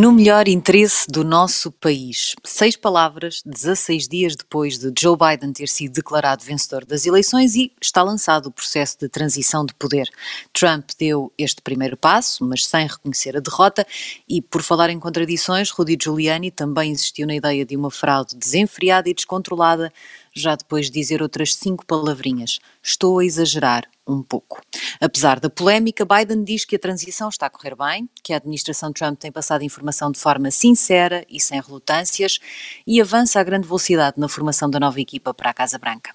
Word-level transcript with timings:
No 0.00 0.12
melhor 0.12 0.48
interesse 0.48 1.06
do 1.10 1.22
nosso 1.22 1.70
país. 1.70 2.34
Seis 2.42 2.74
palavras, 2.74 3.42
16 3.44 4.08
dias 4.08 4.34
depois 4.34 4.78
de 4.78 4.90
Joe 4.98 5.14
Biden 5.14 5.52
ter 5.52 5.68
sido 5.68 5.92
declarado 5.92 6.42
vencedor 6.42 6.86
das 6.86 7.04
eleições 7.04 7.54
e 7.54 7.70
está 7.78 8.02
lançado 8.02 8.46
o 8.46 8.50
processo 8.50 8.96
de 8.98 9.10
transição 9.10 9.62
de 9.62 9.74
poder. 9.74 10.08
Trump 10.54 10.88
deu 10.98 11.30
este 11.36 11.60
primeiro 11.60 11.98
passo, 11.98 12.42
mas 12.46 12.64
sem 12.64 12.86
reconhecer 12.86 13.36
a 13.36 13.40
derrota, 13.40 13.86
e 14.26 14.40
por 14.40 14.62
falar 14.62 14.88
em 14.88 14.98
contradições, 14.98 15.68
Rudy 15.68 15.98
Giuliani 16.02 16.50
também 16.50 16.92
insistiu 16.92 17.26
na 17.26 17.34
ideia 17.34 17.66
de 17.66 17.76
uma 17.76 17.90
fraude 17.90 18.36
desenfreada 18.36 19.10
e 19.10 19.12
descontrolada 19.12 19.92
já 20.34 20.56
depois 20.56 20.86
de 20.86 20.92
dizer 20.92 21.20
outras 21.20 21.54
cinco 21.54 21.84
palavrinhas. 21.84 22.58
Estou 22.82 23.18
a 23.18 23.24
exagerar 23.24 23.86
um 24.12 24.22
pouco. 24.22 24.60
Apesar 25.00 25.40
da 25.40 25.48
polémica, 25.48 26.04
Biden 26.04 26.44
diz 26.44 26.64
que 26.64 26.76
a 26.76 26.78
transição 26.78 27.28
está 27.28 27.46
a 27.46 27.50
correr 27.50 27.74
bem, 27.74 28.08
que 28.22 28.32
a 28.32 28.36
administração 28.36 28.92
Trump 28.92 29.18
tem 29.18 29.32
passado 29.32 29.62
informação 29.62 30.10
de 30.10 30.18
forma 30.18 30.50
sincera 30.50 31.24
e 31.28 31.40
sem 31.40 31.60
relutâncias 31.60 32.38
e 32.86 33.00
avança 33.00 33.40
a 33.40 33.44
grande 33.44 33.66
velocidade 33.66 34.18
na 34.18 34.28
formação 34.28 34.68
da 34.68 34.80
nova 34.80 35.00
equipa 35.00 35.32
para 35.32 35.50
a 35.50 35.54
Casa 35.54 35.78
Branca. 35.78 36.12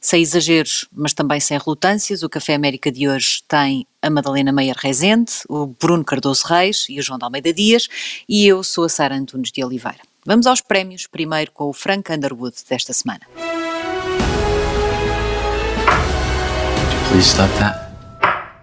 Sem 0.00 0.22
exageros, 0.22 0.88
mas 0.92 1.12
também 1.12 1.40
sem 1.40 1.58
relutâncias, 1.58 2.22
o 2.22 2.28
Café 2.28 2.54
América 2.54 2.90
de 2.90 3.08
hoje 3.08 3.42
tem 3.46 3.86
a 4.02 4.10
Madalena 4.10 4.52
Meyer 4.52 4.76
Rezende, 4.76 5.32
o 5.48 5.66
Bruno 5.66 6.04
Cardoso 6.04 6.46
Reis 6.46 6.86
e 6.88 6.98
o 6.98 7.02
João 7.02 7.18
de 7.18 7.24
Almeida 7.24 7.52
Dias 7.52 7.88
e 8.28 8.46
eu 8.46 8.62
sou 8.62 8.84
a 8.84 8.88
Sara 8.88 9.14
Antunes 9.14 9.52
de 9.52 9.64
Oliveira. 9.64 10.00
Vamos 10.26 10.46
aos 10.46 10.60
prémios, 10.60 11.06
primeiro 11.06 11.52
com 11.52 11.64
o 11.64 11.72
Frank 11.72 12.12
Underwood 12.12 12.56
desta 12.68 12.92
semana. 12.92 13.22
Please 17.10 17.30
stop 17.30 17.48
that. 17.58 17.88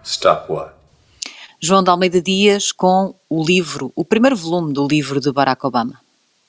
Stop 0.03 0.53
what? 0.53 0.75
João 1.59 1.83
de 1.83 1.89
Almeida 1.89 2.21
Dias 2.21 2.71
com 2.71 3.15
o 3.27 3.43
livro, 3.43 3.91
o 3.95 4.05
primeiro 4.05 4.35
volume 4.35 4.71
do 4.71 4.87
livro 4.87 5.19
de 5.19 5.31
Barack 5.31 5.65
Obama. 5.65 5.99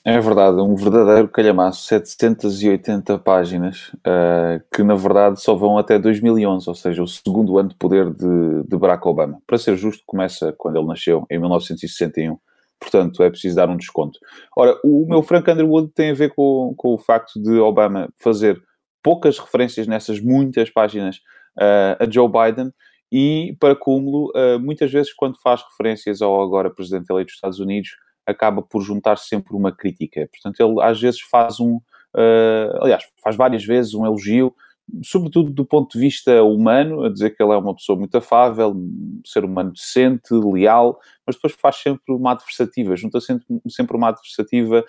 É 0.05 0.19
verdade, 0.19 0.61
um 0.61 0.75
verdadeiro 0.75 1.27
calhamaço, 1.27 1.87
780 1.87 3.17
páginas, 3.17 3.91
uh, 3.95 4.63
que 4.71 4.83
na 4.83 4.93
verdade 4.93 5.41
só 5.41 5.55
vão 5.55 5.79
até 5.79 5.97
2011, 5.97 6.69
ou 6.69 6.75
seja, 6.75 7.01
o 7.01 7.07
segundo 7.07 7.57
ano 7.57 7.69
de 7.69 7.75
poder 7.75 8.11
de, 8.11 8.63
de 8.67 8.77
Barack 8.77 9.07
Obama. 9.07 9.39
Para 9.47 9.57
ser 9.57 9.75
justo, 9.75 10.03
começa 10.05 10.53
quando 10.55 10.77
ele 10.77 10.87
nasceu, 10.87 11.25
em 11.31 11.39
1961 11.39 12.37
portanto 12.79 13.23
é 13.23 13.29
preciso 13.31 13.55
dar 13.55 13.69
um 13.69 13.75
desconto. 13.75 14.19
Ora, 14.55 14.79
o 14.83 15.07
meu 15.09 15.23
Frank 15.23 15.49
Underwood 15.49 15.91
tem 15.95 16.11
a 16.11 16.13
ver 16.13 16.31
com, 16.35 16.75
com 16.77 16.93
o 16.93 16.97
facto 16.99 17.41
de 17.41 17.57
Obama 17.57 18.07
fazer 18.17 18.61
poucas 19.01 19.39
referências 19.39 19.87
nessas 19.87 20.19
muitas 20.19 20.69
páginas 20.69 21.17
uh, 21.17 21.36
a 21.57 22.09
Joe 22.09 22.29
Biden 22.29 22.71
e, 23.11 23.55
para 23.59 23.75
cúmulo, 23.75 24.31
uh, 24.35 24.59
muitas 24.59 24.91
vezes 24.91 25.13
quando 25.13 25.39
faz 25.41 25.63
referências 25.63 26.21
ao 26.21 26.41
agora 26.41 26.69
Presidente 26.69 27.07
eleito 27.09 27.27
dos 27.27 27.35
Estados 27.35 27.59
Unidos, 27.59 27.91
acaba 28.25 28.61
por 28.61 28.81
juntar 28.81 29.17
sempre 29.17 29.55
uma 29.55 29.71
crítica. 29.71 30.27
Portanto, 30.31 30.59
ele 30.59 30.81
às 30.81 30.99
vezes 30.99 31.21
faz 31.21 31.59
um, 31.59 31.77
uh, 31.77 32.81
aliás, 32.81 33.03
faz 33.23 33.35
várias 33.35 33.63
vezes 33.63 33.93
um 33.93 34.05
elogio 34.05 34.53
sobretudo 35.03 35.51
do 35.51 35.65
ponto 35.65 35.93
de 35.93 35.99
vista 35.99 36.43
humano, 36.43 37.03
a 37.03 37.09
dizer 37.09 37.31
que 37.31 37.43
ele 37.43 37.51
é 37.51 37.57
uma 37.57 37.75
pessoa 37.75 37.97
muito 37.97 38.15
afável, 38.17 38.69
um 38.69 39.21
ser 39.25 39.43
humano 39.43 39.71
decente, 39.71 40.33
leal, 40.33 40.97
mas 41.25 41.35
depois 41.35 41.53
faz 41.59 41.75
sempre 41.77 42.13
uma 42.13 42.31
adversativa, 42.31 42.95
junta 42.95 43.19
sempre, 43.19 43.45
sempre 43.67 43.97
uma 43.97 44.09
adversativa 44.09 44.83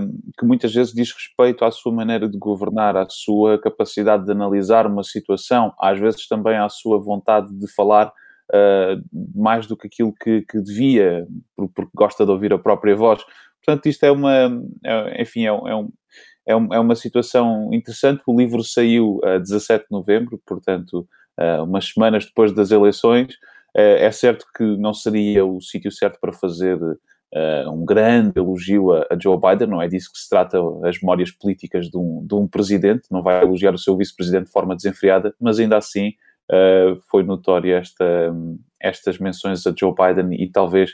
um, 0.00 0.20
que 0.38 0.46
muitas 0.46 0.72
vezes 0.72 0.92
diz 0.92 1.12
respeito 1.12 1.64
à 1.64 1.70
sua 1.70 1.92
maneira 1.92 2.28
de 2.28 2.38
governar, 2.38 2.96
à 2.96 3.06
sua 3.08 3.58
capacidade 3.58 4.24
de 4.24 4.30
analisar 4.30 4.86
uma 4.86 5.02
situação, 5.02 5.72
às 5.80 5.98
vezes 5.98 6.28
também 6.28 6.56
à 6.56 6.68
sua 6.68 7.00
vontade 7.00 7.52
de 7.52 7.66
falar 7.74 8.08
uh, 8.08 9.02
mais 9.34 9.66
do 9.66 9.76
que 9.76 9.88
aquilo 9.88 10.14
que, 10.14 10.42
que 10.42 10.60
devia, 10.60 11.26
porque 11.56 11.90
gosta 11.94 12.24
de 12.24 12.30
ouvir 12.30 12.52
a 12.52 12.58
própria 12.58 12.94
voz. 12.94 13.20
Portanto, 13.64 13.86
isto 13.86 14.04
é 14.04 14.12
uma, 14.12 14.62
é, 14.84 15.22
enfim, 15.22 15.44
é, 15.44 15.48
é 15.48 15.74
um 15.74 15.90
é, 16.46 16.52
é 16.52 16.78
uma 16.78 16.94
situação 16.94 17.72
interessante. 17.72 18.22
O 18.26 18.36
livro 18.36 18.62
saiu 18.62 19.20
a 19.24 19.38
17 19.38 19.84
de 19.84 19.90
novembro, 19.90 20.40
portanto, 20.46 21.06
umas 21.62 21.86
semanas 21.86 22.24
depois 22.26 22.52
das 22.52 22.70
eleições. 22.70 23.34
É 23.74 24.10
certo 24.12 24.46
que 24.56 24.62
não 24.76 24.94
seria 24.94 25.44
o 25.44 25.60
sítio 25.60 25.90
certo 25.90 26.18
para 26.20 26.32
fazer 26.32 26.78
um 27.66 27.84
grande 27.84 28.38
elogio 28.38 28.92
a, 28.92 29.06
Joe 29.20 29.36
Biden, 29.40 29.66
não 29.66 29.82
é 29.82 29.88
disso 29.88 30.12
que 30.12 30.18
se 30.18 30.28
trata 30.28 30.58
as 30.84 31.00
memórias 31.00 31.32
políticas 31.32 31.90
de 31.90 31.98
um, 31.98 32.24
de 32.24 32.34
um 32.34 32.46
presidente, 32.46 33.08
não 33.10 33.22
vai 33.22 33.42
elogiar 33.42 33.74
o 33.74 33.78
seu 33.78 33.96
vice-presidente 33.96 34.46
de 34.46 34.52
forma 34.52 34.76
desenfreada, 34.76 35.34
mas 35.40 35.58
ainda 35.58 35.76
assim 35.76 36.12
foi 37.10 37.22
notória 37.22 37.78
esta, 37.78 38.32
estas 38.80 39.18
menções 39.18 39.66
a 39.66 39.74
Joe 39.76 39.94
Biden 39.94 40.40
e 40.40 40.48
talvez 40.48 40.92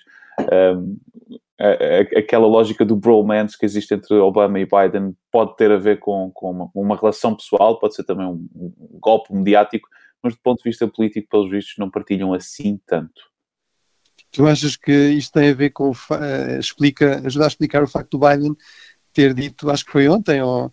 aquela 2.16 2.46
lógica 2.46 2.84
do 2.86 2.96
bromance 2.96 3.58
que 3.58 3.66
existe 3.66 3.92
entre 3.92 4.14
Obama 4.14 4.58
e 4.58 4.66
Biden 4.66 5.14
pode 5.30 5.56
ter 5.56 5.70
a 5.70 5.76
ver 5.76 5.98
com, 5.98 6.30
com 6.32 6.50
uma, 6.50 6.70
uma, 6.74 6.96
relação 6.96 7.34
pessoal, 7.34 7.78
pode 7.78 7.94
ser 7.94 8.04
também 8.04 8.26
um, 8.26 8.48
um, 8.54 8.98
golpe 8.98 9.32
mediático, 9.34 9.86
mas 10.22 10.34
do 10.34 10.40
ponto 10.40 10.62
de 10.62 10.70
vista 10.70 10.88
político, 10.88 11.28
pelos 11.28 11.50
vistos, 11.50 11.74
não 11.76 11.90
partilham 11.90 12.32
assim 12.32 12.80
tanto. 12.86 13.20
Tu 14.32 14.46
achas 14.46 14.74
que 14.74 14.92
isto 14.92 15.32
tem 15.32 15.50
a 15.50 15.54
ver 15.54 15.70
com, 15.70 15.90
uh, 15.90 16.58
explica, 16.58 17.20
ajuda 17.26 17.44
a 17.44 17.48
explicar 17.48 17.82
o 17.82 17.88
facto 17.88 18.18
do 18.18 18.26
Biden 18.26 18.56
ter 19.12 19.34
dito, 19.34 19.70
acho 19.70 19.84
que 19.84 19.92
foi 19.92 20.08
ontem, 20.08 20.40
ou, 20.40 20.72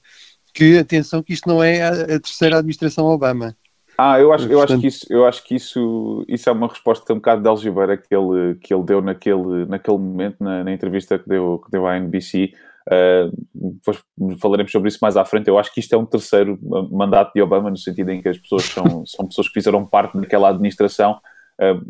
que 0.54 0.78
atenção 0.78 1.22
que 1.22 1.34
isto 1.34 1.50
não 1.50 1.62
é 1.62 1.82
a, 1.82 1.90
a 1.90 2.20
terceira 2.20 2.58
administração 2.58 3.06
Obama. 3.06 3.58
Ah, 3.98 4.20
eu 4.20 4.32
acho, 4.32 4.48
eu 4.48 4.62
acho 4.62 4.80
que, 4.80 4.88
isso, 4.88 5.06
eu 5.10 5.26
acho 5.26 5.44
que 5.44 5.56
isso, 5.56 6.24
isso 6.28 6.48
é 6.48 6.52
uma 6.52 6.68
resposta 6.68 7.12
um 7.12 7.16
bocado 7.16 7.42
de 7.42 7.48
algibeira 7.48 7.98
que 7.98 8.16
ele, 8.16 8.54
que 8.56 8.72
ele 8.72 8.84
deu 8.84 9.02
naquele, 9.02 9.66
naquele 9.66 9.98
momento, 9.98 10.36
na, 10.40 10.64
na 10.64 10.72
entrevista 10.72 11.18
que 11.18 11.28
deu, 11.28 11.60
que 11.66 11.72
deu 11.72 11.88
à 11.88 11.98
NBC. 11.98 12.54
Uh, 12.88 12.92
ah, 12.92 13.32
depois 13.56 14.04
falaremos 14.40 14.72
sobre 14.72 14.90
isso 14.90 15.00
mais 15.02 15.18
à 15.18 15.26
frente. 15.26 15.48
Eu 15.48 15.58
acho 15.58 15.74
que 15.74 15.80
isto 15.80 15.94
é 15.96 15.98
um 15.98 16.06
terceiro 16.06 16.60
mandato 16.92 17.34
de 17.34 17.42
Obama, 17.42 17.72
no 17.72 17.78
sentido 17.78 18.12
em 18.12 18.22
que 18.22 18.30
as 18.30 18.38
pessoas 18.38 18.66
são, 18.66 18.86
são 19.08 19.28
pessoas 19.28 19.48
que 19.48 19.54
fizeram 19.56 19.84
parte 19.84 20.16
daquela 20.16 20.50
administração. 20.50 21.20
Uh, 21.60 21.84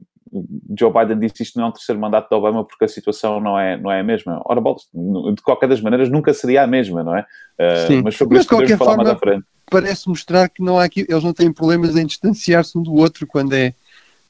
Joe 0.78 0.92
Biden 0.92 1.20
disse 1.20 1.44
isto 1.44 1.58
não 1.58 1.68
é 1.68 1.70
um 1.70 1.74
terceiro 1.74 2.00
mandato 2.00 2.30
de 2.30 2.36
Obama 2.36 2.64
porque 2.64 2.86
a 2.86 2.88
situação 2.88 3.42
não 3.42 3.60
é, 3.60 3.76
não 3.76 3.92
é 3.92 4.00
a 4.00 4.04
mesma. 4.04 4.42
Ora, 4.46 4.62
de 4.62 5.42
qualquer 5.42 5.68
das 5.68 5.82
maneiras, 5.82 6.10
nunca 6.10 6.34
seria 6.34 6.64
a 6.64 6.68
mesma, 6.68 7.04
não 7.04 7.18
é? 7.18 7.26
Uh, 7.60 8.02
mas 8.02 8.16
sobre 8.16 8.38
isso 8.40 8.48
podemos 8.48 8.78
falar 8.78 8.96
mais 8.96 9.10
à 9.10 9.16
frente 9.18 9.46
parece 9.70 10.08
mostrar 10.08 10.50
que 10.50 10.62
não 10.62 10.80
há 10.80 10.84
aqui, 10.86 11.06
eles 11.08 11.24
não 11.24 11.34
têm 11.34 11.52
problemas 11.52 11.96
em 11.96 12.06
distanciar-se 12.06 12.78
um 12.78 12.84
do 12.84 12.94
outro 12.94 13.28
quando 13.28 13.54
é, 13.54 13.74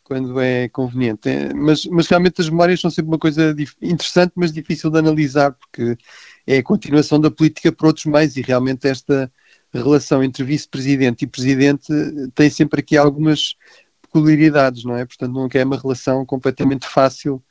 quando 0.03 0.39
é 0.39 0.67
conveniente. 0.69 1.29
É, 1.29 1.53
mas, 1.53 1.85
mas 1.85 2.07
realmente 2.07 2.41
as 2.41 2.49
memórias 2.49 2.79
são 2.79 2.89
sempre 2.89 3.11
uma 3.11 3.19
coisa 3.19 3.55
interessante, 3.81 4.33
mas 4.35 4.51
difícil 4.51 4.89
de 4.89 4.99
analisar, 4.99 5.51
porque 5.53 5.97
é 6.45 6.57
a 6.57 6.63
continuação 6.63 7.19
da 7.19 7.29
política 7.29 7.71
por 7.71 7.87
outros 7.87 8.05
meios 8.05 8.35
e 8.37 8.41
realmente 8.41 8.87
esta 8.87 9.31
relação 9.73 10.23
entre 10.23 10.43
vice-presidente 10.43 11.23
e 11.23 11.27
presidente 11.27 11.93
tem 12.33 12.49
sempre 12.49 12.79
aqui 12.79 12.97
algumas 12.97 13.55
peculiaridades, 14.01 14.83
não 14.83 14.95
é? 14.95 15.05
Portanto, 15.05 15.33
nunca 15.33 15.59
é 15.59 15.65
uma 15.65 15.77
relação 15.77 16.25
completamente 16.25 16.87
fácil, 16.87 17.43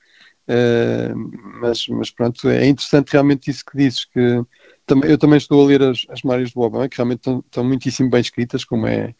mas, 1.61 1.87
mas 1.89 2.11
pronto, 2.11 2.49
é 2.49 2.67
interessante 2.67 3.12
realmente 3.12 3.51
isso 3.51 3.65
que 3.65 3.77
dizes, 3.77 4.05
que 4.05 4.45
também, 4.87 5.11
eu 5.11 5.19
também 5.19 5.39
estou 5.39 5.62
a 5.62 5.67
ler 5.67 5.83
as, 5.83 6.07
as 6.09 6.23
memórias 6.23 6.53
do 6.53 6.61
Obama, 6.61 6.89
que 6.89 6.97
realmente 6.97 7.19
estão, 7.19 7.41
estão 7.41 7.65
muitíssimo 7.65 8.09
bem 8.09 8.21
escritas, 8.21 8.65
como 8.65 8.87
é, 8.87 9.15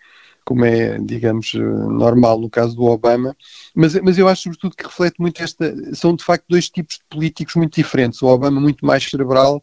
como 0.45 0.65
é, 0.65 0.97
digamos, 0.99 1.53
eh, 1.55 1.59
normal 1.59 2.41
no 2.41 2.49
caso 2.49 2.77
do 2.77 2.85
Obama, 2.85 3.37
mas, 3.75 3.95
mas 4.01 4.17
eu 4.17 4.29
acho 4.29 4.45
sobretudo 4.45 4.77
que 4.77 4.85
reflete 4.85 5.21
muito 5.21 5.43
esta, 5.43 5.75
são 5.93 6.15
de 6.15 6.23
facto 6.23 6.45
dois 6.49 6.71
tipos 6.71 6.99
de 6.99 7.05
políticos 7.11 7.57
muito 7.57 7.75
diferentes, 7.75 8.23
o 8.23 8.29
Obama 8.29 8.61
muito 8.61 8.87
mais 8.87 9.03
cerebral, 9.03 9.57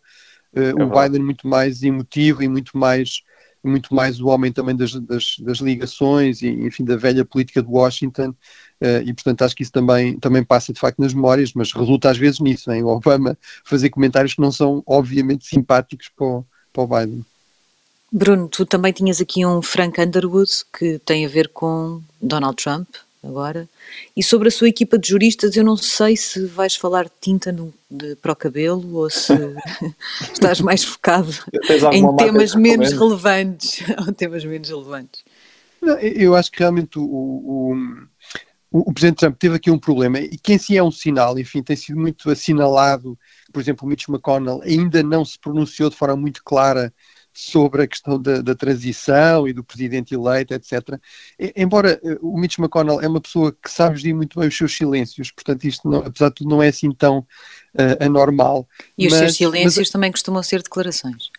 uh, 0.53 0.59
é 0.59 0.83
o 0.83 0.89
Biden 0.89 1.23
muito 1.23 1.47
mais 1.47 1.83
emotivo 1.83 2.43
e 2.43 2.49
muito 2.49 2.77
mais 2.77 3.21
muito 3.63 3.93
mais 3.93 4.19
o 4.19 4.27
homem 4.27 4.51
também 4.51 4.75
das, 4.75 4.93
das, 4.93 5.37
das, 5.39 5.57
ligações 5.59 6.41
e, 6.41 6.49
enfim, 6.49 6.83
da 6.83 6.95
velha 6.95 7.23
política 7.23 7.61
de 7.61 7.69
Washington, 7.69 8.29
uh, 8.29 9.01
e 9.05 9.13
portanto 9.13 9.43
acho 9.43 9.55
que 9.55 9.63
isso 9.63 9.71
também, 9.71 10.17
também 10.19 10.43
passa 10.43 10.73
de 10.73 10.79
facto 10.79 10.99
nas 10.99 11.13
memórias, 11.13 11.53
mas 11.53 11.71
resulta 11.71 12.09
às 12.09 12.17
vezes 12.17 12.39
nisso, 12.39 12.71
em 12.71 12.83
o 12.83 12.87
Obama 12.87 13.37
fazer 13.63 13.89
comentários 13.89 14.33
que 14.33 14.41
não 14.41 14.51
são 14.51 14.83
obviamente 14.85 15.45
simpáticos 15.45 16.09
para 16.15 16.25
o, 16.25 16.45
para 16.73 16.83
o 16.83 16.87
Biden. 16.87 17.25
Bruno, 18.11 18.47
tu 18.47 18.65
também 18.65 18.93
tinhas 18.93 19.19
aqui 19.19 19.45
um 19.45 19.61
Frank 19.61 19.99
Underwood 19.99 20.51
que 20.77 20.99
tem 20.99 21.25
a 21.25 21.29
ver 21.29 21.47
com 21.49 22.01
Donald 22.21 22.55
Trump, 22.55 22.87
agora. 23.23 23.67
E 24.15 24.21
sobre 24.21 24.49
a 24.49 24.51
sua 24.51 24.67
equipa 24.67 24.97
de 24.97 25.07
juristas, 25.07 25.55
eu 25.55 25.63
não 25.63 25.77
sei 25.77 26.17
se 26.17 26.45
vais 26.45 26.75
falar 26.75 27.09
tinta 27.21 27.51
no, 27.51 27.73
de, 27.89 28.15
para 28.17 28.33
o 28.33 28.35
cabelo 28.35 28.95
ou 28.95 29.09
se 29.09 29.33
estás 30.33 30.59
mais 30.59 30.83
focado 30.83 31.31
em 31.93 32.15
temas 32.17 32.53
menos 32.53 32.91
relevantes 32.91 33.81
ou 34.05 34.13
temas 34.13 34.43
menos 34.43 34.69
relevantes. 34.69 35.23
Não, 35.81 35.97
eu 35.99 36.35
acho 36.35 36.51
que 36.51 36.59
realmente 36.59 36.97
o, 36.97 37.03
o, 37.03 37.73
o, 38.71 38.89
o, 38.89 38.93
Presidente 38.93 39.19
Trump 39.19 39.37
teve 39.37 39.55
aqui 39.55 39.69
um 39.69 39.79
problema 39.79 40.19
e 40.19 40.37
que 40.37 40.53
em 40.53 40.57
si 40.57 40.77
é 40.77 40.83
um 40.83 40.91
sinal, 40.91 41.37
enfim, 41.37 41.61
tem 41.61 41.75
sido 41.75 41.99
muito 41.99 42.29
assinalado, 42.29 43.17
por 43.51 43.61
exemplo, 43.61 43.85
o 43.85 43.89
Mitch 43.89 44.07
McConnell 44.07 44.61
ainda 44.63 45.03
não 45.03 45.25
se 45.25 45.37
pronunciou 45.37 45.89
de 45.89 45.95
forma 45.95 46.15
muito 46.15 46.41
clara 46.43 46.93
sobre 47.33 47.83
a 47.83 47.87
questão 47.87 48.21
da, 48.21 48.41
da, 48.41 48.53
transição 48.53 49.47
e 49.47 49.53
do 49.53 49.63
presidente 49.63 50.13
eleito, 50.13 50.53
etc. 50.53 50.99
E, 51.39 51.51
embora 51.55 51.99
eh, 52.03 52.17
o 52.21 52.37
Mitch 52.37 52.59
McConnell 52.59 53.01
é 53.01 53.07
uma 53.07 53.19
pessoa 53.19 53.51
que 53.51 53.71
sabe 53.71 53.97
gerir 53.97 54.15
muito 54.15 54.39
bem 54.39 54.47
os 54.47 54.55
seus 54.55 54.75
silêncios, 54.75 55.31
portanto 55.31 55.63
isto, 55.63 55.89
não, 55.89 55.99
apesar 55.99 56.29
de 56.29 56.35
tudo, 56.35 56.49
não 56.49 56.61
é 56.61 56.67
assim 56.67 56.91
tão 56.91 57.19
uh, 57.19 58.05
anormal. 58.05 58.67
E 58.95 59.05
mas, 59.05 59.13
os 59.13 59.19
seus 59.19 59.35
silêncios 59.35 59.77
mas, 59.77 59.89
também 59.89 60.11
costumam 60.11 60.43
ser 60.43 60.61
declarações 60.61 61.31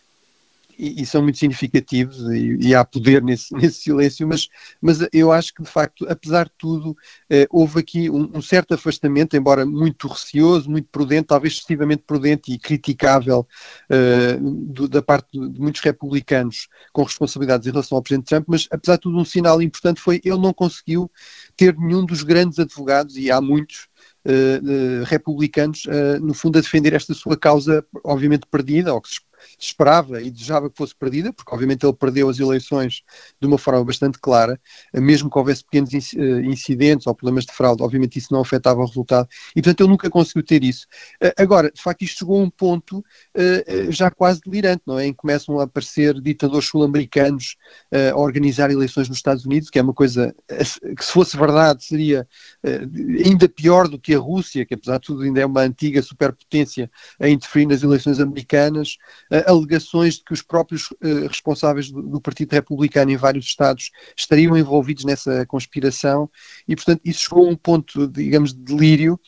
e, 0.78 1.02
e, 1.02 1.06
são 1.06 1.22
muito 1.22 1.38
significativos 1.38 2.18
e, 2.30 2.56
e, 2.60 2.74
há 2.74 2.84
poder 2.84 3.22
nesse, 3.22 3.52
nesse 3.54 3.82
silêncio, 3.82 4.26
mas, 4.26 4.48
mas 4.80 4.98
eu 5.12 5.32
acho 5.32 5.54
que 5.54 5.62
de 5.62 5.68
facto, 5.68 6.06
apesar 6.08 6.46
de 6.46 6.52
tudo, 6.58 6.96
eh, 7.30 7.46
houve 7.50 7.80
aqui 7.80 8.10
um, 8.10 8.30
um, 8.34 8.42
certo 8.42 8.74
afastamento, 8.74 9.36
embora 9.36 9.64
muito 9.64 10.08
receoso, 10.08 10.70
muito 10.70 10.88
prudente, 10.90 11.28
talvez 11.28 11.54
excessivamente 11.54 12.02
prudente 12.06 12.52
e 12.52 12.58
criticável 12.58 13.46
eh, 13.88 14.38
do, 14.40 14.88
da 14.88 15.02
parte 15.02 15.28
de, 15.32 15.60
muitos 15.60 15.80
republicanos 15.80 16.68
com 16.92 17.02
responsabilidades 17.02 17.66
em 17.66 17.70
relação 17.70 17.96
ao 17.96 18.02
Presidente 18.02 18.28
Trump, 18.28 18.44
mas 18.48 18.68
apesar 18.70 18.96
de 18.96 19.02
tudo 19.02 19.18
um 19.18 19.24
sinal 19.24 19.60
importante 19.62 20.00
foi 20.00 20.20
ele 20.24 20.38
não 20.38 20.52
conseguiu 20.52 21.10
ter 21.56 21.76
nenhum 21.76 22.04
dos 22.04 22.22
grandes 22.22 22.58
advogados, 22.58 23.16
e 23.16 23.30
há 23.30 23.40
muitos, 23.40 23.88
Uh, 24.26 25.02
uh, 25.02 25.04
republicanos, 25.04 25.84
uh, 25.84 26.18
no 26.18 26.32
fundo, 26.32 26.58
a 26.58 26.62
defender 26.62 26.94
esta 26.94 27.12
sua 27.12 27.36
causa, 27.36 27.84
obviamente 28.02 28.46
perdida, 28.50 28.94
ou 28.94 28.98
que 28.98 29.10
se 29.10 29.20
esperava 29.58 30.20
e 30.20 30.30
desejava 30.30 30.70
que 30.70 30.76
fosse 30.76 30.94
perdida, 30.94 31.32
porque 31.32 31.52
obviamente 31.54 31.84
ele 31.84 31.92
perdeu 31.92 32.28
as 32.28 32.38
eleições 32.38 33.02
de 33.40 33.46
uma 33.46 33.58
forma 33.58 33.84
bastante 33.84 34.18
clara, 34.18 34.60
mesmo 34.92 35.30
que 35.30 35.38
houvesse 35.38 35.64
pequenos 35.64 35.92
eh, 35.92 36.40
incidentes 36.44 37.06
ou 37.06 37.14
problemas 37.14 37.44
de 37.44 37.52
fraude, 37.52 37.82
obviamente 37.82 38.18
isso 38.18 38.32
não 38.32 38.40
afetava 38.40 38.80
o 38.80 38.86
resultado, 38.86 39.28
e 39.54 39.62
portanto 39.62 39.80
ele 39.80 39.90
nunca 39.90 40.10
conseguiu 40.10 40.42
ter 40.42 40.64
isso. 40.64 40.86
Eh, 41.20 41.34
agora, 41.38 41.70
de 41.70 41.80
facto, 41.80 42.02
isto 42.02 42.18
chegou 42.18 42.40
a 42.40 42.44
um 42.44 42.50
ponto 42.50 43.04
eh, 43.34 43.86
já 43.90 44.10
quase 44.10 44.40
delirante, 44.44 44.82
não 44.86 44.98
é? 44.98 45.06
Em 45.06 45.12
que 45.12 45.18
começam 45.18 45.58
a 45.58 45.64
aparecer 45.64 46.20
ditadores 46.20 46.68
sul-americanos 46.68 47.56
a 48.12 48.16
organizar 48.16 48.70
eleições 48.70 49.08
nos 49.08 49.18
Estados 49.18 49.44
Unidos, 49.44 49.70
que 49.70 49.78
é 49.78 49.82
uma 49.82 49.92
coisa 49.92 50.34
que 50.96 51.04
se 51.04 51.12
fosse 51.12 51.36
verdade 51.36 51.84
seria 51.84 52.26
ainda 53.24 53.48
pior 53.48 53.88
do 53.88 53.98
que 53.98 54.14
a 54.14 54.18
Rússia, 54.18 54.64
que 54.64 54.74
apesar 54.74 54.98
de 54.98 55.06
tudo 55.06 55.22
ainda 55.22 55.40
é 55.40 55.46
uma 55.46 55.62
antiga 55.62 56.02
superpotência 56.02 56.90
a 57.20 57.28
interferir 57.28 57.66
nas 57.66 57.82
eleições 57.82 58.20
americanas, 58.20 58.96
alegações 59.46 60.16
de 60.16 60.24
que 60.24 60.32
os 60.32 60.42
próprios 60.42 60.90
uh, 60.90 61.26
responsáveis 61.28 61.90
do, 61.90 62.02
do, 62.02 62.20
Partido 62.20 62.52
Republicano 62.52 63.10
em 63.10 63.16
vários 63.16 63.46
estados 63.46 63.90
estariam 64.16 64.56
envolvidos 64.56 65.04
nessa 65.04 65.44
conspiração 65.46 66.30
e, 66.68 66.76
portanto, 66.76 67.00
isso 67.04 67.24
chegou 67.24 67.46
a 67.46 67.50
um 67.50 67.56
ponto, 67.56 68.06
digamos, 68.08 68.52
de 68.52 68.60
delírio 68.60 69.18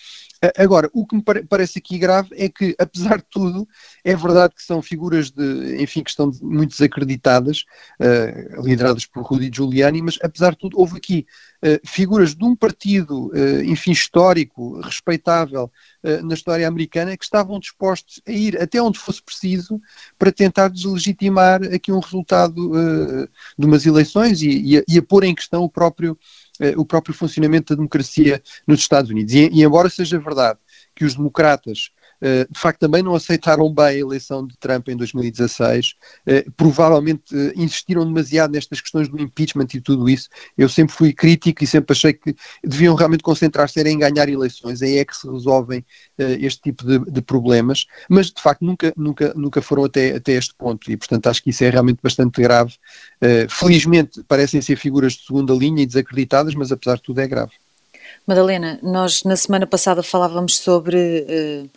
Agora, 0.57 0.91
o 0.93 1.07
que 1.07 1.17
me 1.17 1.23
parece 1.23 1.79
aqui 1.79 1.99
grave 1.99 2.29
é 2.33 2.49
que, 2.49 2.75
apesar 2.79 3.19
de 3.19 3.27
tudo, 3.31 3.67
é 4.05 4.15
verdade 4.15 4.55
que 4.55 4.63
são 4.63 4.83
figuras 4.83 5.31
de, 5.31 5.83
enfim, 5.83 6.03
que 6.03 6.11
estão 6.11 6.31
muito 6.43 6.71
desacreditadas, 6.71 7.65
uh, 8.01 8.63
lideradas 8.63 9.07
por 9.07 9.25
Rudy 9.25 9.51
Giuliani, 9.53 10.03
mas 10.03 10.19
apesar 10.23 10.51
de 10.51 10.59
tudo, 10.59 10.79
houve 10.79 10.99
aqui 10.99 11.27
uh, 11.65 11.81
figuras 11.87 12.35
de 12.35 12.45
um 12.45 12.55
partido, 12.55 13.29
uh, 13.29 13.63
enfim, 13.65 13.93
histórico, 13.93 14.81
respeitável 14.81 15.71
na 16.23 16.35
história 16.35 16.69
americana, 16.69 17.17
que 17.17 17.25
estavam 17.25 17.59
dispostos 17.59 18.21
a 18.25 18.31
ir 18.31 18.63
até 18.63 18.81
onde 18.81 18.97
fosse 18.97 19.21
preciso 19.21 19.81
para 20.17 20.31
tentar 20.31 20.69
deslegitimar 20.69 21.61
aqui 21.75 21.91
um 21.91 21.99
resultado 21.99 22.71
de 23.59 23.67
umas 23.67 23.85
eleições 23.85 24.41
e, 24.41 24.51
e, 24.51 24.79
a, 24.79 24.83
e 24.87 24.99
a 24.99 25.03
pôr 25.03 25.25
em 25.25 25.35
questão 25.35 25.65
o 25.65 25.69
próprio 25.69 26.17
o 26.77 26.85
próprio 26.85 27.15
funcionamento 27.15 27.75
da 27.75 27.77
democracia 27.77 28.43
nos 28.67 28.81
Estados 28.81 29.11
Unidos. 29.11 29.33
E, 29.35 29.49
e 29.53 29.63
embora 29.63 29.89
seja 29.89 30.19
verdade 30.19 30.59
que 30.95 31.05
os 31.05 31.15
democratas 31.15 31.91
eh, 32.01 32.06
de 32.21 32.59
facto 32.59 32.81
também 32.81 33.03
não 33.03 33.15
aceitaram 33.15 33.73
bem 33.73 33.85
a 33.85 33.95
eleição 33.95 34.47
de 34.47 34.57
Trump 34.57 34.89
em 34.89 34.97
2016, 34.97 35.95
eh, 36.27 36.45
provavelmente 36.57 37.23
eh, 37.35 37.53
insistiram 37.57 38.05
demasiado 38.05 38.53
nestas 38.53 38.81
questões 38.81 39.09
do 39.09 39.21
impeachment 39.21 39.69
e 39.75 39.81
tudo 39.81 40.09
isso. 40.09 40.29
Eu 40.57 40.69
sempre 40.69 40.95
fui 40.95 41.13
crítico 41.13 41.63
e 41.63 41.67
sempre 41.67 41.93
achei 41.93 42.13
que 42.13 42.35
deviam 42.65 42.95
realmente 42.95 43.23
concentrar-se 43.23 43.81
em 43.81 43.99
ganhar 43.99 44.29
eleições, 44.29 44.83
aí 44.83 44.99
é 44.99 45.05
que 45.05 45.17
se 45.17 45.29
resolvem 45.31 45.85
este 46.19 46.63
tipo 46.63 46.85
de, 46.85 46.99
de, 47.11 47.21
problemas, 47.21 47.87
mas 48.09 48.31
de 48.31 48.41
facto 48.41 48.65
nunca, 48.65 48.93
nunca, 48.97 49.35
nunca 49.35 49.63
foram 49.63 49.85
até, 49.85 50.17
até 50.17 50.33
este 50.33 50.55
ponto 50.55 50.91
e 50.91 50.97
portanto 50.97 51.27
acho 51.27 51.43
que 51.43 51.51
isso 51.51 51.63
é 51.65 51.71
realmente 51.71 51.99
bastante 52.03 52.41
grave. 52.41 52.75
Felizmente 53.49 54.23
parecem 54.25 54.61
ser 54.61 54.77
figuras 54.77 55.13
de 55.15 55.27
segunda 55.27 55.53
linha 55.53 55.83
e 55.83 55.87
desacreditadas, 55.87 56.55
mas 56.55 56.73
apesar 56.73 56.97
de 56.97 57.03
tudo 57.03 57.21
é 57.21 57.27
grave. 57.27 57.53
Madalena, 58.27 58.79
nós 58.83 59.23
na 59.23 59.37
semana 59.37 59.67
passada 59.67 60.03
falávamos 60.03 60.59
sobre 60.59 60.97
uh, 60.97 61.71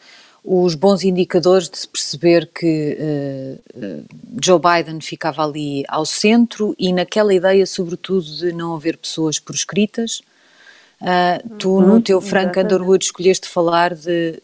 os 0.43 0.75
bons 0.75 1.03
indicadores 1.03 1.69
de 1.69 1.77
se 1.77 1.87
perceber 1.87 2.47
que 2.47 2.97
uh, 2.99 4.05
Joe 4.43 4.59
Biden 4.59 5.01
ficava 5.01 5.43
ali 5.43 5.83
ao 5.87 6.05
centro 6.05 6.75
e 6.77 6.93
naquela 6.93 7.33
ideia, 7.33 7.65
sobretudo, 7.65 8.25
de 8.25 8.51
não 8.51 8.75
haver 8.75 8.97
pessoas 8.97 9.39
proscritas. 9.39 10.21
Uh, 11.01 11.57
tu, 11.57 11.69
uhum, 11.71 11.87
no 11.87 12.01
teu 12.01 12.19
Frank 12.19 12.51
exatamente. 12.51 12.73
Underwood, 12.73 13.05
escolheste 13.05 13.47
falar 13.47 13.93
de 13.93 14.39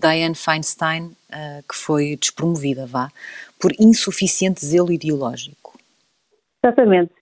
Dianne 0.00 0.34
Feinstein, 0.34 1.10
que 1.68 1.74
foi 1.74 2.16
despromovida, 2.16 2.86
vá, 2.86 3.10
por 3.60 3.72
insuficiente 3.78 4.64
zelo 4.64 4.92
ideológico. 4.92 5.78
Exatamente. 6.64 7.12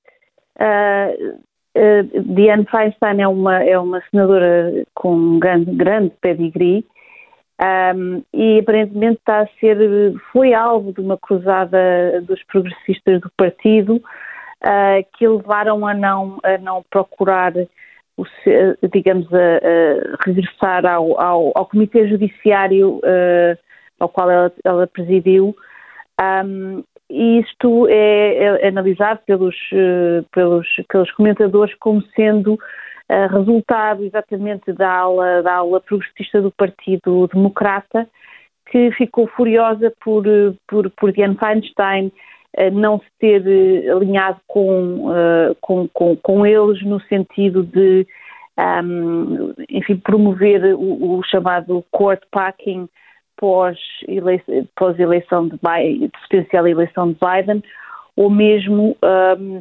Uh, 0.58 1.38
uh, 1.76 2.34
Dianne 2.34 2.66
Feinstein 2.66 3.20
é 3.20 3.28
uma, 3.28 3.62
é 3.62 3.78
uma 3.78 4.02
senadora 4.10 4.84
com 4.94 5.14
um 5.14 5.38
grande, 5.38 5.70
grande 5.72 6.12
pedigree 6.20 6.84
um, 7.60 8.22
e 8.32 8.58
aparentemente 8.58 9.18
está 9.18 9.42
a 9.42 9.46
ser, 9.60 9.78
foi 10.32 10.52
alvo 10.52 10.92
de 10.92 11.00
uma 11.00 11.16
cruzada 11.16 12.20
dos 12.22 12.42
progressistas 12.44 13.20
do 13.20 13.30
partido 13.36 13.96
uh, 13.96 15.06
que 15.16 15.26
levaram 15.26 15.86
a 15.86 15.94
não, 15.94 16.38
a 16.42 16.58
não 16.58 16.84
procurar, 16.90 17.52
o, 18.16 18.24
digamos, 18.92 19.32
a, 19.32 19.38
a 19.38 20.24
regressar 20.26 20.84
ao, 20.84 21.20
ao, 21.20 21.52
ao, 21.54 21.66
Comitê 21.66 22.08
Judiciário 22.08 22.96
uh, 22.96 23.58
ao 24.00 24.08
qual 24.08 24.30
ela, 24.30 24.52
ela 24.64 24.86
presidiu. 24.88 25.56
Um, 26.20 26.82
e 27.08 27.38
isto 27.38 27.86
é, 27.88 28.62
é 28.62 28.68
analisado 28.68 29.20
pelos, 29.26 29.54
uh, 29.72 30.24
pelos, 30.32 30.66
pelos 30.88 31.10
comentadores 31.12 31.74
como 31.76 32.02
sendo 32.16 32.58
resultado 33.30 34.04
exatamente 34.04 34.72
da 34.72 34.90
ala, 34.90 35.42
da 35.42 35.56
ala 35.56 35.80
progressista 35.80 36.40
do 36.40 36.50
Partido 36.50 37.28
Democrata, 37.32 38.08
que 38.70 38.90
ficou 38.92 39.26
furiosa 39.28 39.92
por, 40.02 40.24
por, 40.66 40.90
por 40.90 41.12
Dianne 41.12 41.36
Feinstein 41.36 42.08
uh, 42.58 42.70
não 42.72 42.98
se 42.98 43.06
ter 43.18 43.42
uh, 43.42 43.96
alinhado 43.96 44.40
com, 44.46 45.10
uh, 45.10 45.54
com, 45.60 45.88
com, 45.88 46.16
com, 46.16 46.46
eles 46.46 46.82
no 46.84 47.00
sentido 47.02 47.62
de, 47.62 48.06
um, 48.58 49.54
enfim, 49.68 49.96
promover 49.96 50.74
o, 50.74 51.18
o 51.18 51.22
chamado 51.22 51.84
court 51.90 52.20
packing 52.30 52.88
pós-eleição 53.36 54.68
pós 54.74 54.96
de, 54.96 56.10
potencial 56.28 56.66
eleição 56.66 57.12
de 57.12 57.18
Biden, 57.20 57.62
ou 58.16 58.30
mesmo, 58.30 58.96
um, 59.02 59.60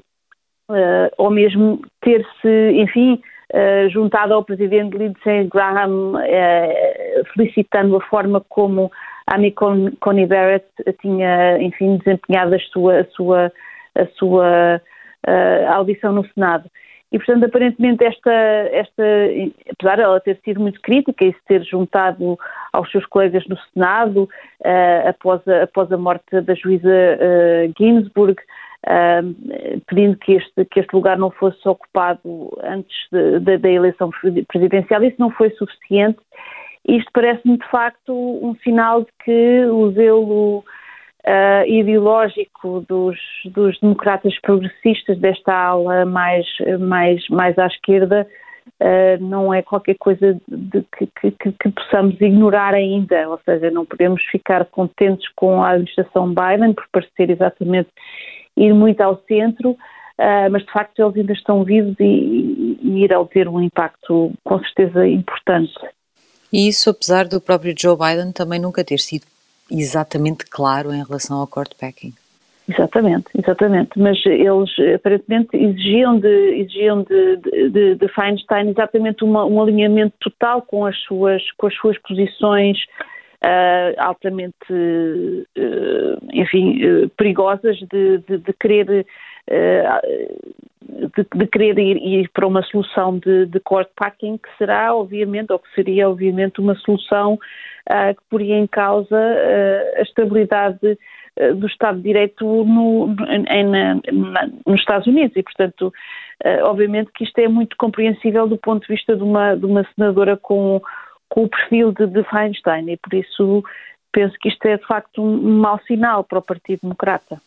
ou 1.18 1.32
mesmo 1.32 1.82
ter-se, 2.02 2.72
enfim, 2.76 3.20
eh, 3.56 3.88
juntado 3.90 4.34
ao 4.34 4.44
presidente 4.44 4.98
Lindsey 4.98 5.48
Graham, 5.48 6.14
uh, 6.16 7.26
felicitando 7.36 7.96
a 7.98 8.02
forma 8.02 8.42
como 8.50 8.92
Amy 9.28 9.52
Coney 9.52 10.26
Barrett 10.26 10.66
tinha, 11.00 11.62
enfim, 11.62 11.98
desempenhado 11.98 12.56
a 12.56 12.60
sua, 12.60 13.02
a 13.02 13.06
sua, 13.12 13.52
a 13.94 14.06
sua 14.18 14.82
uh, 15.28 15.72
audição 15.72 16.14
no 16.14 16.28
Senado. 16.30 16.68
E, 17.12 17.20
portanto, 17.20 17.46
aparentemente, 17.46 18.04
esta, 18.04 18.34
esta, 18.72 19.04
apesar 19.72 20.00
ela 20.00 20.20
ter 20.20 20.40
sido 20.44 20.60
muito 20.60 20.82
crítica 20.82 21.24
e 21.24 21.32
se 21.32 21.46
ter 21.48 21.64
juntado 21.64 22.40
aos 22.74 22.90
seus 22.90 23.06
colegas 23.06 23.46
no 23.48 23.58
Senado, 23.72 24.24
uh, 24.62 25.10
após, 25.10 25.48
a, 25.48 25.62
após 25.62 25.92
a 25.92 25.98
morte 25.98 26.42
da 26.42 26.56
juíza 26.56 26.90
uh, 26.90 27.72
Ginsburg, 27.78 28.42
pedindo 29.88 30.18
que 30.18 30.34
este, 30.34 30.66
que 30.66 30.82
este 30.82 30.94
lugar 30.94 31.18
não 31.18 31.32
fosse 31.32 31.68
ocupado 31.68 32.52
antes 32.64 32.96
da 33.42 33.70
eleição 33.70 34.10
presidencial. 34.48 35.04
Isso 35.04 35.16
não 35.20 35.32
foi 35.32 35.50
suficiente. 35.52 36.20
Isto 36.88 37.10
parece-me, 37.14 37.58
de 37.58 37.68
facto, 37.70 38.14
um 38.14 38.56
sinal 38.56 39.04
de 39.04 39.12
que 39.24 39.66
o 39.68 39.92
zelo 39.92 40.64
uh, 41.24 41.66
ideológico 41.68 42.86
dos, 42.88 43.18
dos 43.46 43.80
democratas 43.80 44.38
progressistas, 44.42 45.18
desta 45.18 45.54
ala 45.54 46.06
mais, 46.06 46.46
mais, 46.80 47.26
mais 47.30 47.58
à 47.58 47.68
esquerda, 47.68 48.28
uh, 48.82 49.24
não 49.24 49.54
é 49.54 49.62
qualquer 49.62 49.96
coisa 49.98 50.38
de 50.48 50.84
que, 50.98 51.32
que, 51.32 51.52
que, 51.52 51.70
possamos 51.72 52.20
ignorar 52.20 52.74
ainda. 52.74 53.30
Ou 53.30 53.40
seja, 53.46 53.72
não 53.72 53.86
podemos 53.86 54.22
ficar 54.24 54.66
contentes 54.66 55.28
com 55.36 55.64
a 55.64 55.72
administração 55.72 56.34
Biden 56.34 56.74
por 56.74 56.86
parecer 56.92 57.30
exatamente 57.30 57.90
ir 58.58 58.74
muito 58.74 59.02
ao 59.02 59.22
centro, 59.28 59.72
uh, 59.72 60.50
mas 60.52 60.64
de 60.64 60.72
facto 60.72 61.00
eles 61.00 61.18
ainda 61.18 61.34
estão 61.34 61.64
vivos 61.64 61.96
e, 62.00 62.78
e 62.82 63.04
irão 63.04 63.26
ter 63.26 63.48
um 63.48 63.62
impacto 63.62 64.32
com 64.44 64.60
certeza 64.60 65.08
importante. 65.08 65.74
E 66.52 66.68
isso 66.68 66.90
apesar 66.90 67.28
do 67.28 67.42
próprio 67.42 67.74
Joe 67.78 67.98
Biden 67.98 68.32
também 68.32 68.60
nunca 68.60 68.84
ter 68.84 69.00
sido 69.00 69.26
exatamente 69.72 70.46
claro 70.46 70.94
em 70.94 71.04
relação 71.04 71.38
ao 71.40 71.48
court 71.48 71.72
packing. 71.80 72.14
Exatamente, 72.70 73.26
exatamente. 73.38 74.00
Mas 74.00 74.26
eles 74.26 74.70
aparentemente 74.96 75.50
exigiam 75.58 76.18
de, 76.18 76.62
exigiam 76.62 77.04
de, 77.04 77.38
de, 77.70 77.96
de 77.96 78.08
Feinstein 78.10 78.70
exatamente 78.70 79.24
uma, 79.24 79.46
um 79.46 79.62
alinhamento 79.62 80.16
total 80.22 80.62
com 80.62 80.86
as 80.86 80.98
suas, 81.02 81.42
com 81.58 81.68
as 81.68 81.76
suas 81.76 81.98
posições 82.00 82.78
uh, 83.44 83.94
altamente, 83.98 84.72
uh, 84.72 86.18
enfim, 86.32 86.86
uh, 86.86 87.10
perigosas 87.10 87.78
de, 87.92 88.20
de, 88.20 88.38
de 88.38 88.54
querer 88.54 89.06
de, 89.46 91.26
de, 91.36 91.48
querer 91.48 91.78
ir, 91.78 91.98
ir, 91.98 92.30
para 92.30 92.48
uma 92.48 92.64
solução 92.64 93.20
de, 93.20 93.46
de 93.48 93.62
packing 93.94 94.38
que 94.38 94.48
será, 94.58 94.96
obviamente, 94.96 95.52
ou 95.52 95.60
que 95.60 95.70
seria, 95.76 96.10
obviamente, 96.10 96.62
uma 96.62 96.76
solução 96.76 97.38
que 98.16 98.22
poria 98.30 98.56
em 98.56 98.66
causa 98.66 99.18
a 99.98 100.02
estabilidade 100.02 100.98
do 101.58 101.68
Estado 101.68 101.98
de 101.98 102.04
Direito 102.04 102.46
no, 102.46 103.14
em, 103.50 103.66
na, 103.66 103.96
na, 103.96 104.50
nos 104.66 104.80
Estados 104.80 105.08
Unidos. 105.08 105.36
E, 105.36 105.44
portanto, 105.44 105.92
obviamente 106.64 107.12
que 107.14 107.26
isto 107.26 107.38
é 107.40 107.50
muito 107.50 107.76
compreensível 107.76 108.48
do 108.48 108.58
ponto 108.58 108.88
de 108.88 108.94
vista 108.94 109.14
de 109.14 109.24
uma, 109.24 109.56
de 109.56 109.66
uma 109.66 109.86
senadora 109.94 110.38
com, 110.38 110.82
com 111.34 111.46
o 111.46 111.50
perfil 111.50 111.92
de, 111.92 112.06
de 112.06 112.24
Feinstein 112.26 112.92
e, 112.92 112.98
por 112.98 113.12
isso, 113.12 113.64
penso 114.12 114.36
que 114.40 114.50
isto 114.50 114.64
é, 114.68 114.78
de 114.78 114.86
facto, 114.86 115.20
um, 115.20 115.58
mau 115.58 115.80
sinal 115.88 116.24
para 116.24 116.38
o 116.38 116.42
Partido 116.44 116.82
Democrata. 116.84 117.42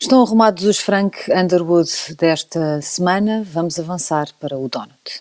Estão 0.00 0.22
arrumados 0.22 0.64
os 0.64 0.78
Frank 0.78 1.18
Underwood 1.28 1.90
desta 2.16 2.80
semana. 2.80 3.42
Vamos 3.44 3.80
avançar 3.80 4.28
para 4.38 4.56
o 4.56 4.68
Donut. 4.68 5.20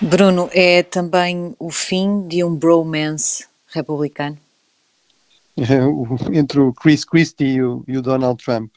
Bruno, 0.00 0.48
é 0.52 0.84
também 0.84 1.52
o 1.58 1.72
fim 1.72 2.28
de 2.28 2.44
um 2.44 2.54
bromance 2.54 3.44
republicano? 3.74 4.45
Entre 6.32 6.60
o 6.60 6.72
Chris 6.72 7.04
Christie 7.04 7.54
e 7.54 7.62
o, 7.62 7.84
e 7.88 7.96
o 7.96 8.02
Donald 8.02 8.42
Trump. 8.42 8.72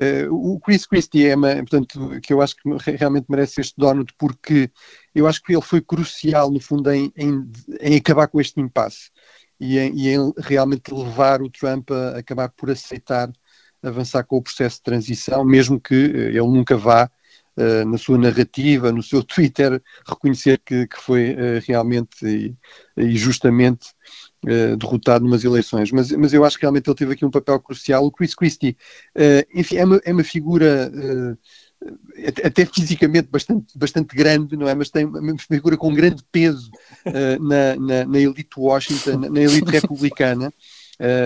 Uh, 0.00 0.54
o 0.54 0.58
Chris 0.58 0.86
Christie 0.86 1.28
é, 1.28 1.36
uma, 1.36 1.54
portanto, 1.56 2.20
que 2.20 2.32
eu 2.32 2.42
acho 2.42 2.56
que 2.56 2.68
realmente 2.96 3.26
merece 3.28 3.60
este 3.60 3.74
donut 3.76 4.12
porque 4.18 4.68
eu 5.14 5.26
acho 5.26 5.40
que 5.40 5.52
ele 5.52 5.62
foi 5.62 5.80
crucial, 5.80 6.50
no 6.50 6.58
fundo, 6.58 6.90
em, 6.90 7.12
em, 7.16 7.48
em 7.80 7.96
acabar 7.96 8.26
com 8.26 8.40
este 8.40 8.60
impasse 8.60 9.10
e 9.60 9.78
em, 9.78 9.96
e 9.96 10.08
em, 10.08 10.32
realmente 10.38 10.92
levar 10.92 11.40
o 11.42 11.50
Trump 11.50 11.90
a 11.92 12.18
acabar 12.18 12.48
por 12.48 12.70
aceitar 12.70 13.30
avançar 13.82 14.24
com 14.24 14.38
o 14.38 14.42
processo 14.42 14.78
de 14.78 14.82
transição, 14.82 15.44
mesmo 15.44 15.80
que 15.80 15.94
uh, 15.94 16.28
ele 16.28 16.38
nunca 16.40 16.76
vá 16.76 17.08
uh, 17.56 17.88
na 17.88 17.96
sua 17.96 18.18
narrativa, 18.18 18.90
no 18.90 19.02
seu 19.02 19.22
Twitter, 19.24 19.80
reconhecer 20.08 20.60
que, 20.64 20.88
que 20.88 21.00
foi 21.00 21.36
realmente 21.64 22.26
e, 22.26 22.56
e 22.96 23.16
justamente 23.16 23.90
uh, 24.44 24.76
derrotado 24.76 25.24
numas 25.24 25.44
eleições, 25.44 25.90
mas, 25.90 26.10
mas 26.12 26.32
eu 26.32 26.44
acho 26.44 26.56
que 26.56 26.62
realmente 26.62 26.88
ele 26.88 26.96
teve 26.96 27.12
aqui 27.12 27.24
um 27.24 27.30
papel 27.30 27.58
crucial. 27.60 28.04
O 28.04 28.10
Chris 28.10 28.34
Christie, 28.34 28.76
uh, 29.16 29.46
enfim, 29.58 29.76
é 29.76 29.84
uma, 29.84 30.00
é 30.04 30.12
uma 30.12 30.24
figura 30.24 30.90
uh, 30.92 31.38
até 32.44 32.64
fisicamente 32.64 33.28
bastante, 33.30 33.76
bastante 33.76 34.14
grande, 34.16 34.56
não 34.56 34.68
é? 34.68 34.74
Mas 34.74 34.90
tem 34.90 35.04
uma 35.04 35.36
figura 35.38 35.76
com 35.76 35.92
grande 35.92 36.22
peso 36.32 36.70
na, 37.04 37.76
na, 37.76 38.04
na, 38.06 38.18
elite 38.18 38.56
Washington, 38.56 39.18
na 39.28 39.40
elite 39.40 39.70
republicana. 39.70 40.50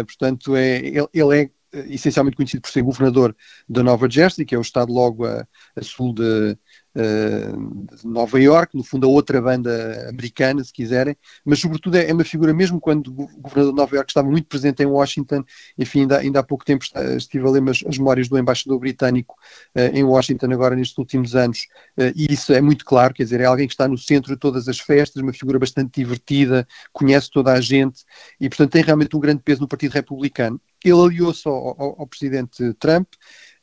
portanto, 0.04 0.56
é, 0.56 0.78
ele, 0.78 1.06
ele 1.14 1.42
é 1.42 1.50
essencialmente 1.88 2.36
conhecido 2.36 2.62
por 2.62 2.70
ser 2.70 2.82
governador 2.82 3.36
da 3.68 3.84
Nova 3.84 4.10
Jersey, 4.10 4.44
que 4.44 4.54
é 4.54 4.58
o 4.58 4.62
estado 4.62 4.92
logo 4.92 5.24
a, 5.24 5.46
a 5.76 5.82
sul 5.82 6.12
de, 6.12 6.58
de 6.94 8.06
Nova 8.06 8.40
York, 8.40 8.76
no 8.76 8.82
fundo 8.82 9.06
a 9.06 9.10
outra 9.10 9.40
banda 9.40 10.08
americana, 10.08 10.64
se 10.64 10.72
quiserem, 10.72 11.16
mas 11.44 11.60
sobretudo 11.60 11.96
é, 11.96 12.08
é 12.08 12.12
uma 12.12 12.24
figura, 12.24 12.52
mesmo 12.52 12.80
quando 12.80 13.08
o 13.08 13.26
governador 13.40 13.72
de 13.72 13.76
Nova 13.76 13.94
York 13.94 14.10
estava 14.10 14.28
muito 14.28 14.46
presente 14.46 14.82
em 14.82 14.86
Washington, 14.86 15.44
enfim, 15.76 16.00
ainda, 16.00 16.18
ainda 16.18 16.40
há 16.40 16.42
pouco 16.42 16.64
tempo 16.64 16.84
estive 17.16 17.46
a 17.46 17.50
ler 17.50 17.62
as, 17.68 17.84
as 17.86 17.98
memórias 17.98 18.28
do 18.28 18.38
embaixador 18.38 18.78
britânico 18.78 19.36
uh, 19.76 19.96
em 19.96 20.02
Washington 20.02 20.52
agora 20.52 20.74
nestes 20.74 20.98
últimos 20.98 21.34
anos, 21.36 21.66
uh, 21.98 22.12
e 22.16 22.32
isso 22.32 22.52
é 22.52 22.60
muito 22.60 22.84
claro, 22.84 23.14
quer 23.14 23.24
dizer, 23.24 23.40
é 23.40 23.44
alguém 23.44 23.66
que 23.66 23.74
está 23.74 23.86
no 23.86 23.98
centro 23.98 24.32
de 24.32 24.38
todas 24.38 24.68
as 24.68 24.78
festas, 24.78 25.22
uma 25.22 25.32
figura 25.32 25.58
bastante 25.58 26.00
divertida, 26.00 26.66
conhece 26.92 27.30
toda 27.30 27.52
a 27.52 27.60
gente, 27.60 28.04
e 28.40 28.48
portanto 28.48 28.72
tem 28.72 28.82
realmente 28.82 29.16
um 29.16 29.20
grande 29.20 29.42
peso 29.42 29.60
no 29.60 29.68
Partido 29.68 29.92
Republicano. 29.92 30.60
Ele 30.84 31.00
aliou-se 31.00 31.46
ao, 31.46 31.54
ao, 31.54 32.00
ao 32.00 32.06
presidente 32.06 32.72
Trump, 32.74 33.08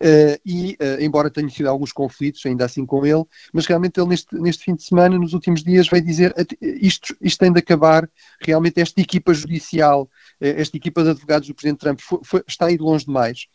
Uh, 0.01 0.39
e, 0.45 0.77
uh, 0.81 1.01
embora 1.01 1.29
tenha 1.29 1.49
sido 1.49 1.69
alguns 1.69 1.93
conflitos, 1.93 2.45
ainda 2.45 2.65
assim 2.65 2.85
com 2.85 3.05
ele, 3.05 3.23
mas 3.53 3.65
realmente 3.65 3.99
ele 3.99 4.09
neste, 4.09 4.35
neste 4.35 4.63
fim 4.65 4.75
de 4.75 4.83
semana, 4.83 5.17
nos 5.17 5.33
últimos 5.33 5.63
dias, 5.63 5.87
veio 5.87 6.03
dizer 6.03 6.33
isto, 6.61 7.15
isto 7.21 7.39
tem 7.39 7.51
de 7.51 7.59
acabar, 7.59 8.09
realmente 8.41 8.81
esta 8.81 8.99
equipa 8.99 9.33
judicial, 9.33 10.03
uh, 10.03 10.07
esta 10.39 10.75
equipa 10.75 11.03
de 11.03 11.11
advogados 11.11 11.47
do 11.47 11.55
Presidente 11.55 11.79
Trump 11.79 11.99
foi, 12.01 12.19
foi, 12.23 12.43
está 12.47 12.65
a 12.65 12.71
ir 12.71 12.81
longe 12.81 13.05
demais, 13.05 13.47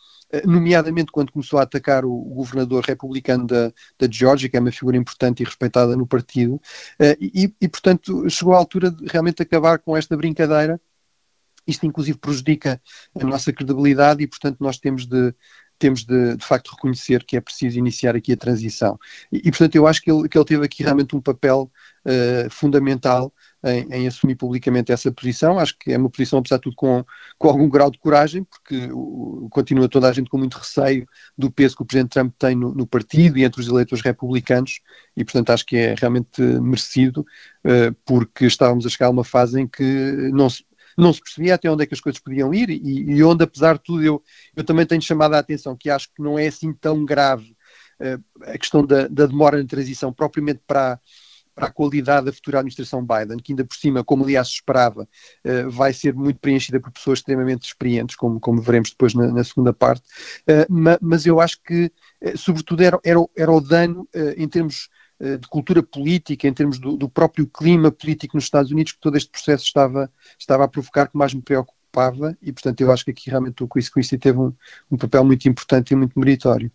nomeadamente 0.44 1.11
quando 1.11 1.32
começou 1.32 1.59
a 1.59 1.64
atacar 1.64 2.04
o, 2.04 2.12
o 2.12 2.35
governador 2.35 2.85
republicano 2.85 3.47
da, 3.47 3.73
da 3.99 4.09
Geórgia, 4.09 4.49
que 4.49 4.56
é 4.56 4.61
uma 4.61 4.70
figura 4.70 4.97
importante 4.97 5.40
e 5.40 5.44
respeitada 5.44 5.97
no 5.97 6.06
partido, 6.06 6.61
e, 7.20 7.52
e, 7.61 7.68
portanto 7.68 8.30
chegou 8.30 8.54
à 8.54 8.56
altura 8.56 8.92
de 8.92 9.06
realmente 9.06 9.42
acabar 9.42 9.80
com 9.80 9.97
esta 9.97 10.16
brincadeira, 10.16 10.80
isto 11.66 11.87
inclusive 11.87 12.18
prejudica 12.18 12.80
a 13.14 13.25
nossa 13.25 13.52
credibilidade 13.52 14.23
e, 14.23 14.26
portanto, 14.26 14.59
nós 14.61 14.78
temos 14.78 15.06
de, 15.06 15.35
temos 15.80 16.04
de, 16.04 16.37
de 16.37 16.44
facto 16.44 16.70
reconhecer 16.72 17.25
que 17.25 17.37
é 17.37 17.40
preciso 17.40 17.78
iniciar 17.78 18.14
aqui 18.14 18.32
a 18.32 18.37
transição. 18.37 18.99
E, 19.32 19.38
e 19.38 19.50
portanto, 19.50 19.75
eu 19.75 19.87
acho 19.87 20.02
que 20.02 20.10
ele, 20.10 20.28
que 20.28 20.38
ele 20.38 20.44
teve 20.44 20.64
aqui 20.64 20.82
realmente 20.82 21.16
um 21.16 21.20
papel 21.20 21.70
uh, 22.04 22.50
fundamental 22.50 23.32
em, 23.64 23.87
em, 23.90 24.06
assumir 24.06 24.37
publicamente 24.37 24.92
essa 24.92 25.10
posição. 25.10 25.58
Acho 25.58 25.76
que 25.78 25.92
é 25.92 25.99
uma 25.99 26.10
posição, 26.10 26.38
apesar 26.38 26.56
de 26.56 26.62
tudo, 26.62 26.76
com, 26.76 27.04
com 27.38 27.49
algum 27.49 27.68
grau 27.68 27.90
de 27.90 27.99
coragem, 27.99 28.44
porque 28.44 28.88
continua 29.50 29.88
toda 29.88 30.08
a 30.08 30.12
gente 30.12 30.30
com 30.30 30.38
muito 30.38 30.58
receio 30.58 31.06
do 31.37 31.50
peso 31.50 31.76
que 31.76 31.82
o 31.82 31.87
Presidente 31.87 32.12
Trump 32.12 32.34
tem 32.38 32.54
no, 32.54 32.75
no, 32.75 32.87
partido 32.87 33.38
e 33.38 33.44
entre 33.44 33.60
os 33.60 33.68
eleitores 33.68 34.04
republicanos, 34.04 34.80
e 35.16 35.25
portanto 35.25 35.50
acho 35.50 35.66
que 35.66 35.76
é 35.76 35.94
realmente 35.99 36.40
merecido, 36.40 37.20
uh, 37.64 37.94
porque 38.04 38.46
estávamos 38.46 38.87
a 38.87 38.88
chegar 38.90 39.06
a 39.06 39.10
uma 39.10 39.25
fase 39.25 39.60
em 39.60 39.66
que 39.66 39.82
não 40.32 40.49
se 40.49 40.64
não 41.00 41.12
se 41.12 41.21
percebia 41.21 41.54
até 41.54 41.71
onde 41.71 41.83
é 41.83 41.87
que 41.87 41.95
as 41.95 42.00
coisas 42.00 42.21
podiam 42.21 42.52
ir 42.52 42.71
e, 42.71 43.11
e 43.11 43.23
onde, 43.23 43.45
apesar 43.45 43.75
de 43.75 43.83
tudo, 43.83 44.02
eu, 44.02 44.23
eu 44.54 44.64
também 44.64 44.87
tenho 44.87 45.02
chamado 45.02 45.35
a 45.35 45.38
atenção 45.38 45.76
que 45.76 45.90
acho 45.90 46.09
que 46.14 46.23
não 46.23 46.38
é 46.38 46.47
assim 46.47 46.73
tão 46.73 47.04
grave 47.04 47.57
uh, 48.00 48.23
a 48.42 48.59
questão 48.59 48.85
da, 48.85 49.09
da, 49.09 49.26
demora 49.26 49.61
na 49.61 49.69
transição, 49.69 50.12
propriamente 50.12 50.61
para, 50.66 51.00
para 51.54 51.66
a 51.66 51.71
qualidade 51.71 52.26
da 52.26 52.33
futura 52.33 52.59
administração 52.59 53.04
Biden, 53.04 53.38
que 53.38 53.52
ainda 53.52 53.64
por 53.64 53.76
cima, 53.76 54.04
como 54.04 54.25
aliás 54.25 54.49
se 54.49 54.54
esperava, 54.54 55.02
uh, 55.45 55.71
vai 55.71 55.92
ser 55.92 56.14
muito 56.14 56.38
preenchida 56.38 56.80
por 56.80 56.92
pessoas 56.92 57.19
extremamente 57.21 57.66
experientes, 57.66 58.16
como, 58.16 58.38
como 58.40 58.61
veremos 58.61 58.90
depois 58.90 59.14
na, 59.14 59.28
na 59.28 59.45
segunda 59.45 59.73
parte, 59.73 60.02
ma, 60.69 60.99
mas 61.00 61.26
eu 61.26 61.40
acho 61.40 61.61
que, 61.62 61.90
sobretudo, 62.37 62.83
era, 62.83 62.99
era, 63.04 63.21
era 63.37 63.52
o 63.52 63.61
dano 63.61 64.09
em 64.37 64.49
termos 64.49 64.88
eh, 64.88 65.00
de 65.20 65.48
cultura 65.48 65.82
política, 65.82 66.48
em 66.48 66.52
termos 66.52 66.78
do, 66.78 66.96
do, 66.96 67.08
próprio 67.08 67.46
clima 67.46 67.90
político 67.90 68.36
nos 68.36 68.44
Estados 68.44 68.70
Unidos, 68.70 68.92
que 68.92 69.00
todo 69.00 69.16
este 69.16 69.30
processo 69.30 69.64
estava, 69.64 70.10
estava 70.38 70.64
a 70.64 70.68
provocar, 70.68 71.08
que 71.08 71.16
mais 71.16 71.34
me 71.34 71.42
preocupava, 71.42 72.36
e 72.40 72.52
portanto 72.52 72.80
eu 72.80 72.90
acho 72.90 73.04
que 73.04 73.10
aqui 73.10 73.28
realmente 73.28 73.62
o 73.62 73.68
Chris 73.68 73.88
Christie 73.88 74.18
teve 74.18 74.38
um, 74.38 74.52
um 74.90 74.96
papel 74.96 75.24
muito 75.24 75.46
importante 75.48 75.90
e 75.90 75.96
muito 75.96 76.18
meritório 76.18 76.70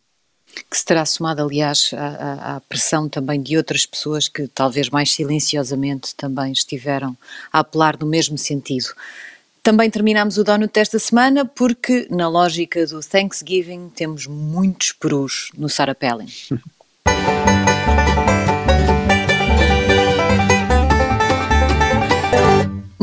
que 0.70 0.78
se 0.78 0.86
terá 0.86 1.06
somado, 1.06 1.42
aliás, 1.42 1.92
à, 1.94 2.56
à, 2.56 2.62
pressão 2.62 3.10
também 3.10 3.42
de 3.42 3.58
outras 3.58 3.86
pessoas 3.86 4.28
que 4.28 4.48
talvez 4.48 4.90
mais 4.90 5.12
silenciosamente 5.12 6.16
também 6.16 6.52
estiveram 6.52 7.18
a 7.52 7.60
apelar 7.60 7.98
no 8.00 8.08
mesmo 8.08 8.38
sentido. 8.38 8.88
Também 9.62 9.90
terminamos 9.90 10.38
o 10.38 10.44
Donut 10.44 10.72
desta 10.72 11.00
semana 11.00 11.44
porque, 11.44 12.08
na 12.12 12.30
lógica 12.30 12.86
do 12.86 13.00
Thanksgiving, 13.02 13.90
temos 13.90 14.28
muitos 14.28 14.92
perus 14.92 15.50
no 15.58 15.68
Sarapelli. 15.68 16.28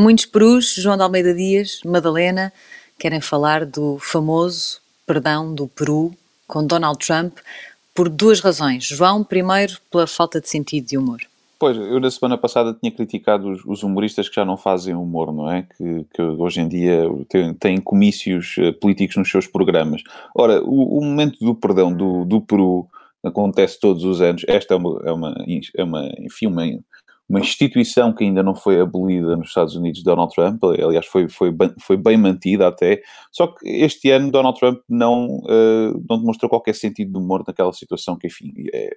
Muitos 0.02 0.26
perus, 0.26 0.74
João 0.74 0.96
de 0.96 1.04
Almeida 1.04 1.32
Dias, 1.32 1.78
Madalena, 1.84 2.52
querem 2.98 3.20
falar 3.20 3.64
do 3.64 3.98
famoso 4.00 4.80
perdão 5.06 5.54
do 5.54 5.68
Peru 5.68 6.12
com 6.44 6.66
Donald 6.66 6.98
Trump 6.98 7.38
por 7.94 8.08
duas 8.08 8.40
razões. 8.40 8.82
João, 8.82 9.22
primeiro, 9.22 9.74
pela 9.88 10.08
falta 10.08 10.40
de 10.40 10.48
sentido 10.48 10.88
de 10.88 10.98
humor. 10.98 11.20
Pois, 11.56 11.76
eu 11.76 12.00
na 12.00 12.10
semana 12.10 12.36
passada 12.36 12.74
tinha 12.74 12.90
criticado 12.90 13.48
os, 13.48 13.64
os 13.64 13.84
humoristas 13.84 14.28
que 14.28 14.34
já 14.34 14.44
não 14.44 14.56
fazem 14.56 14.92
humor, 14.92 15.32
não 15.32 15.48
é? 15.48 15.62
Que, 15.78 16.04
que 16.12 16.20
hoje 16.20 16.62
em 16.62 16.66
dia 16.66 17.04
têm, 17.28 17.54
têm, 17.54 17.80
comícios 17.80 18.56
eh, 18.58 18.72
políticos 18.72 19.16
nos 19.16 19.30
seus 19.30 19.46
programas. 19.46 20.02
Ora, 20.34 20.60
o, 20.64 20.98
o 20.98 21.04
momento 21.04 21.38
do 21.38 21.54
perdão 21.54 21.92
do, 21.92 22.24
do 22.24 22.40
Peru 22.40 22.88
acontece 23.22 23.78
todos 23.78 24.02
os 24.02 24.20
anos. 24.20 24.42
Esta 24.48 24.74
é 24.74 24.76
uma, 24.76 25.00
é 25.04 25.12
uma, 25.12 25.44
é 25.76 25.84
uma 25.84 26.12
enfim, 26.18 26.46
uma, 26.46 26.64
uma 27.32 27.40
instituição 27.40 28.12
que 28.12 28.24
ainda 28.24 28.42
não 28.42 28.54
foi 28.54 28.78
abolida 28.78 29.34
nos 29.36 29.48
Estados 29.48 29.74
Unidos 29.74 30.02
Donald 30.02 30.34
Trump, 30.34 30.62
aliás, 30.64 31.06
foi, 31.06 31.30
foi, 31.30 31.50
foi 31.80 31.96
bem 31.96 32.18
mantida 32.18 32.68
até, 32.68 33.00
só 33.32 33.46
que 33.46 33.66
este 33.66 34.10
ano 34.10 34.30
Donald 34.30 34.58
Trump 34.60 34.80
não, 34.86 35.38
uh, 35.38 36.04
não 36.10 36.18
demonstrou 36.18 36.50
qualquer 36.50 36.74
sentido 36.74 37.12
de 37.12 37.18
humor 37.18 37.42
naquela 37.46 37.72
situação, 37.72 38.18
que 38.18 38.26
enfim, 38.26 38.52
é, 38.74 38.90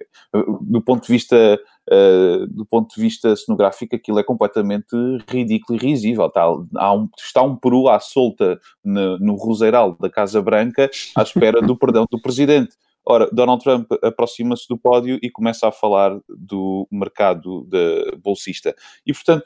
do 0.60 0.82
ponto 0.82 1.06
de 1.06 1.12
vista 1.12 1.58
uh, 1.90 2.46
do 2.48 2.66
ponto 2.66 2.94
de 2.94 3.00
vista 3.00 3.34
cenográfico, 3.34 3.96
aquilo 3.96 4.18
é 4.18 4.22
completamente 4.22 4.94
ridículo 5.30 5.78
e 5.78 5.86
risível. 5.86 6.26
Está, 6.26 6.52
um, 6.52 7.08
está 7.16 7.42
um 7.42 7.56
peru 7.56 7.88
à 7.88 7.98
solta 8.00 8.60
no, 8.84 9.18
no 9.18 9.34
roseiral 9.34 9.96
da 9.98 10.10
Casa 10.10 10.42
Branca 10.42 10.90
à 11.16 11.22
espera 11.22 11.62
do 11.62 11.74
perdão 11.74 12.04
do 12.10 12.20
presidente. 12.20 12.76
Ora, 13.08 13.28
Donald 13.32 13.62
Trump 13.62 13.86
aproxima-se 14.02 14.66
do 14.68 14.76
pódio 14.76 15.16
e 15.22 15.30
começa 15.30 15.68
a 15.68 15.72
falar 15.72 16.18
do 16.28 16.88
mercado 16.90 17.64
de 17.70 18.16
bolsista. 18.16 18.74
E, 19.06 19.12
portanto, 19.12 19.44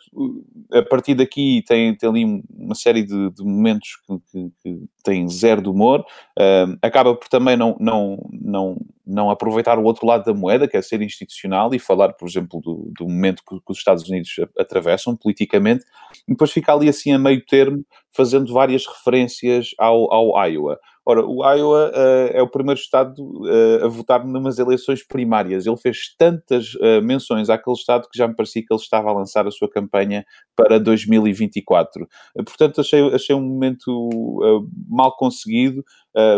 a 0.72 0.82
partir 0.82 1.14
daqui 1.14 1.62
tem, 1.66 1.94
tem 1.94 2.08
ali 2.08 2.42
uma 2.50 2.74
série 2.74 3.02
de, 3.02 3.30
de 3.30 3.44
momentos 3.44 3.98
que, 4.06 4.18
que, 4.32 4.50
que 4.62 4.80
têm 5.02 5.28
zero 5.28 5.62
de 5.62 5.68
humor. 5.68 6.04
Uh, 6.38 6.76
acaba 6.82 7.14
por 7.14 7.28
também 7.28 7.56
não, 7.56 7.76
não, 7.80 8.28
não, 8.32 8.76
não 9.06 9.30
aproveitar 9.30 9.78
o 9.78 9.84
outro 9.84 10.06
lado 10.06 10.24
da 10.24 10.34
moeda, 10.34 10.68
que 10.68 10.76
é 10.76 10.82
ser 10.82 11.02
institucional, 11.02 11.74
e 11.74 11.78
falar, 11.78 12.12
por 12.12 12.28
exemplo, 12.28 12.60
do, 12.60 12.90
do 12.96 13.04
momento 13.08 13.42
que, 13.48 13.56
que 13.56 13.72
os 13.72 13.78
Estados 13.78 14.08
Unidos 14.08 14.30
atravessam 14.58 15.16
politicamente. 15.16 15.84
E 16.26 16.32
depois 16.32 16.52
fica 16.52 16.72
ali 16.72 16.88
assim 16.88 17.12
a 17.12 17.18
meio 17.18 17.44
termo, 17.44 17.84
fazendo 18.12 18.52
várias 18.52 18.86
referências 18.86 19.70
ao, 19.78 20.12
ao 20.12 20.46
Iowa. 20.46 20.78
Ora, 21.10 21.24
o 21.24 21.44
Iowa 21.44 21.90
uh, 21.90 22.30
é 22.36 22.42
o 22.42 22.48
primeiro 22.48 22.78
estado 22.78 23.20
uh, 23.20 23.84
a 23.84 23.88
votar 23.88 24.24
numas 24.24 24.58
eleições 24.58 25.02
primárias. 25.02 25.66
Ele 25.66 25.76
fez 25.76 26.14
tantas 26.16 26.74
uh, 26.74 27.02
menções 27.02 27.48
àquele 27.48 27.74
estado 27.74 28.06
que 28.08 28.18
já 28.18 28.28
me 28.28 28.36
parecia 28.36 28.62
que 28.62 28.72
ele 28.72 28.80
estava 28.80 29.08
a 29.08 29.12
lançar 29.12 29.46
a 29.46 29.50
sua 29.50 29.68
campanha 29.68 30.24
para 30.54 30.78
2024. 30.78 32.06
portanto, 32.44 32.80
achei, 32.80 33.02
achei 33.14 33.34
um 33.34 33.40
momento 33.40 34.62
mal 34.90 35.16
conseguido, 35.16 35.84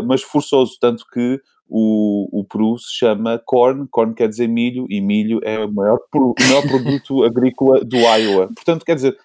mas 0.07 0.23
forçoso, 0.23 0.77
tanto 0.81 1.05
que 1.13 1.41
o, 1.69 2.29
o 2.41 2.45
Peru 2.45 2.79
se 2.79 2.93
chama 2.93 3.41
corn, 3.45 3.87
corn 3.91 4.15
quer 4.15 4.29
dizer 4.29 4.47
milho, 4.47 4.87
e 4.91 5.01
milho 5.01 5.41
é 5.43 5.59
o 5.59 5.73
maior, 5.73 5.99
o 6.15 6.35
maior 6.49 6.63
produto 6.69 7.25
agrícola 7.25 7.83
do 7.85 7.97
Iowa. 7.97 8.49
Portanto, 8.55 8.85
quer 8.85 8.95
dizer, 8.95 9.17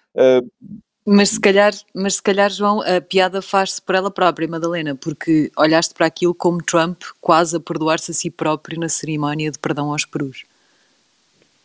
mas 1.10 1.30
se 1.30 1.40
calhar, 1.40 1.72
mas 1.94 2.16
se 2.16 2.22
calhar, 2.22 2.50
João, 2.50 2.82
a 2.82 3.00
piada 3.00 3.40
faz-se 3.40 3.80
por 3.80 3.94
ela 3.94 4.10
própria, 4.10 4.46
Madalena, 4.46 4.94
porque 4.94 5.50
olhaste 5.56 5.94
para 5.94 6.04
aquilo 6.04 6.34
como 6.34 6.62
Trump 6.62 7.00
quase 7.18 7.56
a 7.56 7.60
perdoar-se 7.60 8.10
a 8.10 8.14
si 8.14 8.30
próprio 8.30 8.78
na 8.78 8.90
cerimónia 8.90 9.50
de 9.50 9.58
perdão 9.58 9.90
aos 9.90 10.04
perus. 10.04 10.44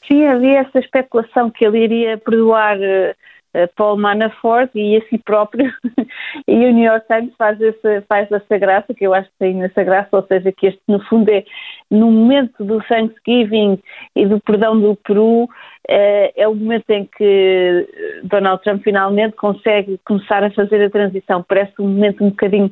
Sim, 0.07 0.25
havia 0.27 0.59
essa 0.59 0.79
especulação 0.79 1.51
que 1.51 1.65
ele 1.65 1.79
iria 1.79 2.17
perdoar 2.17 2.77
uh, 2.77 3.67
Paul 3.75 3.97
Manafort 3.97 4.71
e 4.75 4.95
a 4.95 5.09
si 5.09 5.17
próprio. 5.17 5.73
E 6.47 6.65
o 6.65 6.71
New 6.71 6.83
York 6.83 7.05
Times 7.07 7.33
faz 7.37 7.59
essa, 7.61 8.03
faz 8.07 8.31
essa 8.31 8.57
graça, 8.57 8.93
que 8.93 9.05
eu 9.05 9.13
acho 9.13 9.29
que 9.29 9.37
tem 9.39 9.63
essa 9.63 9.83
graça, 9.83 10.09
ou 10.11 10.25
seja, 10.25 10.51
que 10.51 10.67
este, 10.67 10.81
no 10.87 10.99
fundo, 11.05 11.29
é 11.29 11.43
no 11.89 12.11
momento 12.11 12.63
do 12.63 12.81
Thanksgiving 12.81 13.79
e 14.15 14.25
do 14.25 14.39
perdão 14.39 14.79
do 14.79 14.95
Peru, 14.95 15.47
é, 15.87 16.33
é 16.41 16.47
o 16.47 16.55
momento 16.55 16.89
em 16.89 17.05
que 17.05 17.87
Donald 18.23 18.63
Trump 18.63 18.83
finalmente 18.83 19.35
consegue 19.35 19.99
começar 20.05 20.43
a 20.43 20.51
fazer 20.51 20.83
a 20.83 20.89
transição. 20.89 21.43
Parece 21.47 21.73
um 21.79 21.87
momento 21.87 22.23
um 22.23 22.29
bocadinho 22.29 22.71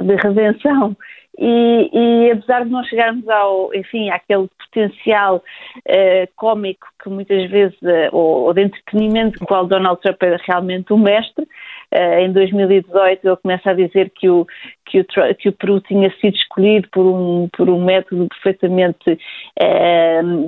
de 0.00 0.16
redenção 0.16 0.96
e, 1.38 1.90
e, 1.92 2.30
apesar 2.30 2.64
de 2.64 2.70
não 2.70 2.84
chegarmos 2.84 3.26
ao, 3.28 3.74
enfim, 3.74 4.10
àquele 4.10 4.48
potencial 4.72 5.36
uh, 5.36 6.28
cómico 6.36 6.86
que 7.02 7.08
muitas 7.08 7.50
vezes, 7.50 7.76
uh, 7.82 8.08
ou, 8.12 8.44
ou, 8.44 8.54
de 8.54 8.62
entretenimento, 8.62 9.44
qual 9.46 9.66
Donald 9.66 10.00
Trump 10.00 10.22
é 10.22 10.36
realmente 10.46 10.92
o 10.92 10.98
mestre, 10.98 11.44
uh, 11.44 12.18
em 12.20 12.32
2018 12.32 13.26
ele 13.26 13.36
começa 13.36 13.70
a 13.70 13.74
dizer 13.74 14.10
que 14.14 14.28
o, 14.28 14.46
que 14.84 15.00
o, 15.00 15.04
que 15.38 15.48
o 15.48 15.52
Peru 15.52 15.80
tinha 15.80 16.10
sido 16.20 16.36
escolhido 16.36 16.88
por 16.90 17.04
um, 17.06 17.48
por 17.56 17.68
um 17.68 17.82
método 17.82 18.28
perfeitamente, 18.28 19.18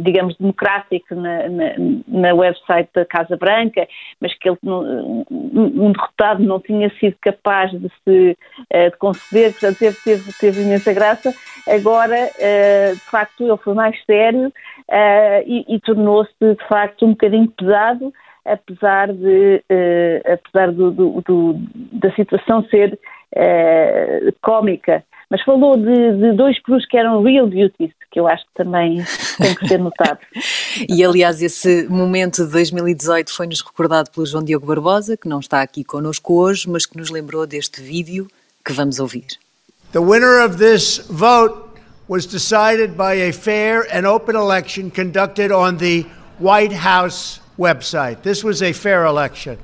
digamos, 0.03 0.37
democrático 0.37 1.15
na, 1.15 1.49
na, 1.49 1.65
na, 2.07 2.35
website 2.35 2.91
da 2.95 3.05
Casa 3.07 3.37
Branca, 3.37 3.87
mas 4.21 4.37
que 4.39 4.49
ele, 4.49 4.59
um 4.65 5.93
derrotado 5.93 6.43
não 6.43 6.61
tinha 6.61 6.91
sido 7.01 7.17
capaz 7.21 7.71
de 7.71 7.89
se 8.05 8.37
de 8.71 8.97
conceder, 8.99 9.53
portanto 9.53 9.79
teve, 9.79 9.97
teve, 10.05 10.33
teve 10.39 10.74
imensa 10.75 10.93
graça. 10.93 11.35
Agora, 11.67 12.31
uh, 12.35 12.95
de 12.95 13.01
facto, 13.01 13.47
ele 13.47 13.57
foi 13.59 13.75
mais 13.75 13.97
sério 14.05 14.49
uh, 14.49 15.43
e, 15.47 15.65
e 15.69 15.81
tornou-se, 15.81 16.33
de 16.41 16.67
facto, 16.69 17.07
um 17.07 17.11
bocadinho 17.11 17.49
pesado, 17.49 18.13
apesar, 18.45 19.13
de, 19.13 19.63
uh, 19.71 20.33
apesar 20.33 20.73
do, 20.73 20.91
do, 20.91 21.23
do, 21.23 21.57
da 21.93 22.13
situação 22.15 22.65
ser 22.69 22.99
cómica. 24.41 25.03
Mas 25.29 25.43
falou 25.43 25.77
de, 25.77 26.13
de 26.13 26.33
dois 26.37 26.63
perus 26.63 26.87
que 26.87 26.97
eram 26.97 27.21
real 27.21 27.49
beauties, 27.49 27.91
que 28.13 28.21
eu 28.21 28.29
acho 28.29 28.45
que 28.45 28.55
também 28.55 29.03
tem 29.39 29.55
que 29.57 29.67
ser 29.67 29.79
notado. 29.79 30.21
e 30.89 31.03
aliás, 31.03 31.43
esse 31.43 31.89
momento 31.89 32.45
de 32.45 32.53
2018 32.53 33.35
foi-nos 33.35 33.61
recordado 33.61 34.13
pelo 34.13 34.25
João 34.25 34.45
Diogo 34.45 34.67
Barbosa, 34.67 35.17
que 35.17 35.29
não 35.29 35.41
está 35.41 35.63
aqui 35.63 35.83
connosco 35.83 36.35
hoje, 36.35 36.71
mas 36.71 36.87
que 36.87 36.97
nos 36.97 37.11
lembrou 37.11 37.45
deste 37.45 37.83
vídeo 37.83 38.29
que 38.65 38.73
vamos 38.73 39.01
ouvir. 39.01 39.27
The 39.95 40.03
winner 40.03 40.41
of 40.41 40.59
this 40.59 40.99
vote 40.99 41.79
was 42.09 42.27
decided 42.27 42.97
by 42.97 43.15
a 43.15 43.33
fair 43.33 43.83
and 43.95 44.05
open 44.05 44.35
election 44.35 44.91
conducted 44.91 45.53
on 45.53 45.77
the 45.77 46.03
White 46.39 46.73
House 46.73 47.39
website. 47.57 48.25
This 48.25 48.43
was 48.43 48.61
a 48.61 48.73
fair 48.73 49.05
election. 49.05 49.57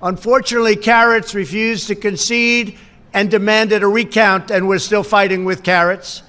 Unfortunately, 0.00 0.74
Carrots 0.74 1.34
refused 1.34 1.88
to 1.88 1.94
concede 1.94 2.78
and 3.12 3.30
demanded 3.30 3.82
a 3.82 3.86
recount, 3.86 4.50
and 4.50 4.66
we're 4.66 4.78
still 4.78 5.02
fighting 5.02 5.44
with 5.44 5.62
Carrots. 5.62 6.22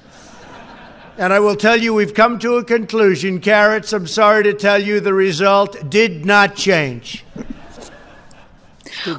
And 1.17 1.31
I 1.31 1.39
will 1.39 1.55
tell 1.55 1.77
you, 1.77 1.93
we've 1.93 2.13
come 2.13 2.39
to 2.39 2.55
a 2.55 2.63
conclusion. 2.65 3.39
Carrots, 3.39 3.93
I'm 3.93 4.05
sorry 4.05 4.43
to 4.43 4.53
tell 4.53 4.83
you, 4.83 4.99
the 4.99 5.13
result 5.13 5.89
did 5.89 6.25
not 6.25 6.57
change. 6.57 7.23
O 9.07 9.15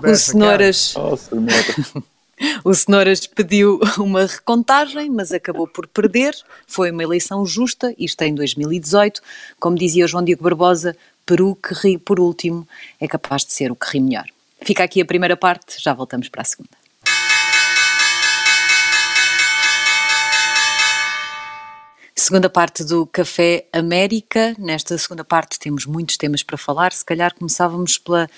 Cenouras. 1.17 2.05
O 2.65 2.75
Cenouras 2.75 3.27
pediu 3.27 3.81
uma 3.99 4.27
recontagem, 4.27 5.11
mas 5.11 5.33
acabou 5.33 5.67
por 5.67 5.87
perder. 5.87 6.35
Foi 6.67 6.91
uma 6.91 7.03
eleição 7.03 7.47
justa, 7.47 7.95
isto 7.99 8.23
em 8.23 8.35
2018. 8.35 9.21
Como 9.59 9.77
dizia 9.77 10.07
João 10.07 10.25
Diogo 10.25 10.43
Barbosa, 10.43 10.97
Peru 11.25 11.57
que 11.57 11.75
ri 11.75 11.99
por 11.99 12.21
último 12.21 12.67
é 13.01 13.09
capaz 13.09 13.45
de 13.45 13.53
ser 13.53 13.73
o 13.73 13.77
que 13.77 13.91
ri 13.91 14.01
melhor. 14.01 14.27
Fica 14.63 14.85
aqui 14.85 15.01
a 15.01 15.05
primeira 15.05 15.37
parte, 15.37 15.83
já 15.83 15.93
voltamos 15.93 16.29
para 16.29 16.43
a 16.43 16.45
segunda. 16.45 16.71
Segunda 22.15 22.49
parte 22.49 22.83
do 22.83 23.07
Café 23.07 23.67
América. 23.73 24.57
Nesta 24.59 24.97
segunda 24.99 25.23
parte 25.23 25.59
temos 25.59 25.85
muitos 25.87 26.17
temas 26.17 26.43
para 26.43 26.57
falar. 26.57 26.93
Se 26.93 27.05
calhar 27.05 27.35
começávamos 27.35 27.99
pela 27.99 28.29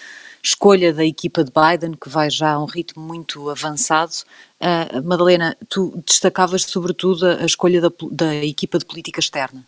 escolha 0.42 0.92
da 0.92 1.04
equipa 1.04 1.44
de 1.44 1.50
Biden, 1.50 1.92
que 1.92 2.08
vai 2.08 2.30
já 2.30 2.52
a 2.52 2.62
um 2.62 2.66
ritmo 2.66 3.02
muito 3.02 3.50
avançado. 3.50 4.12
Uh, 4.60 5.06
Madalena, 5.06 5.56
tu 5.68 5.92
destacavas 6.06 6.62
sobretudo 6.62 7.26
a 7.26 7.44
escolha 7.44 7.80
da, 7.80 7.90
da 8.10 8.34
equipa 8.36 8.78
de 8.78 8.86
política 8.86 9.20
externa. 9.20 9.62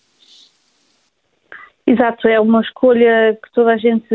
Exato, 1.87 2.29
é 2.29 2.39
uma 2.39 2.61
escolha 2.61 3.37
que 3.43 3.53
toda 3.53 3.73
a 3.73 3.77
gente, 3.77 4.15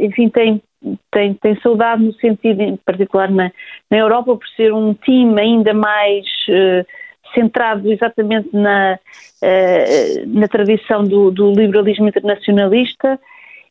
enfim, 0.00 0.28
tem, 0.28 0.62
tem, 1.10 1.34
tem 1.34 1.60
saudade 1.60 2.04
no 2.04 2.12
sentido, 2.14 2.60
em 2.60 2.76
particular 2.76 3.30
na, 3.30 3.50
na 3.90 3.98
Europa, 3.98 4.36
por 4.36 4.48
ser 4.56 4.72
um 4.72 4.94
time 4.94 5.40
ainda 5.40 5.74
mais 5.74 6.24
uh, 6.48 6.86
centrado 7.34 7.90
exatamente 7.90 8.48
na, 8.52 8.98
uh, 9.42 10.26
na 10.28 10.46
tradição 10.46 11.02
do, 11.02 11.30
do 11.30 11.50
liberalismo 11.50 12.06
internacionalista 12.06 13.18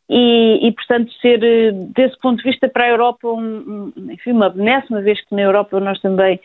e, 0.09 0.67
e, 0.67 0.71
portanto, 0.71 1.11
ser, 1.21 1.43
eh, 1.43 1.71
desse 1.71 2.17
ponto 2.19 2.37
de 2.37 2.49
vista, 2.49 2.69
para 2.69 2.85
a 2.85 2.89
Europa, 2.89 3.27
um, 3.27 3.91
um, 3.97 4.11
enfim, 4.11 4.31
uma 4.31 4.49
benesse, 4.49 4.89
uma 4.91 5.01
vez 5.01 5.19
que 5.25 5.33
na 5.33 5.41
Europa 5.41 5.79
nós 5.79 5.99
também 5.99 6.39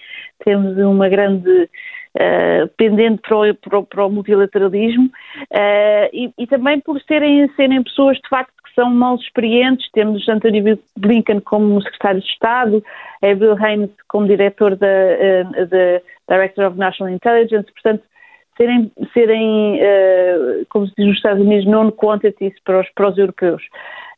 temos 0.45 0.79
uma 0.79 1.09
grande 1.11 1.69
uh, 2.15 2.69
pendente 2.79 3.21
para 3.21 3.37
o, 3.37 3.55
para 3.55 3.79
o, 3.79 3.85
para 3.85 4.07
o 4.07 4.11
multilateralismo 4.11 5.07
uh, 5.07 6.09
e, 6.13 6.33
e, 6.39 6.47
também 6.47 6.81
por 6.81 7.01
serem, 7.03 7.49
serem 7.55 7.83
pessoas, 7.83 8.17
de 8.17 8.29
facto, 8.31 8.55
que 8.65 8.75
são 8.75 8.91
mal 8.91 9.17
experientes. 9.17 9.91
Temos 9.93 10.27
Anthony 10.27 10.79
Blinken 10.97 11.41
como 11.41 11.83
secretário 11.83 12.21
de 12.23 12.29
Estado, 12.29 12.83
Bill 13.21 13.57
Haynes 13.63 13.91
como 14.09 14.27
diretor 14.27 14.75
da, 14.77 14.87
uh, 14.87 15.67
da 15.67 16.01
Director 16.35 16.67
of 16.67 16.79
National 16.79 17.13
Intelligence, 17.13 17.71
portanto, 17.73 18.05
serem, 18.57 18.91
serem 19.13 19.81
uh, 19.81 20.67
como 20.69 20.87
se 20.87 20.95
diz 20.97 21.07
nos 21.07 21.17
Estados 21.17 21.43
Unidos, 21.45 21.67
non-quantities 21.67 22.55
para 22.65 22.81
os, 22.81 22.91
para 22.91 23.09
os 23.09 23.19
europeus. 23.19 23.63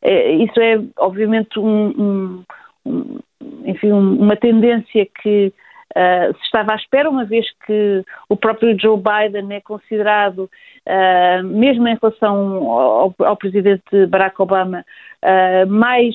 Uh, 0.03 0.43
isso 0.45 0.61
é, 0.61 0.81
obviamente, 0.99 1.59
um, 1.59 2.45
um, 2.87 3.19
enfim, 3.65 3.93
uma 3.93 4.37
tendência 4.37 5.07
que 5.23 5.53
uh, 5.97 6.37
se 6.37 6.45
estava 6.45 6.73
à 6.73 6.77
espera, 6.77 7.09
uma 7.09 7.25
vez 7.25 7.47
que 7.67 8.05
o 8.29 8.37
próprio 8.37 8.79
Joe 8.79 8.97
Biden 8.97 9.55
é 9.55 9.61
considerado, 9.61 10.51
uh, 10.87 11.45
mesmo 11.45 11.87
em 11.89 11.97
relação 12.01 12.71
ao, 12.71 13.15
ao 13.19 13.37
presidente 13.37 14.07
Barack 14.07 14.41
Obama, 14.41 14.85
uh, 15.23 15.67
mais 15.71 16.15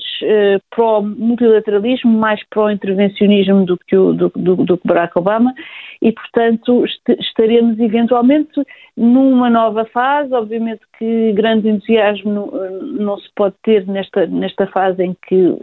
pró-multilateralismo, 0.70 2.10
mais 2.10 2.40
pró-intervencionismo 2.48 3.64
do, 3.64 3.78
do, 3.90 4.12
do, 4.14 4.56
do 4.56 4.78
que 4.78 4.88
Barack 4.88 5.18
Obama 5.18 5.54
e, 6.02 6.12
portanto, 6.12 6.84
est 6.84 7.02
estaremos 7.20 7.78
eventualmente 7.78 8.60
numa 8.96 9.48
nova 9.48 9.84
fase. 9.86 10.32
Obviamente 10.34 10.80
que 10.98 11.32
grande 11.32 11.68
entusiasmo 11.68 12.32
não, 12.32 12.46
não 12.82 13.18
se 13.18 13.28
pode 13.34 13.54
ter 13.62 13.86
nesta, 13.86 14.26
nesta 14.26 14.66
fase 14.66 15.02
em 15.02 15.16
que 15.26 15.58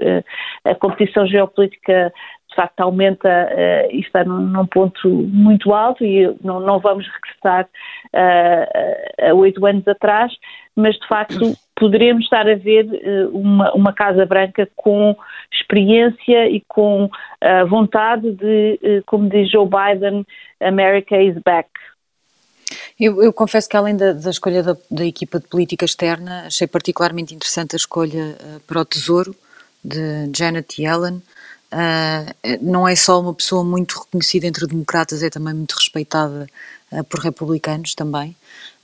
a 0.63 0.75
competição 0.75 1.27
geopolítica 1.27 2.11
de 2.55 2.61
facto 2.61 2.79
aumenta 2.79 3.27
uh, 3.27 3.93
e 3.93 3.99
está 3.99 4.23
num, 4.23 4.39
num, 4.39 4.65
ponto 4.65 5.09
muito 5.09 5.73
alto 5.73 6.05
e 6.05 6.33
não, 6.41 6.61
não 6.61 6.79
vamos 6.79 7.05
regressar 7.07 7.65
uh, 8.13 9.29
a 9.29 9.33
oito 9.33 9.65
anos 9.65 9.85
atrás, 9.87 10.31
mas 10.75 10.95
de 10.95 11.07
facto 11.07 11.53
poderemos 11.75 12.23
estar 12.23 12.47
a 12.47 12.55
ver 12.55 12.85
uh, 12.85 13.37
uma, 13.37 13.73
uma 13.73 13.93
Casa 13.93 14.25
Branca 14.25 14.67
com 14.75 15.15
experiência 15.51 16.49
e 16.49 16.61
com 16.67 17.05
uh, 17.05 17.67
vontade 17.67 18.31
de, 18.31 18.79
uh, 18.81 19.03
como 19.05 19.29
diz 19.29 19.51
Joe 19.51 19.67
Biden, 19.67 20.25
America 20.61 21.21
is 21.21 21.35
back. 21.43 21.69
Eu, 22.99 23.21
eu 23.21 23.33
confesso 23.33 23.69
que 23.69 23.75
além 23.75 23.95
da, 23.97 24.13
da 24.13 24.29
escolha 24.29 24.63
da, 24.63 24.75
da, 24.89 25.05
equipa 25.05 25.39
de 25.39 25.47
política 25.47 25.83
externa, 25.83 26.45
achei 26.47 26.65
particularmente 26.65 27.35
interessante 27.35 27.75
a 27.75 27.77
escolha 27.77 28.35
para 28.65 28.79
o 28.79 28.85
Tesouro 28.85 29.35
de 29.83 30.31
Janet 30.35 30.81
Yellen. 30.81 31.21
Não 32.61 32.87
é 32.87 32.95
só 32.95 33.19
uma 33.19 33.33
pessoa 33.33 33.63
muito 33.63 33.99
reconhecida 33.99 34.47
entre 34.47 34.65
democratas, 34.67 35.21
é 35.21 35.29
também 35.29 35.53
muito 35.53 35.73
respeitada 35.73 36.47
por 37.09 37.19
republicanos 37.19 37.93
também. 37.95 38.35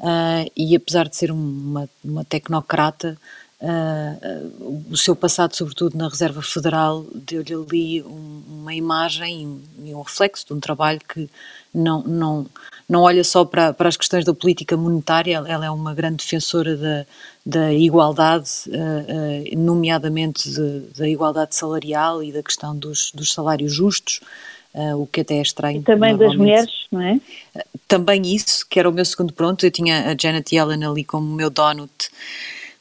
Uh, 0.01 0.49
e 0.57 0.75
apesar 0.75 1.07
de 1.07 1.15
ser 1.15 1.31
uma, 1.31 1.87
uma 2.03 2.25
tecnocrata, 2.25 3.15
uh, 3.61 4.87
o 4.89 4.97
seu 4.97 5.15
passado, 5.15 5.55
sobretudo 5.55 5.95
na 5.95 6.09
Reserva 6.09 6.41
Federal, 6.41 7.05
deu-lhe 7.13 7.53
ali 7.53 8.03
um, 8.03 8.41
uma 8.49 8.73
imagem 8.73 9.61
e 9.83 9.93
um 9.93 10.01
reflexo 10.01 10.47
de 10.47 10.53
um 10.53 10.59
trabalho 10.59 10.99
que 11.07 11.29
não, 11.71 12.01
não, 12.01 12.47
não 12.89 13.01
olha 13.01 13.23
só 13.23 13.45
para, 13.45 13.73
para 13.73 13.89
as 13.89 13.95
questões 13.95 14.25
da 14.25 14.33
política 14.33 14.75
monetária, 14.75 15.43
ela 15.47 15.65
é 15.65 15.69
uma 15.69 15.93
grande 15.93 16.17
defensora 16.17 16.75
da, 16.75 17.05
da 17.45 17.73
igualdade, 17.73 18.49
uh, 18.67 19.57
nomeadamente 19.57 20.49
de, 20.49 20.79
da 20.97 21.07
igualdade 21.07 21.55
salarial 21.55 22.23
e 22.23 22.31
da 22.31 22.43
questão 22.43 22.75
dos, 22.77 23.11
dos 23.13 23.33
salários 23.33 23.73
justos. 23.73 24.21
Uh, 24.73 24.95
o 25.01 25.05
que 25.05 25.19
até 25.19 25.35
é 25.35 25.41
estranho. 25.41 25.81
E 25.81 25.83
também 25.83 26.15
das 26.15 26.33
mulheres, 26.33 26.71
não 26.89 27.01
é? 27.01 27.19
também 27.89 28.21
isso, 28.21 28.65
que 28.69 28.79
era 28.79 28.89
o 28.89 28.93
meu 28.93 29.03
segundo 29.03 29.33
pronto. 29.33 29.65
Eu 29.65 29.71
tinha 29.71 30.09
a 30.09 30.15
Janet 30.17 30.55
Yellen 30.55 30.85
ali 30.85 31.03
como 31.03 31.35
meu 31.35 31.49
donut, 31.49 32.09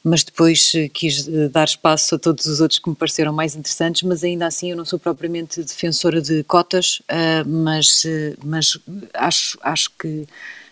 mas 0.01 0.23
depois 0.23 0.71
eh, 0.73 0.87
quis 0.87 1.27
eh, 1.27 1.49
dar 1.49 1.65
espaço 1.65 2.15
a 2.15 2.17
todos 2.17 2.45
os 2.45 2.61
outros 2.61 2.79
que 2.79 2.89
me 2.89 2.95
pareceram 2.95 3.33
mais 3.33 3.57
interessantes, 3.57 4.03
mas 4.03 4.23
ainda 4.23 4.45
assim 4.47 4.71
eu 4.71 4.77
não 4.77 4.85
sou 4.85 4.97
propriamente 4.97 5.61
defensora 5.61 6.21
de 6.21 6.45
cotas, 6.45 7.01
mas, 7.45 8.03
mas 8.41 8.79
acho, 9.13 9.59
acho 9.61 9.91
que 9.99 10.25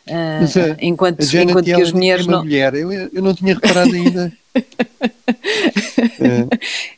Uh, 0.10 0.76
enquanto, 0.82 1.22
enquanto 1.36 1.66
que 1.66 1.74
as 1.74 1.92
mulheres 1.92 2.26
não. 2.26 2.44
Mulher. 2.44 2.74
Eu, 2.74 2.92
eu 2.92 3.22
não 3.22 3.34
tinha 3.34 3.54
reparado 3.54 3.94
ainda. 3.94 4.34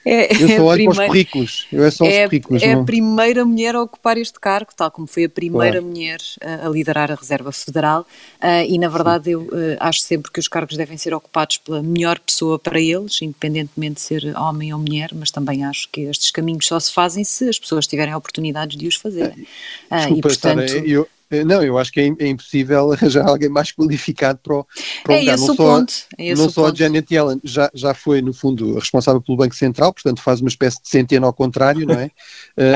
é, 0.06 0.34
eu 0.41 0.47
só 0.47 0.63
olho 0.63 0.78
primeira, 0.78 0.93
para 0.93 1.04
os 1.04 1.08
currículos. 1.08 1.67
Eu 1.71 1.84
é 1.84 1.91
só 1.91 2.06
é, 2.06 2.24
os 2.24 2.30
currículos. 2.30 2.63
É 2.63 2.74
não. 2.74 2.82
a 2.82 2.86
primeira 2.86 3.43
mulher 3.45 3.76
a 3.76 3.82
ocupar 3.82 4.17
este 4.17 4.39
cargo, 4.39 4.71
tal 4.76 4.89
como 4.89 5.06
foi 5.08 5.26
a 5.26 5.30
primeira 5.30 5.80
claro. 5.80 5.86
mulher 5.86 6.19
a, 6.41 6.65
a, 6.67 6.69
liderar 6.69 7.12
a 7.12 7.15
Reserva 7.15 7.52
Federal. 7.52 8.06
Uh, 8.41 8.65
e 8.67 8.78
na 8.78 8.88
verdade 8.88 9.26
Sim. 9.26 9.32
eu 9.32 9.41
uh, 9.41 9.78
acho 9.80 10.00
sempre 10.02 10.32
que 10.32 10.39
os 10.39 10.47
cargos 10.47 10.78
devem 10.78 10.97
ser 10.97 11.13
ocupados 11.13 11.58
pela 11.58 11.84
melhor 11.84 12.19
pessoa 12.19 12.58
para 12.58 12.80
eles, 12.80 13.21
independentemente 13.21 13.95
de 13.95 14.02
ser 14.02 14.38
homem 14.38 14.74
ou 14.74 14.80
mulher, 14.80 15.10
mas 15.13 15.30
também 15.30 15.65
acho 15.65 15.89
que 15.91 16.02
estes 16.02 16.32
caminhos 16.32 16.65
só 16.65 16.80
se 16.80 16.93
fazem 16.93 17.24
se 17.24 17.50
as 17.50 17.60
pessoas 17.60 17.86
tiverem 17.86 18.15
oportunidades 18.15 18.78
de 18.78 18.88
os 18.88 18.95
fazerem. 18.95 19.45
Desculpa, 19.91 20.17
e, 20.17 20.21
portanto, 20.21 20.67
Sara, 20.69 20.88
eu, 20.88 21.08
não, 21.46 21.63
eu 21.63 21.78
acho 21.78 21.91
que 21.91 22.00
é, 22.00 22.06
é, 22.20 22.28
impossível 22.28 22.91
arranjar 22.94 23.28
alguém 23.28 23.50
mais 23.50 23.72
qualificado 23.72 24.39
para 24.44 24.56
o, 24.56 24.67
para 25.04 25.15
é 25.15 25.20
lugar. 25.20 25.36
Esse 25.36 25.48
não 25.48 25.54
o 25.54 25.58
só, 25.58 25.63
ponto. 25.78 25.94
É 26.17 26.36
não 26.36 26.50
só 26.50 26.63
ponto. 26.63 26.74
a 26.74 26.78
Janet 26.78 27.13
Yellen 27.13 27.41
já, 27.44 27.70
já 27.74 27.94
foi, 27.94 28.22
no 28.22 28.34
fundo, 28.34 28.76
responsável 28.76 29.22
pelo 29.22 29.38
Banco 29.38 29.56
Central, 29.56 29.94
portanto 29.94 30.22
faz 30.22 30.41
uma 30.41 30.50
espécie 30.50 30.82
de 30.82 30.89
centena 30.89 31.26
ao 31.26 31.34
contrário, 31.34 31.86
não 31.86 31.96
é? 31.96 32.06
uh, 32.06 32.12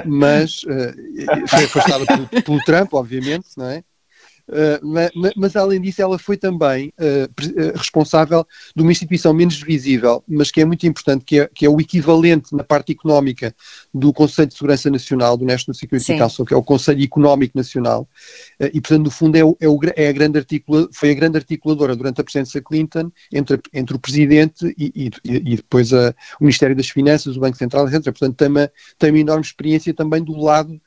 mas 0.07 0.61
uh, 0.63 1.47
foi 1.47 1.65
afastada 1.65 2.05
pelo, 2.05 2.43
pelo 2.43 2.63
Trump, 2.63 2.93
obviamente, 2.93 3.47
não 3.57 3.67
é? 3.69 3.83
Uh, 4.47 5.33
mas, 5.35 5.55
além 5.55 5.81
disso, 5.81 6.01
ela 6.01 6.19
foi 6.19 6.37
também 6.37 6.93
uh, 6.99 7.75
responsável 7.75 8.45
de 8.75 8.83
uma 8.83 8.91
instituição 8.91 9.33
menos 9.33 9.59
visível, 9.59 10.23
mas 10.27 10.51
que 10.51 10.61
é 10.61 10.65
muito 10.65 10.85
importante, 10.85 11.25
que 11.25 11.39
é, 11.39 11.47
que 11.47 11.65
é, 11.65 11.69
o 11.69 11.81
equivalente 11.81 12.55
na 12.55 12.63
parte 12.63 12.91
económica 12.91 13.55
do 13.91 14.13
Conselho 14.13 14.49
de 14.49 14.53
Segurança 14.53 14.89
Nacional, 14.89 15.35
do 15.35 15.45
National 15.45 15.73
Security 15.73 16.05
Sim. 16.05 16.17
Council, 16.19 16.45
que 16.45 16.53
é 16.53 16.57
o 16.57 16.61
Conselho 16.61 17.03
Económico 17.03 17.57
Nacional, 17.57 18.07
uh, 18.61 18.69
e 18.71 18.79
portanto, 18.79 19.05
no 19.05 19.11
fundo, 19.11 19.35
é, 19.35 19.43
o, 19.43 19.57
é, 19.59 19.67
o, 19.67 19.79
é 19.95 20.09
a 20.09 20.11
grande 20.11 20.37
articula, 20.37 20.87
foi 20.93 21.09
a 21.09 21.15
grande 21.15 21.37
articuladora 21.37 21.95
durante 21.95 22.21
a 22.21 22.23
presidência 22.23 22.61
Clinton 22.61 23.11
entre, 23.33 23.59
entre 23.73 23.95
o 23.95 23.99
Presidente 23.99 24.73
e, 24.77 24.91
e, 24.95 25.11
e 25.23 25.55
depois 25.55 25.91
a, 25.91 26.13
o 26.39 26.43
Ministério 26.43 26.75
das 26.75 26.89
Finanças, 26.89 27.35
o 27.35 27.39
Banco 27.39 27.57
Central, 27.57 27.87
etc. 27.87 28.03
Portanto, 28.03 28.35
tem 28.35 28.47
uma, 28.47 28.71
tem 28.99 29.09
uma 29.09 29.19
enorme 29.19 29.43
experiência 29.43 29.93
também 29.93 30.23
do 30.23 30.37
lado, 30.37 30.79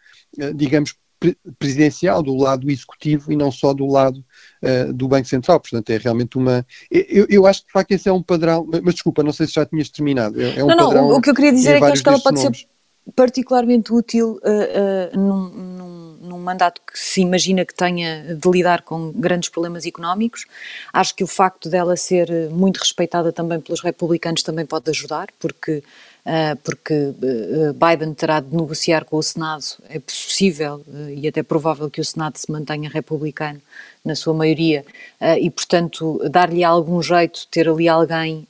digamos, 0.55 0.95
presidencial, 1.59 2.23
do 2.23 2.37
lado 2.37 2.71
executivo 2.71 3.33
e 3.33 3.37
não 3.37 3.51
só 3.51 3.73
do 3.73 3.87
lado 3.87 4.25
uh, 4.63 4.93
do 4.93 5.09
Banco 5.09 5.27
Central. 5.27 5.61
Portanto, 5.61 5.91
é 5.91 5.99
realmente 5.99 6.37
uma. 6.39 6.67
Eu, 6.91 7.27
eu, 7.29 7.47
acho 7.47 7.61
que 7.63 7.67
de 7.67 7.73
facto 7.73 7.93
esse 7.93 8.09
é 8.09 8.13
um 8.13 8.23
padrão. 8.23 8.67
Mas 8.83 8.95
desculpa, 8.95 9.23
não 9.23 9.33
sei 9.33 9.47
se 9.47 9.55
já 9.55 9.67
tinhas 9.67 9.89
terminado. 9.89 10.41
É, 10.41 10.59
é 10.59 10.65
um 10.65 10.69
não, 10.69 10.93
não, 10.93 11.11
o 11.11 11.21
que 11.21 11.31
eu 11.31 11.35
queria 11.35 11.53
dizer 11.53 11.77
é 11.77 11.79
que 11.79 11.87
acho 11.87 12.03
que 12.03 12.09
ela 12.09 12.21
pode 12.21 12.43
nomes. 12.43 12.59
ser 12.61 12.69
particularmente 13.15 13.93
útil 13.93 14.39
uh, 14.45 15.17
uh, 15.17 15.19
num, 15.19 15.49
num, 15.49 16.19
num, 16.21 16.39
mandato 16.39 16.81
que 16.81 16.99
se 16.99 17.23
imagina 17.23 17.65
que 17.65 17.75
tenha 17.75 18.35
de 18.35 18.51
lidar 18.51 18.83
com 18.83 19.13
grandes 19.13 19.49
problemas 19.49 19.87
económicos. 19.87 20.45
Acho 20.93 21.15
que 21.15 21.25
o 21.25 21.27
facto 21.27 21.71
dela 21.71 21.97
ser 21.97 22.31
muito 22.51 22.79
respeitada 22.79 23.33
também 23.33 23.61
pelos 23.61 23.81
republicanos 23.81 24.43
também 24.43 24.67
pode 24.67 24.91
ajudar, 24.91 25.29
porque 25.39 25.83
porque 26.63 26.95
ah, 26.95 27.71
ah, 27.71 27.91
Biden 27.91 28.15
terá 28.15 28.41
de 28.41 28.55
negociar 28.55 29.05
com 29.05 29.17
o 29.17 29.23
Senado, 29.23 29.65
é 29.89 29.99
possível 29.99 30.85
e 31.17 31.27
até 31.27 31.43
provável 31.43 31.91
que 31.91 32.01
o 32.01 32.05
Senado 32.05 32.37
se 32.37 32.51
mantenha 32.51 32.91
republicano 32.91 33.61
na 34.05 34.15
sua 34.15 34.33
maioria. 34.33 34.85
E, 35.41 35.51
portanto, 35.51 36.21
dar-lhe 36.31 36.65
algum 36.65 37.03
jeito, 37.03 37.47
ter 37.51 37.69
ali 37.69 37.89
alguém 37.89 38.47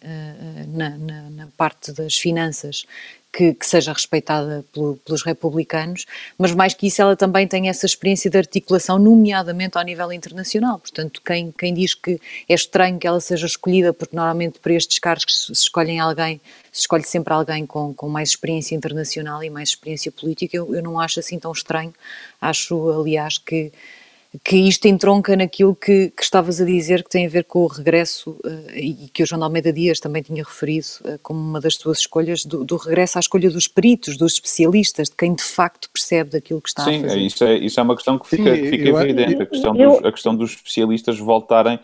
na, 0.68 0.90
na, 0.90 1.30
na 1.30 1.48
parte 1.56 1.90
das 1.90 2.16
finanças 2.16 2.84
que, 3.32 3.54
que 3.54 3.66
seja 3.66 3.92
respeitada 3.92 4.64
pelo, 4.72 4.96
pelos 4.96 5.22
republicanos, 5.22 6.06
mas 6.36 6.54
mais 6.54 6.74
que 6.74 6.86
isso, 6.86 7.00
ela 7.02 7.14
também 7.14 7.46
tem 7.46 7.68
essa 7.68 7.86
experiência 7.86 8.30
de 8.30 8.38
articulação, 8.38 8.98
nomeadamente 8.98 9.76
ao 9.76 9.84
nível 9.84 10.12
internacional. 10.12 10.78
Portanto, 10.78 11.20
quem, 11.24 11.52
quem 11.52 11.74
diz 11.74 11.94
que 11.94 12.20
é 12.48 12.54
estranho 12.54 12.98
que 12.98 13.06
ela 13.06 13.20
seja 13.20 13.46
escolhida, 13.46 13.92
porque 13.92 14.16
normalmente 14.16 14.58
para 14.58 14.72
estes 14.72 14.98
cargos 14.98 15.46
se 15.46 15.52
escolhem 15.52 16.00
alguém, 16.00 16.40
se 16.72 16.80
escolhe 16.80 17.04
sempre 17.04 17.32
alguém 17.32 17.66
com, 17.66 17.92
com 17.94 18.08
mais 18.08 18.30
experiência 18.30 18.74
internacional 18.74 19.42
e 19.42 19.50
mais 19.50 19.70
experiência 19.70 20.10
política, 20.10 20.56
eu, 20.56 20.74
eu 20.74 20.82
não 20.82 20.98
acho 20.98 21.20
assim 21.20 21.38
tão 21.38 21.52
estranho. 21.52 21.92
Acho, 22.40 22.90
aliás, 22.90 23.38
que 23.38 23.72
que 24.44 24.56
isto 24.56 24.86
entronca 24.86 25.34
naquilo 25.34 25.74
que, 25.74 26.10
que, 26.10 26.22
estavas 26.22 26.60
a 26.60 26.64
dizer, 26.64 27.02
que 27.02 27.08
tem 27.08 27.24
a 27.24 27.28
ver 27.28 27.44
com 27.44 27.60
o 27.60 27.66
regresso, 27.66 28.32
uh, 28.44 28.70
e 28.74 29.08
que 29.12 29.22
o 29.22 29.26
João 29.26 29.38
de 29.38 29.44
Almeida 29.44 29.72
Dias 29.72 29.98
também 29.98 30.22
tinha 30.22 30.44
referido 30.44 30.86
uh, 31.04 31.18
como 31.22 31.40
uma 31.40 31.60
das 31.60 31.76
suas 31.76 31.98
escolhas, 31.98 32.44
do, 32.44 32.62
do, 32.62 32.76
regresso 32.76 33.18
à 33.18 33.20
escolha 33.20 33.50
dos 33.50 33.66
peritos, 33.66 34.18
dos 34.18 34.34
especialistas, 34.34 35.08
de 35.08 35.16
quem 35.16 35.34
de 35.34 35.42
facto 35.42 35.88
percebe 35.90 36.30
daquilo 36.30 36.60
que 36.60 36.68
está 36.68 36.84
Sim, 36.84 36.98
a 36.98 37.00
fazer. 37.02 37.14
Sim, 37.14 37.26
isso 37.26 37.44
é, 37.44 37.56
isso 37.56 37.80
é 37.80 37.82
uma 37.82 37.94
questão 37.94 38.18
que 38.18 38.28
fica, 38.28 38.54
Sim, 38.54 38.66
fica 38.68 38.88
evidente, 38.88 39.42
a 39.42 39.46
questão, 39.46 39.74
dos, 39.74 40.04
a 40.04 40.12
questão 40.12 40.36
dos 40.36 40.50
especialistas 40.50 41.18
voltarem 41.18 41.80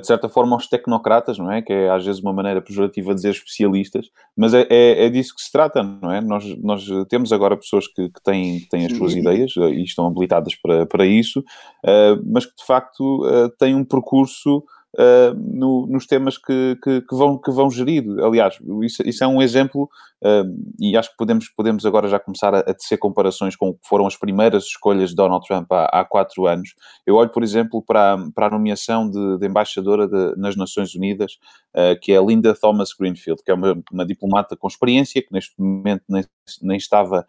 de 0.00 0.06
certa 0.06 0.28
forma, 0.28 0.56
aos 0.56 0.66
tecnocratas, 0.66 1.38
não 1.38 1.50
é? 1.50 1.62
Que 1.62 1.72
é 1.72 1.90
às 1.90 2.04
vezes 2.04 2.20
uma 2.20 2.32
maneira 2.32 2.60
pejorativa 2.60 3.10
de 3.10 3.16
dizer 3.16 3.30
especialistas, 3.30 4.10
mas 4.36 4.52
é, 4.52 4.66
é, 4.68 5.06
é 5.06 5.08
disso 5.08 5.34
que 5.34 5.42
se 5.42 5.52
trata, 5.52 5.82
não 5.82 6.10
é? 6.10 6.20
Nós, 6.20 6.44
nós 6.62 6.86
temos 7.08 7.32
agora 7.32 7.56
pessoas 7.56 7.86
que, 7.86 8.08
que, 8.08 8.22
têm, 8.22 8.60
que 8.60 8.68
têm 8.68 8.86
as 8.86 8.96
suas 8.96 9.14
ideias 9.14 9.54
eh, 9.56 9.70
e 9.70 9.84
estão 9.84 10.06
habilitadas 10.06 10.54
para, 10.54 10.86
para 10.86 11.06
isso, 11.06 11.40
uh, 11.40 12.22
mas 12.24 12.46
que 12.46 12.56
de 12.56 12.64
facto 12.64 13.22
têm 13.58 13.74
um 13.74 13.84
percurso 13.84 14.64
uh, 14.96 15.34
no, 15.34 15.86
nos 15.86 16.06
temas 16.06 16.38
que, 16.38 16.78
que, 16.82 17.02
que, 17.02 17.14
vão, 17.14 17.38
que 17.38 17.50
vão 17.50 17.70
gerir. 17.70 18.04
Aliás, 18.20 18.58
isso, 18.82 19.02
isso 19.04 19.22
é 19.22 19.26
um 19.26 19.40
exemplo, 19.40 19.88
uh, 20.24 20.44
e 20.80 20.96
acho 20.96 21.10
que 21.10 21.16
podemos, 21.16 21.48
podemos 21.48 21.86
agora 21.86 22.08
já 22.08 22.18
começar 22.18 22.54
a, 22.54 22.60
a 22.60 22.74
tecer 22.74 22.98
comparações 22.98 23.54
com 23.54 23.68
o 23.68 23.74
que 23.74 23.86
foram 23.86 24.06
as 24.06 24.16
primeiras 24.16 24.64
escolhas 24.64 25.10
de 25.10 25.16
Donald 25.16 25.46
Trump 25.46 25.70
há, 25.72 25.84
há 25.86 26.04
quatro 26.04 26.46
anos. 26.46 26.74
Eu 27.06 27.16
olho, 27.16 27.30
por 27.30 27.42
exemplo, 27.42 27.82
para, 27.82 28.16
para 28.34 28.46
a 28.46 28.50
nomeação 28.50 29.08
de, 29.08 29.38
de 29.38 29.46
embaixadora 29.46 30.08
de, 30.08 30.36
nas 30.36 30.56
Nações 30.56 30.94
Unidas, 30.94 31.32
uh, 31.74 31.98
que 32.00 32.12
é 32.12 32.22
Linda 32.22 32.54
Thomas 32.54 32.90
Greenfield, 32.98 33.42
que 33.44 33.50
é 33.50 33.54
uma, 33.54 33.80
uma 33.92 34.06
diplomata 34.06 34.56
com 34.56 34.66
experiência, 34.66 35.22
que 35.22 35.32
neste 35.32 35.54
momento 35.58 36.02
nem, 36.08 36.24
nem 36.62 36.76
estava 36.76 37.26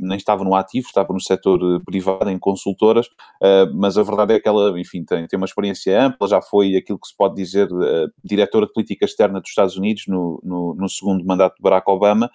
nem 0.00 0.16
estava 0.16 0.42
no 0.44 0.54
ativo, 0.54 0.86
estava 0.86 1.12
no 1.12 1.20
setor 1.20 1.60
privado, 1.84 2.30
em 2.30 2.38
consultoras, 2.38 3.06
mas 3.74 3.98
a 3.98 4.02
verdade 4.02 4.34
é 4.34 4.40
que 4.40 4.48
ela, 4.48 4.78
enfim, 4.80 5.04
tem, 5.04 5.26
tem 5.26 5.36
uma 5.36 5.44
experiência 5.44 6.02
ampla, 6.02 6.26
já 6.26 6.40
foi 6.40 6.65
aquilo 6.74 6.98
que 6.98 7.06
se 7.06 7.14
pode 7.14 7.34
dizer 7.34 7.70
uh, 7.70 8.10
diretora 8.24 8.66
de 8.66 8.72
política 8.72 9.04
externa 9.04 9.40
dos 9.40 9.50
Estados 9.50 9.76
Unidos 9.76 10.04
no, 10.08 10.40
no, 10.42 10.74
no 10.74 10.88
segundo 10.88 11.22
mandato 11.24 11.56
de 11.56 11.62
Barack 11.62 11.88
Obama. 11.90 12.30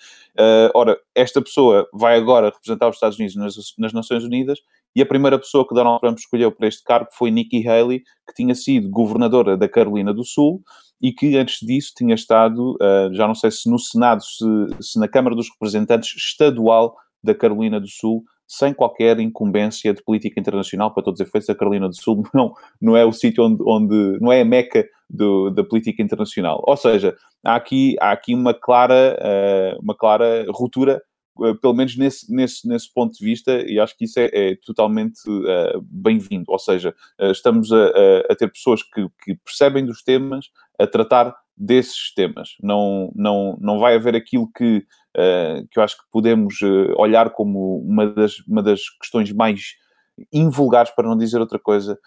ora, 0.76 0.96
esta 1.15 1.41
pessoa 1.41 1.88
vai 1.91 2.15
agora 2.15 2.52
representar 2.52 2.88
os 2.88 2.96
Estados 2.96 3.17
Unidos 3.17 3.36
nas, 3.36 3.56
nas 3.78 3.94
Nações 3.94 4.24
Unidas 4.24 4.60
e 4.96 5.02
a 5.02 5.06
primeira 5.06 5.39
pessoa 5.39 5.67
que 5.67 5.74
Donald 5.74 6.00
Trump 6.02 6.17
escolheu 6.17 6.52
para 6.52 6.67
este 6.67 6.84
cargo 6.84 7.10
foi 7.13 7.32
Nikki 7.32 7.67
Haley, 7.67 8.00
que 8.00 8.34
tinha 8.36 8.54
sido 8.54 8.89
governadora 8.89 9.56
da 9.58 9.67
Carolina 9.67 10.13
do 10.13 10.24
Sul 10.24 10.62
e 11.02 11.12
que 11.12 11.36
antes 11.38 11.65
disso 11.65 11.94
tinha 11.98 12.13
estado, 12.13 12.74
uh, 12.74 13.13
já 13.13 13.26
não 13.28 13.34
sei 13.34 13.50
se 13.50 13.70
no 13.70 13.80
Senado, 13.80 14.22
se, 14.24 14.46
se, 14.80 15.00
na 15.00 15.08
Câmara 15.08 15.36
dos 15.36 15.50
Representantes 15.50 16.15
estadual 16.15 16.96
da 17.24 17.34
Carolina 17.34 17.80
do 17.80 17.88
Sul, 17.88 18.24
sem 18.51 18.73
qualquer 18.73 19.17
incumbência 19.21 19.93
de 19.93 20.03
política 20.03 20.37
internacional, 20.37 20.93
para 20.93 21.03
todos 21.03 21.21
os 21.21 21.25
efeitos, 21.25 21.49
a 21.49 21.55
Carolina 21.55 21.87
do 21.87 21.95
Sul 21.95 22.21
não, 22.35 22.53
não 22.81 22.97
é 22.97 23.05
o 23.05 23.13
sítio 23.13 23.45
onde, 23.45 23.63
onde, 23.65 24.19
não 24.19 24.29
é 24.29 24.41
a 24.41 24.45
meca 24.45 24.85
do, 25.09 25.49
da 25.49 25.63
política 25.63 26.03
internacional. 26.03 26.61
Ou 26.67 26.75
seja, 26.75 27.15
há 27.45 27.55
aqui, 27.55 27.95
há 28.01 28.11
aqui 28.11 28.35
uma 28.35 28.53
clara, 28.53 29.17
uh, 29.21 29.81
uma 29.81 29.95
clara 29.95 30.45
ruptura 30.49 31.01
eh, 31.43 31.53
pelo 31.61 31.73
menos 31.73 31.95
nesse, 31.95 32.31
nesse, 32.33 32.67
nesse 32.67 32.93
ponto 32.93 33.17
de 33.17 33.23
vista, 33.23 33.61
e 33.65 33.79
acho 33.79 33.97
que 33.97 34.03
isso 34.03 34.19
é, 34.19 34.29
é 34.33 34.55
totalmente 34.65 35.21
uh, 35.29 35.81
bem-vindo. 35.81 36.45
Ou 36.49 36.59
seja, 36.59 36.93
uh, 37.19 37.31
estamos 37.31 37.71
a, 37.71 37.85
a, 37.85 38.19
a, 38.31 38.35
ter 38.35 38.51
pessoas 38.51 38.83
que, 38.83 39.07
que, 39.23 39.35
percebem 39.35 39.85
dos 39.85 40.03
temas 40.03 40.47
a 40.82 40.88
tratar 40.88 41.36
desses 41.56 42.13
temas. 42.13 42.56
Não, 42.62 43.12
não, 43.15 43.58
não 43.62 43.80
vai 43.80 43.96
haver 43.96 44.15
aquilo 44.15 44.50
que, 44.56 44.78
uh, 45.17 45.67
que 45.70 45.80
eu 45.80 45.84
acho 45.84 45.98
que 45.98 46.04
podemos 46.12 46.56
olhar 46.98 47.30
como 47.32 47.80
uma 47.82 48.08
das, 48.08 48.39
uma 48.48 48.63
das 48.63 48.82
questões 49.00 49.32
mais 49.32 49.62
invulgares, 50.32 50.91
para 50.91 51.08
não 51.08 51.17
dizer 51.17 51.39
outra 51.39 51.58
coisa, 51.58 51.98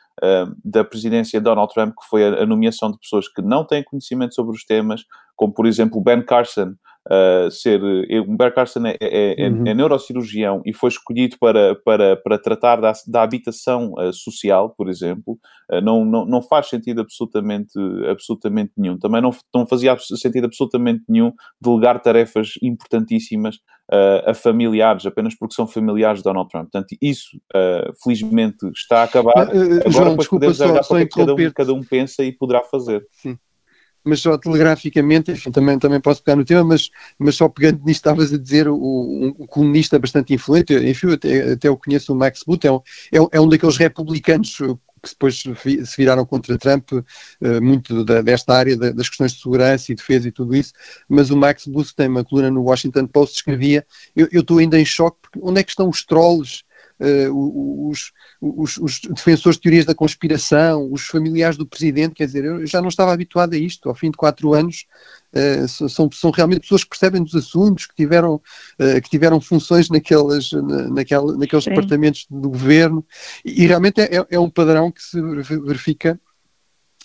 da 0.64 0.84
presidência 0.84 1.40
de 1.40 1.44
Donald 1.44 1.72
Trump, 1.72 1.94
que 1.98 2.06
foi 2.08 2.24
a, 2.24 2.42
a 2.42 2.46
nomeação 2.46 2.90
de 2.90 2.98
pessoas 2.98 3.26
que 3.26 3.42
não 3.42 3.64
têm 3.64 3.82
conhecimento 3.82 4.34
sobre 4.34 4.54
os 4.54 4.64
temas, 4.64 5.02
como 5.34 5.52
por 5.52 5.66
exemplo 5.66 6.00
Ben 6.00 6.24
Carson, 6.24 6.74
uh, 7.10 7.50
ser. 7.50 7.80
O 7.82 8.36
Bear 8.36 8.54
Carson 8.54 8.86
é, 8.86 8.96
é, 9.00 9.44
é, 9.44 9.48
uhum. 9.48 9.66
é, 9.66 9.74
neurocirurgião 9.74 10.62
e 10.64 10.72
foi 10.72 10.88
escolhido 10.88 11.36
para, 11.38 11.74
para, 11.76 12.16
para 12.16 12.38
tratar 12.38 12.80
da, 12.80 12.92
da 13.06 13.22
habitação 13.22 13.92
uh, 13.98 14.12
social, 14.12 14.70
por 14.70 14.88
exemplo. 14.88 15.38
Uh, 15.70 15.80
não, 15.80 16.04
não, 16.04 16.24
não 16.24 16.42
faz 16.42 16.68
sentido 16.68 17.00
absolutamente, 17.00 17.72
absolutamente 18.10 18.72
nenhum. 18.76 18.98
Também 18.98 19.20
não, 19.20 19.30
não 19.54 19.66
fazia 19.66 19.96
sentido 19.98 20.46
absolutamente 20.46 21.02
nenhum 21.08 21.32
delegar 21.60 22.00
tarefas 22.00 22.52
importantíssimas 22.62 23.58
a 24.26 24.32
familiares, 24.32 25.04
apenas 25.04 25.36
porque 25.36 25.54
são 25.54 25.66
familiares 25.66 26.20
de 26.20 26.24
Donald 26.24 26.48
Trump. 26.48 26.70
Portanto, 26.72 26.96
isso, 27.02 27.38
felizmente, 28.02 28.66
está 28.74 29.00
a 29.00 29.04
acabar. 29.04 29.42
Agora, 29.42 29.90
João, 29.90 30.08
depois 30.08 30.28
podemos 30.28 30.58
olhar 30.58 30.82
para 30.82 30.96
o 30.96 31.00
que 31.00 31.14
cada 31.14 31.34
um, 31.34 31.50
cada 31.54 31.74
um 31.74 31.82
pensa 31.82 32.24
e 32.24 32.32
poderá 32.32 32.62
fazer. 32.62 33.06
Sim 33.12 33.36
mas 34.04 34.20
só 34.20 34.36
telegraficamente, 34.36 35.32
enfim, 35.32 35.50
também, 35.50 35.78
também 35.78 36.00
posso 36.00 36.22
pegar 36.22 36.36
no 36.36 36.44
tema, 36.44 36.62
mas, 36.62 36.90
mas 37.18 37.36
só 37.36 37.48
pegando 37.48 37.78
nisto, 37.78 38.00
estavas 38.00 38.32
a 38.32 38.38
dizer, 38.38 38.68
o, 38.68 38.76
um, 38.76 39.34
um 39.40 39.46
comunista 39.46 39.98
bastante 39.98 40.34
influente, 40.34 40.74
enfim, 40.74 41.12
até, 41.12 41.52
até 41.52 41.68
eu 41.68 41.76
conheço 41.76 42.12
o 42.12 42.16
Max 42.16 42.42
Boot, 42.46 42.66
é 42.66 42.72
um, 42.72 42.80
é, 43.10 43.40
um 43.40 43.46
é 43.46 43.48
daqueles 43.48 43.76
republicanos 43.76 44.56
que 45.04 45.10
depois 45.10 45.38
se 45.38 45.96
viraram 45.96 46.24
contra 46.24 46.58
Trump, 46.58 46.92
uh, 46.92 47.02
muito 47.62 48.04
desta 48.04 48.54
área 48.54 48.76
da, 48.76 48.90
das 48.90 49.08
questões 49.08 49.32
de 49.32 49.42
segurança 49.42 49.92
e 49.92 49.94
defesa 49.94 50.28
e 50.28 50.32
tudo 50.32 50.56
isso, 50.56 50.72
mas 51.08 51.30
o 51.30 51.36
Max 51.36 51.66
Booth 51.66 51.94
tem 51.94 52.08
uma 52.08 52.24
coluna 52.24 52.50
no 52.50 52.62
Washington 52.62 53.06
Post, 53.06 53.36
escrevia, 53.36 53.86
eu 54.16 54.28
estou 54.32 54.58
ainda 54.58 54.78
em 54.78 54.84
choque, 54.84 55.18
porque 55.22 55.38
onde 55.42 55.60
é 55.60 55.62
que 55.62 55.70
estão 55.70 55.88
os 55.88 56.04
trolls 56.04 56.64
uh, 57.04 57.88
os, 57.90 58.12
os, 58.40 58.78
os, 58.78 59.00
defensores 59.00 59.56
de 59.56 59.62
teorias 59.62 59.84
da 59.84 59.94
conspiração, 59.94 60.90
os 60.90 61.06
familiares 61.06 61.56
do 61.56 61.66
presidente, 61.66 62.14
quer 62.14 62.26
dizer, 62.26 62.44
eu 62.44 62.66
já 62.66 62.80
não 62.80 62.88
estava 62.88 63.12
habituado 63.12 63.54
a 63.54 63.58
isto, 63.58 63.88
ao 63.88 63.94
fim 63.94 64.10
de 64.10 64.16
quatro 64.16 64.54
anos, 64.54 64.86
uh, 65.34 65.88
são, 65.88 66.10
são 66.10 66.30
realmente 66.30 66.60
pessoas 66.60 66.84
que 66.84 66.90
percebem 66.90 67.22
dos 67.22 67.34
assuntos, 67.34 67.86
que 67.86 67.94
tiveram, 67.94 68.34
uh, 68.34 69.00
que 69.02 69.10
tiveram 69.10 69.40
funções 69.40 69.88
naquelas, 69.90 70.50
na, 70.52 70.88
naquela, 70.88 71.36
naqueles 71.36 71.64
Sim. 71.64 71.70
departamentos 71.70 72.26
do 72.30 72.50
governo, 72.50 73.04
e, 73.44 73.62
e 73.62 73.66
realmente 73.66 74.00
é, 74.00 74.16
é, 74.16 74.26
é 74.30 74.40
um 74.40 74.50
padrão 74.50 74.90
que 74.90 75.02
se 75.02 75.20
verifica 75.20 76.18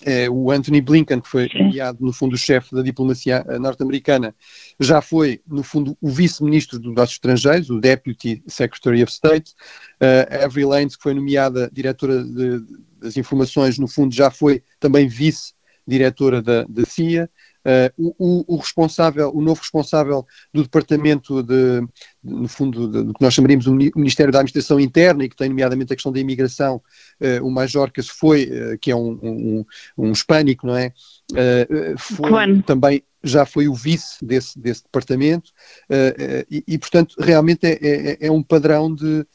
é, 0.06 0.30
o 0.30 0.52
Anthony 0.52 0.82
Blinken, 0.82 1.20
que 1.20 1.28
foi 1.28 1.50
nomeado, 1.54 1.98
no 2.02 2.14
fundo, 2.14 2.34
o 2.34 2.38
chefe 2.38 2.74
da 2.74 2.82
diplomacia 2.82 3.46
eh, 3.48 3.60
norte-americana, 3.60 4.34
já 4.80 5.02
foi, 5.02 5.42
no 5.48 5.64
fundo, 5.64 5.98
o 6.02 6.10
vice-ministro 6.10 6.80
dos 6.80 6.90
negócios 6.90 7.16
estrangeiros, 7.16 7.70
o 7.70 7.80
Deputy 7.80 8.42
Secretary 8.48 9.04
of 9.04 9.12
State. 9.12 9.54
Uh, 10.02 10.46
Avril 10.46 10.70
Lanes, 10.70 10.96
que 10.96 11.04
foi 11.04 11.14
nomeada 11.14 11.70
diretora 11.74 12.24
de, 12.24 12.64
das 13.00 13.18
informações, 13.18 13.78
no 13.78 13.88
fundo, 13.88 14.14
já 14.16 14.32
foi 14.32 14.64
também 14.80 15.08
vice-diretora 15.08 16.42
da, 16.42 16.64
da 16.64 16.86
CIA. 16.86 17.30
Uh, 17.60 18.14
o, 18.18 18.56
o, 18.56 18.58
responsável, 18.58 19.32
o 19.34 19.42
novo 19.42 19.60
responsável 19.60 20.26
do 20.54 20.64
departamento 20.64 21.44
de, 21.44 21.82
de 21.82 21.88
no 22.24 22.48
fundo, 22.48 22.88
do 22.88 23.14
que 23.14 23.22
nós 23.22 23.34
chamaríamos 23.34 23.68
o 23.68 23.74
Ministério 23.74 24.32
da 24.32 24.40
Administração 24.40 24.80
Interna 24.80 25.26
e 25.26 25.30
que 25.30 25.36
tem 25.36 25.50
nomeadamente 25.50 25.92
a 25.92 25.96
questão 25.96 26.12
da 26.12 26.20
imigração, 26.20 26.82
uh, 27.22 27.46
o 27.46 27.52
Major 27.52 27.92
que 27.92 28.02
foi, 28.02 28.46
uh, 28.46 28.78
que 28.80 28.92
é 28.92 28.96
um, 28.96 29.20
um, 29.22 29.66
um 29.98 30.12
hispânico, 30.12 30.66
não 30.68 30.76
é? 30.76 30.94
foi 31.98 32.62
também 32.66 33.04
já 33.24 33.46
foi 33.46 33.68
o 33.68 33.74
vice 33.74 34.24
desse, 34.24 34.58
desse 34.58 34.84
departamento 34.84 35.52
uh, 35.90 35.94
uh, 35.94 36.46
e, 36.50 36.64
e, 36.68 36.78
portanto, 36.78 37.16
realmente 37.20 37.66
é, 37.66 37.78
é, 37.82 38.18
é 38.28 38.32
um 38.32 38.42
padrão 38.42 38.94
de, 38.94 39.26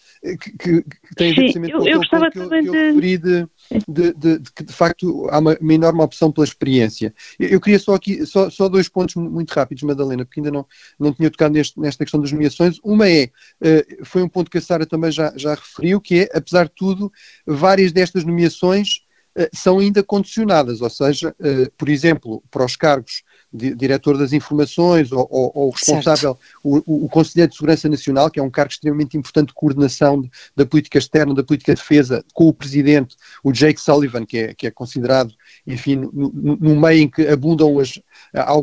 que, 0.40 0.52
que, 0.56 0.82
que 0.82 1.14
tem 1.16 1.34
Sim, 1.34 1.66
eu, 1.68 1.86
eu 1.86 1.98
gostava 1.98 2.30
que, 2.30 2.38
também 2.38 2.64
eu, 2.64 2.72
que 2.72 2.78
eu 2.78 2.82
referi 2.82 3.18
de, 3.18 3.48
de, 3.88 4.12
de, 4.14 4.38
de, 4.38 4.52
que, 4.52 4.64
de 4.64 4.72
facto, 4.72 5.28
há 5.30 5.38
uma, 5.38 5.56
uma, 5.60 5.74
enorme 5.74 6.02
opção 6.02 6.32
pela 6.32 6.46
experiência. 6.46 7.14
Eu, 7.38 7.48
eu, 7.48 7.60
queria 7.60 7.78
só 7.78 7.94
aqui, 7.94 8.24
só, 8.24 8.48
só 8.48 8.68
dois 8.68 8.88
pontos 8.88 9.16
muito 9.16 9.52
rápidos, 9.52 9.82
Madalena, 9.82 10.24
porque 10.24 10.40
ainda 10.40 10.50
não, 10.50 10.66
não 10.98 11.12
tinha 11.12 11.30
tocado 11.30 11.54
neste, 11.54 11.78
nesta 11.78 12.04
questão 12.04 12.20
das 12.20 12.32
nomeações. 12.32 12.78
Uma 12.82 13.08
é, 13.08 13.24
uh, 13.60 14.04
foi 14.04 14.22
um 14.22 14.28
ponto 14.28 14.50
que 14.50 14.58
a 14.58 14.62
Sara 14.62 14.86
também 14.86 15.10
já, 15.12 15.32
já 15.36 15.54
referiu, 15.54 16.00
que 16.00 16.20
é, 16.20 16.28
apesar 16.34 16.64
de 16.64 16.72
tudo, 16.74 17.12
várias 17.46 17.92
destas 17.92 18.24
nomeações 18.24 19.03
são 19.52 19.78
ainda 19.78 20.02
condicionadas, 20.02 20.80
ou 20.80 20.90
seja, 20.90 21.34
por 21.76 21.88
exemplo, 21.88 22.42
para 22.50 22.64
os 22.64 22.76
cargos 22.76 23.22
diretor 23.54 24.18
das 24.18 24.32
informações 24.32 25.12
ou, 25.12 25.28
ou, 25.30 25.52
ou 25.54 25.70
responsável, 25.70 26.36
o, 26.62 27.04
o, 27.04 27.08
Conselheiro 27.08 27.50
de 27.50 27.56
Segurança 27.56 27.88
Nacional, 27.88 28.28
que 28.28 28.40
é 28.40 28.42
um 28.42 28.50
cargo 28.50 28.72
extremamente 28.72 29.16
importante 29.16 29.48
de 29.48 29.54
coordenação 29.54 30.20
de, 30.20 30.30
da 30.56 30.66
política 30.66 30.98
externa, 30.98 31.32
da 31.32 31.44
política 31.44 31.72
de 31.72 31.80
defesa, 31.80 32.24
com 32.32 32.48
o 32.48 32.52
Presidente, 32.52 33.16
o 33.44 33.52
Jake 33.52 33.80
Sullivan, 33.80 34.26
que 34.26 34.38
é, 34.38 34.54
que 34.54 34.66
é 34.66 34.70
considerado, 34.72 35.32
enfim, 35.64 35.96
no, 35.96 36.32
no, 36.32 36.80
meio 36.80 37.02
em 37.02 37.08
que 37.08 37.28
abundam 37.28 37.78
as, 37.78 38.00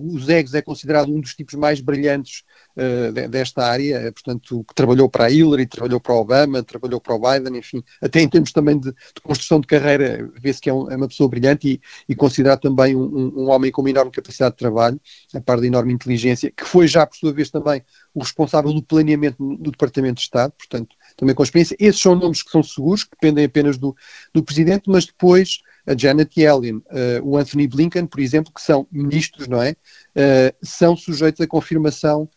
os 0.04 0.28
egos, 0.28 0.54
é 0.54 0.62
considerado 0.62 1.14
um 1.14 1.22
dos 1.22 1.36
tipos 1.36 1.54
mais 1.54 1.80
brilhantes 1.80 2.44
uh, 2.78 3.28
desta 3.30 3.66
área, 3.66 4.12
portanto, 4.12 4.64
que 4.68 4.74
trabalhou 4.74 5.10
para 5.10 5.26
a 5.26 5.32
Hillary, 5.32 5.66
trabalhou 5.66 6.00
para 6.00 6.14
Obama, 6.14 6.64
trabalhou 6.64 7.00
para 7.00 7.16
o 7.16 7.20
Biden, 7.20 7.58
enfim, 7.58 7.84
até 8.02 8.22
em 8.22 8.30
termos 8.30 8.52
também 8.52 8.80
de, 8.80 8.92
de 8.92 9.22
construção 9.24 9.60
de 9.60 9.68
carreira, 9.68 10.30
vê-se 10.40 10.62
que 10.62 10.70
é, 10.70 10.74
um, 10.74 10.90
é, 10.90 10.96
uma 10.96 11.08
pessoa 11.08 11.30
brilhante 11.30 11.68
e, 11.68 11.82
e 12.10 12.16
considerado 12.16 12.62
também 12.62 12.96
um, 12.96 13.34
um 13.36 13.50
homem 13.50 13.72
com 13.72 13.82
uma 13.82 13.90
enorme 13.90 14.12
capacidade 14.12 14.54
de 14.54 14.60
trabalho 14.60 15.00
a 15.34 15.42
par 15.42 15.60
da 15.60 15.68
enorme 15.68 15.94
inteligência, 15.94 16.52
que 16.52 16.66
foi 16.66 16.88
já, 16.88 17.06
por 17.06 17.16
sua 17.16 17.34
vez, 17.34 17.50
também 17.50 17.82
o 18.14 18.20
responsável 18.20 18.74
do 18.74 18.82
planeamento 18.82 19.38
do 19.58 19.72
Departamento 19.72 20.16
de 20.16 20.22
Estado, 20.22 20.54
portanto, 20.58 20.96
também 21.16 21.34
com 21.34 21.44
experiência. 21.44 21.76
Esses 21.80 22.02
são 22.02 22.16
nomes 22.16 22.44
que 22.44 22.52
são 22.52 22.64
seguros, 22.64 23.04
que 23.04 23.12
dependem 23.12 23.46
apenas 23.46 23.78
do, 23.78 23.96
do 24.34 24.44
Presidente, 24.44 24.84
mas 24.88 25.06
depois 25.06 25.62
a 25.86 25.98
Janet 25.98 26.40
Yellen, 26.40 26.78
uh, 26.78 26.84
o 27.24 27.38
Anthony 27.38 27.68
Blinken, 27.68 28.06
por 28.06 28.20
exemplo, 28.20 28.54
que 28.54 28.62
são 28.62 28.88
ministros, 28.92 29.48
não 29.48 29.62
é? 29.62 29.72
Uh, 30.16 30.56
são 30.62 30.96
sujeitos 30.96 31.42
a 31.42 31.48
confirmação 31.48 32.30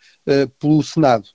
pelo 0.59 0.83
Senado. 0.83 1.29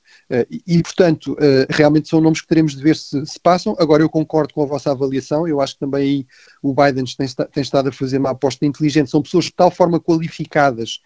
E, 0.49 0.62
e, 0.65 0.84
portanto, 0.84 1.38
realmente 1.69 2.10
são 2.10 2.21
nomes 2.21 2.41
que 2.41 2.47
teremos 2.47 2.75
de 2.75 2.82
ver 2.82 2.95
se, 2.95 3.25
se, 3.25 3.39
passam. 3.39 3.75
Agora, 3.80 4.02
eu 4.02 4.10
concordo 4.10 4.54
com 4.54 4.63
a 4.63 4.65
vossa 4.65 4.91
avaliação. 4.91 5.47
Eu 5.47 5.62
acho 5.62 5.73
que 5.73 5.80
também 5.80 6.02
aí 6.02 6.28
o 6.62 6.73
Biden 6.73 7.06
tem, 7.06 7.28
tem 7.28 7.62
estado 7.62 7.89
a 7.89 7.91
fazer 7.91 8.17
uma 8.17 8.32
aposta 8.32 8.65
inteligente. 8.65 9.10
São 9.10 9.21
pessoas 9.21 9.45
de 9.45 9.54
tal 9.54 9.69
forma 9.69 9.99
qualificadas 9.99 10.99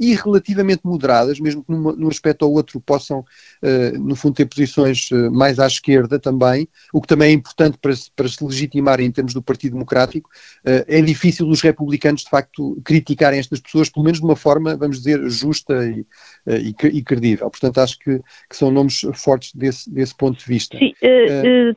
e 0.00 0.14
relativamente 0.14 0.80
moderadas, 0.82 1.38
mesmo 1.38 1.62
que 1.62 1.70
numa, 1.70 1.92
num 1.92 2.08
aspecto 2.08 2.42
ou 2.46 2.54
outro 2.54 2.80
possam, 2.80 3.20
uh, 3.20 3.98
no 3.98 4.16
fundo, 4.16 4.34
ter 4.34 4.46
posições 4.46 5.10
uh, 5.10 5.30
mais 5.30 5.58
à 5.58 5.66
esquerda 5.66 6.18
também, 6.18 6.66
o 6.90 7.02
que 7.02 7.06
também 7.06 7.28
é 7.28 7.32
importante 7.32 7.76
para, 7.76 7.92
para 8.16 8.26
se 8.26 8.42
legitimar 8.42 8.98
em 8.98 9.12
termos 9.12 9.34
do 9.34 9.42
Partido 9.42 9.74
Democrático. 9.74 10.30
Uh, 10.66 10.82
é 10.88 11.02
difícil 11.02 11.46
os 11.46 11.60
republicanos, 11.60 12.22
de 12.22 12.30
facto, 12.30 12.80
criticarem 12.82 13.38
estas 13.38 13.60
pessoas, 13.60 13.90
pelo 13.90 14.04
menos 14.04 14.20
de 14.20 14.24
uma 14.24 14.36
forma, 14.36 14.74
vamos 14.74 14.96
dizer, 14.96 15.20
justa 15.28 15.84
e, 15.84 16.06
e, 16.46 16.74
e 16.86 17.02
credível. 17.02 17.50
Portanto, 17.50 17.78
acho 17.78 17.98
que, 17.98 18.18
que, 18.48 18.56
são 18.56 18.70
nomes 18.70 19.02
fortes 19.14 19.54
desse, 19.54 19.92
desse 19.92 20.16
ponto 20.16 20.38
de 20.38 20.46
vista. 20.46 20.78
Sim, 20.78 20.94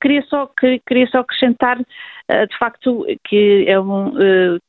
queria, 0.02 0.24
só, 0.30 0.50
queria 0.88 1.08
só 1.08 1.20
acrescentar 1.20 1.84
de 2.48 2.58
facto 2.58 3.06
que 3.24 3.66
é 3.68 3.80
um, 3.80 4.14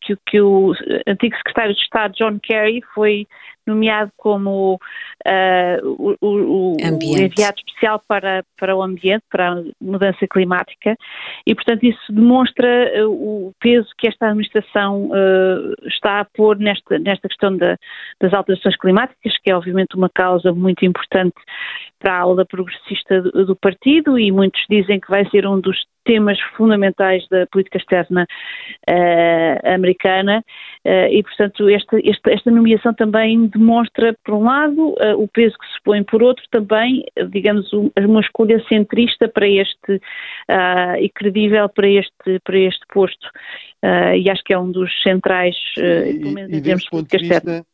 que, 0.01 0.17
que 0.27 0.41
o 0.41 0.73
antigo 1.07 1.37
secretário 1.37 1.75
de 1.75 1.81
Estado 1.81 2.15
John 2.15 2.39
Kerry 2.43 2.83
foi 2.95 3.27
nomeado 3.67 4.11
como 4.17 4.75
uh, 4.75 5.87
o, 5.87 6.17
o, 6.21 6.73
o, 6.73 6.77
enviado 6.81 7.59
especial 7.59 8.03
para, 8.07 8.45
para 8.59 8.77
o 8.77 8.83
ambiente, 8.83 9.25
para 9.31 9.53
a 9.53 9.63
mudança 9.81 10.27
climática, 10.31 10.97
e 11.47 11.55
portanto 11.55 11.85
isso 11.85 12.13
demonstra 12.13 13.07
uh, 13.07 13.11
o 13.11 13.53
peso 13.61 13.89
que 13.99 14.09
esta 14.09 14.27
administração 14.27 15.07
uh, 15.07 15.75
está 15.87 16.21
a 16.21 16.25
pôr 16.25 16.59
nesta, 16.59 16.99
nesta 16.99 17.29
questão 17.29 17.57
da, 17.57 17.77
das 18.21 18.33
alterações 18.33 18.77
climáticas, 18.77 19.39
que 19.43 19.51
é 19.51 19.57
obviamente 19.57 19.97
uma 19.97 20.11
causa 20.11 20.53
muito 20.53 20.85
importante 20.85 21.35
para 21.99 22.13
a 22.13 22.21
aula 22.21 22.45
progressista 22.45 23.23
do, 23.23 23.47
do 23.47 23.57
partido, 23.57 24.19
e 24.19 24.31
muitos 24.31 24.63
dizem 24.69 25.01
que 25.01 25.11
vai 25.11 25.29
ser 25.31 25.47
um 25.47 25.61
dos 25.61 25.77
temas 26.05 26.39
fundamentais 26.55 27.27
da 27.29 27.47
política 27.47 27.79
externa 27.79 28.27
americana, 29.65 30.45
e 30.85 31.23
portanto 31.23 31.67
esta, 31.71 31.97
esta, 32.05 32.31
esta 32.31 32.51
nomeação 32.51 32.93
também 32.93 33.49
demonstra, 33.59 34.17
por 34.25 34.35
um 34.35 34.45
lado, 34.45 34.91
uh, 34.91 35.23
o 35.23 35.29
peso 35.29 35.57
que 35.59 35.67
se 35.67 35.83
põe, 35.83 36.03
por 36.03 36.23
outro, 36.23 36.45
também, 36.51 37.05
digamos, 37.31 37.73
um, 37.73 37.91
uma 37.99 38.21
escolha 38.21 38.63
centrista 38.69 39.29
para 39.29 39.49
este 39.49 39.95
uh, 39.95 40.97
e 41.01 41.09
credível 41.09 41.69
para 41.69 41.89
este, 41.89 42.41
para 42.45 42.59
este 42.59 42.85
posto. 42.93 43.27
Uh, 43.83 44.17
e 44.17 44.31
acho 44.31 44.43
que 44.45 44.55
é 44.55 44.59
um 44.59 44.71
dos 44.71 44.91
centrais, 45.03 45.57
pelo 45.75 46.33
menos 46.33 46.53
em 46.53 46.63
termos 46.63 46.85
de 46.85 46.91
política 46.91 47.17
externa 47.17 47.65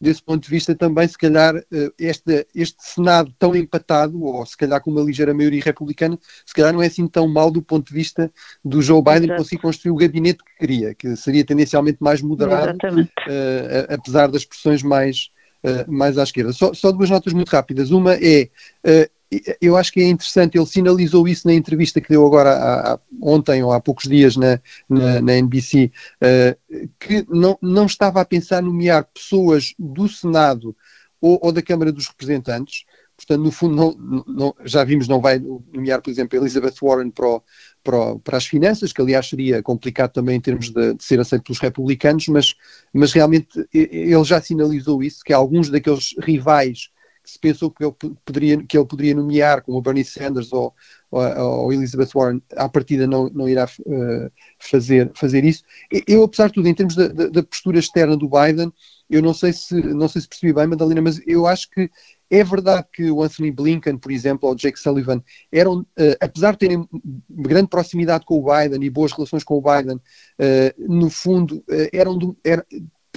desse 0.00 0.22
ponto 0.22 0.44
de 0.44 0.50
vista 0.50 0.74
também, 0.74 1.06
se 1.08 1.18
calhar, 1.18 1.54
este, 1.98 2.46
este 2.54 2.76
Senado 2.78 3.32
tão 3.38 3.54
empatado, 3.54 4.22
ou 4.22 4.44
se 4.46 4.56
calhar 4.56 4.80
com 4.80 4.90
uma 4.90 5.02
ligeira 5.02 5.34
maioria 5.34 5.62
republicana, 5.62 6.18
se 6.46 6.54
calhar 6.54 6.72
não 6.72 6.82
é 6.82 6.86
assim 6.86 7.06
tão 7.06 7.26
mal 7.26 7.50
do 7.50 7.62
ponto 7.62 7.88
de 7.88 7.94
vista 7.94 8.30
do 8.64 8.80
Joe 8.80 9.02
Biden 9.02 9.24
Exato. 9.24 9.38
conseguir 9.38 9.62
construir 9.62 9.92
o 9.92 9.96
gabinete 9.96 10.42
que 10.44 10.58
queria, 10.58 10.94
que 10.94 11.16
seria 11.16 11.44
tendencialmente 11.44 11.98
mais 12.00 12.22
moderado, 12.22 12.76
uh, 12.76 13.94
apesar 13.94 14.28
das 14.28 14.44
pressões 14.44 14.82
mais, 14.82 15.30
uh, 15.64 15.90
mais 15.90 16.18
à 16.18 16.22
esquerda. 16.22 16.52
Só, 16.52 16.72
só, 16.72 16.92
duas 16.92 17.10
notas 17.10 17.32
muito 17.32 17.48
rápidas. 17.50 17.90
Uma 17.90 18.14
é, 18.14 18.48
uh, 18.84 19.10
eu 19.60 19.76
acho 19.76 19.92
que 19.92 20.00
é 20.00 20.08
interessante, 20.08 20.56
ele 20.56 20.66
sinalizou 20.66 21.28
isso 21.28 21.46
na 21.46 21.54
entrevista 21.54 22.00
que 22.00 22.08
deu 22.08 22.26
agora 22.26 22.50
há, 22.50 22.94
há, 22.94 23.00
ontem 23.20 23.62
ou 23.62 23.72
há 23.72 23.80
poucos 23.80 24.04
dias 24.08 24.36
na, 24.36 24.60
na, 24.88 25.20
na 25.20 25.34
NBC, 25.34 25.92
uh, 26.22 26.88
que 26.98 27.26
não, 27.28 27.58
não 27.60 27.86
estava 27.86 28.20
a 28.20 28.24
pensar 28.24 28.62
nomear 28.62 29.04
pessoas 29.12 29.74
do 29.78 30.08
Senado 30.08 30.74
ou, 31.20 31.38
ou 31.42 31.52
da 31.52 31.62
Câmara 31.62 31.92
dos 31.92 32.08
Representantes, 32.08 32.84
Portanto, 33.18 33.42
no 33.42 33.50
fundo, 33.50 33.74
não, 33.74 34.24
não, 34.28 34.54
já 34.64 34.84
vimos, 34.84 35.08
não 35.08 35.20
vai 35.20 35.40
nomear, 35.40 36.00
por 36.00 36.08
exemplo, 36.08 36.38
Elizabeth 36.38 36.74
Warren 36.80 37.10
para, 37.10 37.26
o, 37.26 37.42
para, 37.82 38.16
para, 38.20 38.36
as 38.36 38.46
finanças, 38.46 38.92
que 38.92 39.02
aliás 39.02 39.28
seria 39.28 39.60
complicado 39.60 40.12
também 40.12 40.36
em 40.36 40.40
termos 40.40 40.70
de, 40.70 40.94
de, 40.94 41.02
ser 41.02 41.18
aceito 41.18 41.42
pelos 41.42 41.58
republicanos, 41.58 42.28
mas, 42.28 42.54
mas 42.92 43.12
realmente 43.12 43.68
ele 43.74 44.22
já 44.22 44.40
sinalizou 44.40 45.02
isso, 45.02 45.24
que 45.24 45.32
alguns 45.32 45.68
daqueles 45.68 46.14
rivais 46.20 46.90
se 47.28 47.38
pensou 47.38 47.70
que 47.70 47.84
ele 47.84 47.94
poderia, 48.24 48.62
que 48.64 48.76
ele 48.76 48.86
poderia 48.86 49.14
nomear, 49.14 49.62
como 49.62 49.82
Bernie 49.82 50.04
Sanders 50.04 50.50
ou, 50.50 50.74
ou, 51.10 51.22
ou 51.38 51.72
Elizabeth 51.72 52.08
Warren, 52.14 52.42
à 52.56 52.68
partida 52.70 53.06
não, 53.06 53.28
não 53.28 53.46
irá 53.46 53.66
uh, 53.66 54.32
fazer, 54.58 55.10
fazer 55.14 55.44
isso. 55.44 55.62
Eu, 56.06 56.24
apesar 56.24 56.46
de 56.46 56.54
tudo, 56.54 56.68
em 56.68 56.74
termos 56.74 56.96
da, 56.96 57.08
da, 57.08 57.42
postura 57.42 57.78
externa 57.78 58.16
do 58.16 58.30
Biden, 58.30 58.72
eu 59.10 59.20
não 59.20 59.34
sei 59.34 59.52
se 59.52 59.74
não 59.74 60.08
sei 60.08 60.22
se 60.22 60.28
percebi 60.28 60.54
bem, 60.54 60.66
Madalena, 60.66 61.02
mas 61.02 61.20
eu 61.26 61.46
acho 61.46 61.70
que 61.70 61.90
é 62.30 62.42
verdade 62.42 62.86
que 62.92 63.10
o 63.10 63.22
Anthony 63.22 63.50
Blinken, 63.50 63.98
por 63.98 64.10
exemplo, 64.10 64.48
ou 64.48 64.54
Jake 64.54 64.78
Sullivan, 64.78 65.22
eram, 65.52 65.80
uh, 65.80 66.16
apesar 66.20 66.52
de 66.52 66.58
terem 66.58 66.88
grande 67.28 67.68
proximidade 67.68 68.24
com 68.24 68.38
o 68.38 68.44
Biden 68.44 68.82
e 68.82 68.90
boas 68.90 69.12
relações 69.12 69.44
com 69.44 69.58
o 69.58 69.62
Biden, 69.62 69.96
uh, 69.96 70.94
no 70.94 71.10
fundo, 71.10 71.62
eram, 71.92 72.36
era, 72.42 72.64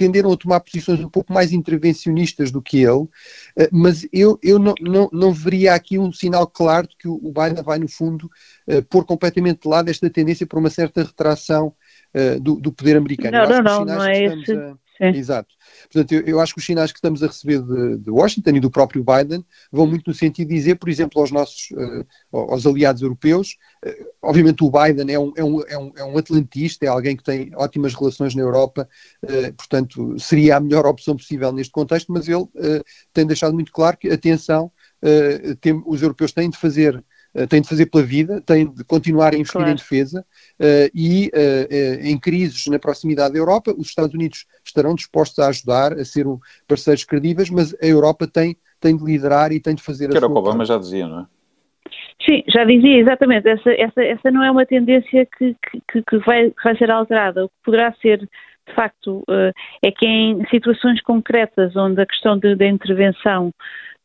tenderam 0.02 0.32
a 0.32 0.36
tomar 0.36 0.58
posições 0.58 0.98
um 0.98 1.08
pouco 1.08 1.32
mais 1.32 1.52
intervencionistas 1.52 2.50
do 2.50 2.60
que 2.60 2.78
ele, 2.78 3.06
mas 3.70 4.04
eu, 4.12 4.36
eu 4.42 4.58
não, 4.58 4.74
não, 4.80 5.08
não 5.12 5.32
veria 5.32 5.74
aqui 5.74 5.96
um 5.96 6.12
sinal 6.12 6.44
claro 6.44 6.88
de 6.88 6.96
que 6.96 7.06
o 7.06 7.32
Biden 7.32 7.62
vai, 7.62 7.78
no 7.78 7.88
fundo, 7.88 8.28
pôr 8.90 9.04
completamente 9.04 9.62
de 9.62 9.68
lado 9.68 9.88
esta 9.88 10.10
tendência 10.10 10.44
para 10.44 10.58
uma 10.58 10.70
certa 10.70 11.04
retração 11.04 11.72
do, 12.40 12.56
do 12.56 12.72
poder 12.72 12.96
americano. 12.96 13.38
Não, 13.38 13.48
não, 13.48 13.62
não, 13.62 13.84
não 13.84 14.04
é 14.04 14.24
esse. 14.24 14.52
A 14.52 14.76
Sim. 15.02 15.18
Exato. 15.18 15.52
Portanto, 15.92 16.12
eu, 16.12 16.20
eu, 16.20 16.40
acho 16.40 16.54
que 16.54 16.60
os 16.60 16.64
sinais 16.64 16.92
que 16.92 16.98
estamos 16.98 17.24
a 17.24 17.26
receber 17.26 17.60
de, 17.60 17.96
de, 17.98 18.10
Washington 18.10 18.50
e 18.50 18.60
do 18.60 18.70
próprio 18.70 19.04
Biden 19.04 19.44
vão 19.72 19.84
muito 19.84 20.08
no 20.08 20.14
sentido 20.14 20.48
de 20.48 20.54
dizer, 20.54 20.76
por 20.76 20.88
exemplo, 20.88 21.20
aos 21.20 21.32
nossos 21.32 21.72
uh, 21.72 22.06
aos 22.30 22.64
aliados 22.64 23.02
europeus, 23.02 23.56
uh, 23.84 24.06
obviamente 24.22 24.62
o 24.62 24.70
Biden 24.70 25.12
é 25.12 25.18
um, 25.18 25.32
é, 25.36 25.42
um, 25.42 25.60
é, 25.62 25.76
um, 25.76 25.92
é 25.96 26.04
um 26.04 26.16
atlantista, 26.16 26.86
é 26.86 26.88
alguém 26.88 27.16
que 27.16 27.24
tem 27.24 27.50
ótimas 27.56 27.94
relações 27.94 28.36
na 28.36 28.42
Europa, 28.42 28.88
uh, 29.24 29.52
portanto, 29.54 30.16
seria 30.20 30.56
a 30.56 30.60
melhor 30.60 30.86
opção 30.86 31.16
possível 31.16 31.50
neste 31.50 31.72
contexto, 31.72 32.12
mas 32.12 32.28
ele 32.28 32.46
tem 33.12 33.26
deixado 33.26 33.54
muito 33.54 33.72
claro 33.72 33.96
que, 33.96 34.08
atenção, 34.08 34.70
tem, 35.60 35.82
os 35.84 36.00
europeus 36.00 36.32
têm 36.32 36.48
de 36.48 36.56
fazer 36.56 37.02
tem 37.48 37.62
de 37.62 37.68
fazer 37.68 37.86
pela 37.86 38.04
vida, 38.04 38.40
tem 38.40 38.66
de 38.66 38.84
continuar 38.84 39.32
a 39.32 39.36
investir 39.36 39.60
claro. 39.60 39.70
em 39.70 39.74
defesa 39.74 40.24
uh, 40.60 40.90
e 40.94 41.30
uh, 41.34 42.06
em 42.06 42.18
crises 42.18 42.66
na 42.66 42.78
proximidade 42.78 43.32
da 43.32 43.38
Europa, 43.38 43.74
os 43.76 43.88
Estados 43.88 44.14
Unidos 44.14 44.46
estarão 44.64 44.94
dispostos 44.94 45.38
a 45.38 45.48
ajudar, 45.48 45.92
a 45.94 46.04
ser 46.04 46.26
um 46.26 46.38
parceiros 46.68 47.04
credíveis, 47.04 47.48
mas 47.48 47.74
a 47.82 47.86
Europa 47.86 48.26
tem, 48.26 48.56
tem 48.80 48.96
de 48.96 49.04
liderar 49.04 49.50
e 49.52 49.60
tem 49.60 49.74
de 49.74 49.82
fazer 49.82 50.10
que 50.10 50.16
a 50.16 50.20
sua... 50.20 50.20
Que 50.20 50.24
era 50.24 50.30
o 50.30 50.42
que 50.42 50.48
Obama 50.48 50.64
já 50.64 50.76
dizia, 50.76 51.08
não 51.08 51.20
é? 51.20 51.26
Sim, 52.24 52.44
já 52.48 52.64
dizia, 52.64 52.98
exatamente. 52.98 53.48
Essa, 53.48 53.70
essa, 53.70 54.02
essa 54.02 54.30
não 54.30 54.44
é 54.44 54.50
uma 54.50 54.64
tendência 54.64 55.26
que, 55.38 55.56
que, 55.90 56.02
que 56.02 56.18
vai, 56.18 56.52
vai 56.62 56.76
ser 56.76 56.90
alterada. 56.90 57.44
O 57.44 57.48
que 57.48 57.54
poderá 57.64 57.92
ser, 58.00 58.18
de 58.18 58.74
facto, 58.76 59.24
é 59.82 59.90
que 59.90 60.06
em 60.06 60.46
situações 60.48 61.02
concretas 61.02 61.74
onde 61.74 62.00
a 62.00 62.06
questão 62.06 62.38
da 62.38 62.66
intervenção 62.66 63.52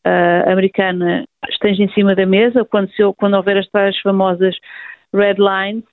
uh, 0.07 0.51
americana 0.51 1.25
esteja 1.49 1.83
em 1.83 1.91
cima 1.91 2.15
da 2.15 2.25
mesa, 2.25 2.65
quando, 2.65 2.89
se, 2.91 3.03
quando 3.17 3.35
houver 3.35 3.57
as 3.57 3.67
tais 3.69 3.99
famosas 3.99 4.55
red 5.13 5.35
lines, 5.37 5.83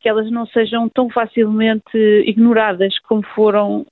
que 0.00 0.08
elas 0.08 0.30
não 0.30 0.46
sejam 0.46 0.88
tão 0.88 1.10
facilmente 1.10 1.96
ignoradas 2.24 2.98
como 3.00 3.22
foram 3.34 3.86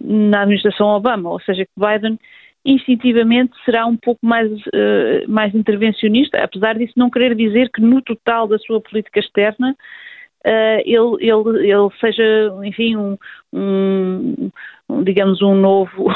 na 0.00 0.42
administração 0.42 0.88
Obama, 0.88 1.30
ou 1.30 1.40
seja, 1.40 1.64
que 1.64 1.72
Biden 1.76 2.18
instintivamente 2.64 3.52
será 3.64 3.84
um 3.86 3.96
pouco 3.96 4.24
mais, 4.24 4.50
uh, 4.50 5.28
mais 5.28 5.54
intervencionista, 5.54 6.42
apesar 6.42 6.78
disso 6.78 6.94
não 6.96 7.10
querer 7.10 7.34
dizer 7.34 7.70
que 7.70 7.80
no 7.80 8.00
total 8.00 8.48
da 8.48 8.58
sua 8.58 8.80
política 8.80 9.20
externa 9.20 9.76
uh, 10.46 10.80
ele, 10.84 11.16
ele, 11.20 11.70
ele 11.70 11.90
seja, 12.00 12.22
enfim, 12.64 12.96
um, 12.96 13.18
um, 13.52 14.50
digamos, 15.02 15.40
um 15.42 15.54
novo, 15.54 16.08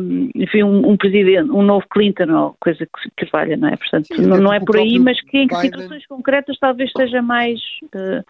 um, 0.00 0.30
enfim, 0.34 0.62
um, 0.62 0.90
um, 0.90 0.96
presidente, 0.96 1.50
um 1.50 1.62
novo 1.62 1.86
Clinton 1.90 2.30
ou 2.32 2.56
coisa 2.60 2.86
que, 2.86 3.24
que 3.24 3.30
valha, 3.30 3.56
não 3.56 3.68
é? 3.68 3.76
Portanto, 3.76 4.06
Sim, 4.14 4.26
não, 4.26 4.38
não 4.38 4.52
é 4.52 4.60
por 4.60 4.76
aí, 4.76 4.98
mas 4.98 5.20
que 5.20 5.38
em 5.38 5.46
Biden... 5.46 5.62
situações 5.62 6.06
concretas 6.06 6.56
talvez 6.60 6.90
seja 6.96 7.22
mais. 7.22 7.60
Uh, 7.84 8.24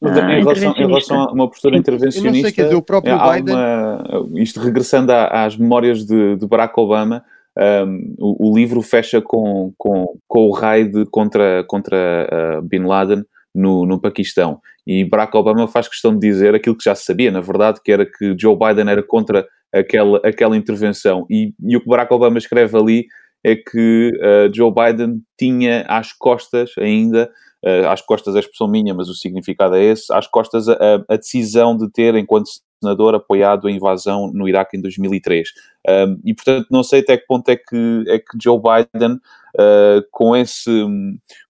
mas, 0.00 0.16
em, 0.16 0.20
relação, 0.20 0.74
em, 0.76 0.86
relação, 0.86 1.20
a 1.20 1.32
uma 1.32 1.48
postura 1.48 1.76
intervencionista, 1.76 2.50
sei, 2.50 2.64
dizer, 2.64 2.74
o 2.74 2.82
próprio 2.82 3.16
Biden... 3.16 3.54
Uma, 3.54 4.26
isto 4.34 4.58
regressando 4.58 5.12
às 5.12 5.56
memórias 5.56 6.04
de, 6.04 6.36
de 6.36 6.46
Barack 6.46 6.78
Obama, 6.78 7.24
um, 7.56 8.14
o, 8.18 8.50
o, 8.50 8.56
livro 8.56 8.82
fecha 8.82 9.20
com, 9.20 9.72
com, 9.78 10.18
com 10.26 10.48
o 10.48 10.52
raid 10.52 11.06
contra, 11.10 11.62
contra 11.64 12.58
uh, 12.58 12.62
Bin 12.62 12.84
Laden, 12.84 13.24
no, 13.54 13.86
no 13.86 14.00
Paquistão. 14.00 14.60
E 14.86 15.04
Barack 15.04 15.36
Obama 15.36 15.68
faz 15.68 15.88
questão 15.88 16.12
de 16.12 16.20
dizer 16.20 16.54
aquilo 16.54 16.76
que 16.76 16.84
já 16.84 16.94
se 16.94 17.04
sabia, 17.04 17.30
na 17.30 17.40
verdade, 17.40 17.80
que 17.84 17.92
era 17.92 18.04
que 18.06 18.34
Joe 18.38 18.56
Biden 18.56 18.90
era 18.90 19.02
contra 19.02 19.46
aquela, 19.72 20.20
aquela 20.24 20.56
intervenção. 20.56 21.26
E, 21.30 21.52
e 21.60 21.76
o 21.76 21.80
que 21.80 21.88
Barack 21.88 22.12
Obama 22.12 22.38
escreve 22.38 22.76
ali 22.76 23.06
é 23.44 23.56
que 23.56 24.12
uh, 24.16 24.54
Joe 24.54 24.72
Biden 24.72 25.20
tinha 25.38 25.84
às 25.88 26.12
costas 26.12 26.70
ainda, 26.78 27.30
uh, 27.64 27.88
às 27.88 28.00
costas 28.00 28.34
é 28.34 28.38
a 28.38 28.40
expressão 28.40 28.68
minha, 28.68 28.94
mas 28.94 29.08
o 29.08 29.14
significado 29.14 29.74
é 29.74 29.82
esse, 29.82 30.12
às 30.12 30.26
costas 30.26 30.68
a, 30.68 31.04
a 31.08 31.16
decisão 31.16 31.76
de 31.76 31.90
ter, 31.90 32.14
enquanto 32.14 32.48
senador, 32.82 33.14
apoiado 33.14 33.68
a 33.68 33.70
invasão 33.70 34.30
no 34.32 34.48
Iraque 34.48 34.76
em 34.76 34.80
2003. 34.80 35.48
Um, 35.88 36.20
e, 36.24 36.34
portanto, 36.34 36.66
não 36.70 36.82
sei 36.82 37.00
até 37.00 37.16
que 37.16 37.26
ponto 37.26 37.48
é 37.48 37.56
que, 37.56 38.04
é 38.08 38.18
que 38.18 38.38
Joe 38.42 38.60
Biden 38.60 39.14
uh, 39.14 40.04
com, 40.10 40.36
esse, 40.36 40.70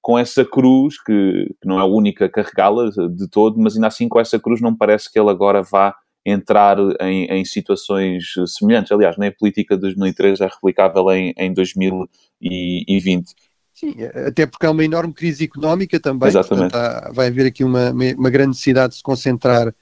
com 0.01 0.19
essa 0.19 0.45
cruz, 0.45 1.01
que, 1.03 1.55
que 1.61 1.69
não 1.69 1.79
é 1.79 1.83
a 1.83 1.87
única 1.87 2.27
a 2.27 2.29
carregá-la 2.29 2.91
de 2.91 3.29
todo, 3.29 3.59
mas 3.59 3.75
ainda 3.75 3.87
assim 3.87 4.09
com 4.09 4.21
essa 4.21 4.39
cruz 4.39 4.61
não 4.61 4.77
parece 4.77 5.11
que 5.11 5.19
ele 5.19 5.31
agora 5.31 5.63
vá 5.63 5.95
entrar 6.25 6.79
em, 7.01 7.25
em, 7.27 7.45
situações 7.45 8.35
semelhantes. 8.47 8.93
Aliás, 8.93 9.17
nem 9.19 9.29
a 9.29 9.33
política 9.33 9.75
de 9.75 9.83
2003 9.83 10.41
é 10.41 10.47
replicável 10.47 11.11
em, 11.11 11.35
em 11.37 11.53
2020. 11.53 13.35
Sim, 13.75 13.97
até 14.27 14.47
porque 14.47 14.65
há 14.65 14.71
uma 14.71 14.85
enorme 14.85 15.13
crise 15.13 15.45
económica 15.45 15.99
também. 15.99 16.29
Exatamente. 16.29 16.71
Portanto, 16.71 17.07
há, 17.07 17.13
vai 17.13 17.27
haver 17.27 17.47
aqui 17.47 17.65
uma, 17.65 17.91
uma 17.91 18.31
grande 18.31 18.51
necessidade 18.51 18.91
de 18.91 18.99
se 18.99 19.03
concentrar 19.03 19.75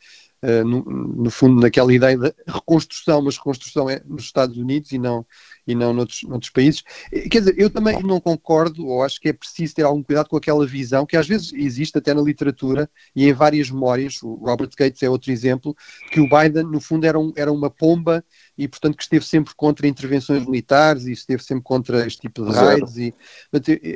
no, 0.65 0.83
no, 0.85 1.31
fundo, 1.31 1.61
naquela 1.61 1.93
ideia 1.93 2.17
de 2.17 2.35
reconstrução, 2.47 3.23
mas 3.23 3.37
reconstrução 3.37 3.91
é 3.91 4.03
nos 4.07 4.25
Estados 4.25 4.57
Unidos 4.57 4.91
e 4.93 4.99
não, 4.99 5.27
e 5.67 5.75
não 5.75 5.93
noutros, 5.93 6.23
noutros 6.23 6.51
países. 6.51 6.83
Quer 7.31 7.41
dizer, 7.41 7.55
eu 7.59 7.71
também 7.71 8.03
não 8.03 8.21
concordo, 8.21 8.87
ou 8.87 9.03
acho 9.03 9.21
que 9.21 9.29
é 9.29 9.33
preciso 9.33 9.75
ter 9.75 9.83
algum 9.83 10.03
cuidado 10.03 10.29
com 10.29 10.37
aquela 10.37 10.67
visão 10.67 11.07
que 11.07 11.17
às 11.17 11.27
vezes 11.27 11.53
existe 11.53 11.97
até 11.99 12.15
na 12.15 12.23
literatura 12.23 12.89
e 13.15 13.29
em 13.29 13.33
várias 13.33 13.71
memórias, 13.71 14.23
o 14.23 14.35
Robert 14.35 14.71
Gates 14.77 15.03
é 15.03 15.11
outro 15.11 15.31
exemplo, 15.31 15.77
que 16.11 16.21
o 16.21 16.29
Biden, 16.29 16.65
no 16.65 16.81
fundo, 16.81 17.07
era, 17.07 17.19
um, 17.19 17.33
era 17.37 17.53
uma 17.53 17.71
pomba 17.71 18.25
e, 18.57 18.69
portanto, 18.69 18.97
que 18.97 19.03
esteve 19.03 19.25
sempre 19.25 19.55
contra 19.55 19.87
intervenções 19.87 20.45
militares 20.45 21.07
e 21.07 21.13
esteve 21.13 21.43
sempre 21.43 21.65
contra 21.65 22.07
este 22.07 22.23
tipo 22.23 22.45
de 22.45 22.53
raids. 22.53 22.97
E, 22.97 23.15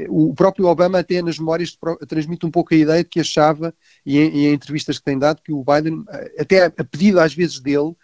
o 0.09 0.35
próprio 0.35 0.67
Obama, 0.67 0.99
até 0.99 1.21
nas 1.23 1.39
memórias, 1.39 1.77
transmite 2.09 2.47
um 2.47 2.51
pouco 2.51 2.75
a 2.75 2.77
ideia 2.77 3.03
de 3.03 3.11
que 3.11 3.21
achava, 3.21 3.75
e 4.05 4.19
em, 4.19 4.37
e 4.37 4.47
em 4.47 4.53
entrevistas 4.53 4.99
que 4.99 5.05
tem 5.05 5.19
dado, 5.19 5.43
que 5.43 5.53
o 5.53 5.65
Biden, 5.65 6.05
até 6.39 6.67
a 6.67 6.71
pedido 6.71 7.21
às 7.21 7.35
vezes 7.35 7.61
dele, 7.61 7.93
eh, 7.93 7.99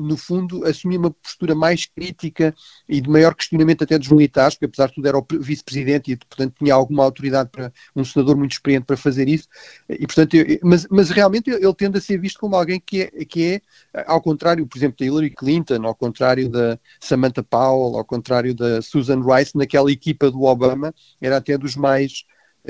no 0.00 0.16
fundo, 0.16 0.64
assumia 0.64 0.98
uma 0.98 1.10
postura 1.10 1.54
mais 1.54 1.86
crítica 1.86 2.54
e 2.88 3.00
de 3.00 3.08
maior 3.08 3.34
questionamento 3.34 3.82
até 3.82 3.98
dos 3.98 4.08
militares, 4.08 4.54
porque 4.54 4.66
apesar 4.66 4.88
de 4.88 4.94
tudo 4.94 5.08
era 5.08 5.18
o 5.18 5.26
vice-presidente 5.40 6.12
e, 6.12 6.16
portanto, 6.16 6.54
tinha 6.58 6.74
alguma 6.74 7.04
autoridade 7.04 7.50
para 7.50 7.72
um 7.94 8.04
senador 8.04 8.36
muito 8.36 8.52
experiente 8.52 8.86
para 8.86 8.96
fazer 8.96 9.28
isso. 9.28 9.48
E, 9.88 10.06
portanto, 10.06 10.34
eu, 10.34 10.58
mas, 10.62 10.86
mas 10.88 11.10
realmente 11.10 11.50
ele 11.50 11.74
tende 11.74 11.98
a 11.98 12.00
ser 12.00 12.18
visto 12.18 12.38
como 12.38 12.54
alguém 12.54 12.80
que 12.80 13.02
é, 13.02 13.24
que 13.24 13.60
é, 13.94 14.02
ao 14.06 14.20
contrário, 14.22 14.66
por 14.66 14.78
exemplo, 14.78 14.96
da 14.98 15.04
Hillary 15.04 15.30
Clinton, 15.30 15.84
ao 15.84 15.94
contrário 15.94 16.48
da 16.48 16.78
Samantha 17.00 17.42
Powell, 17.42 17.96
ao 17.96 18.04
contrário 18.04 18.54
da 18.54 18.80
Susan 18.80 19.20
Rice, 19.20 19.56
naquela 19.56 19.90
equipa 19.90 20.30
do 20.30 20.42
Obama, 20.42 20.94
era 21.20 21.36
até 21.38 21.58
dos 21.58 21.76
mais 21.76 22.24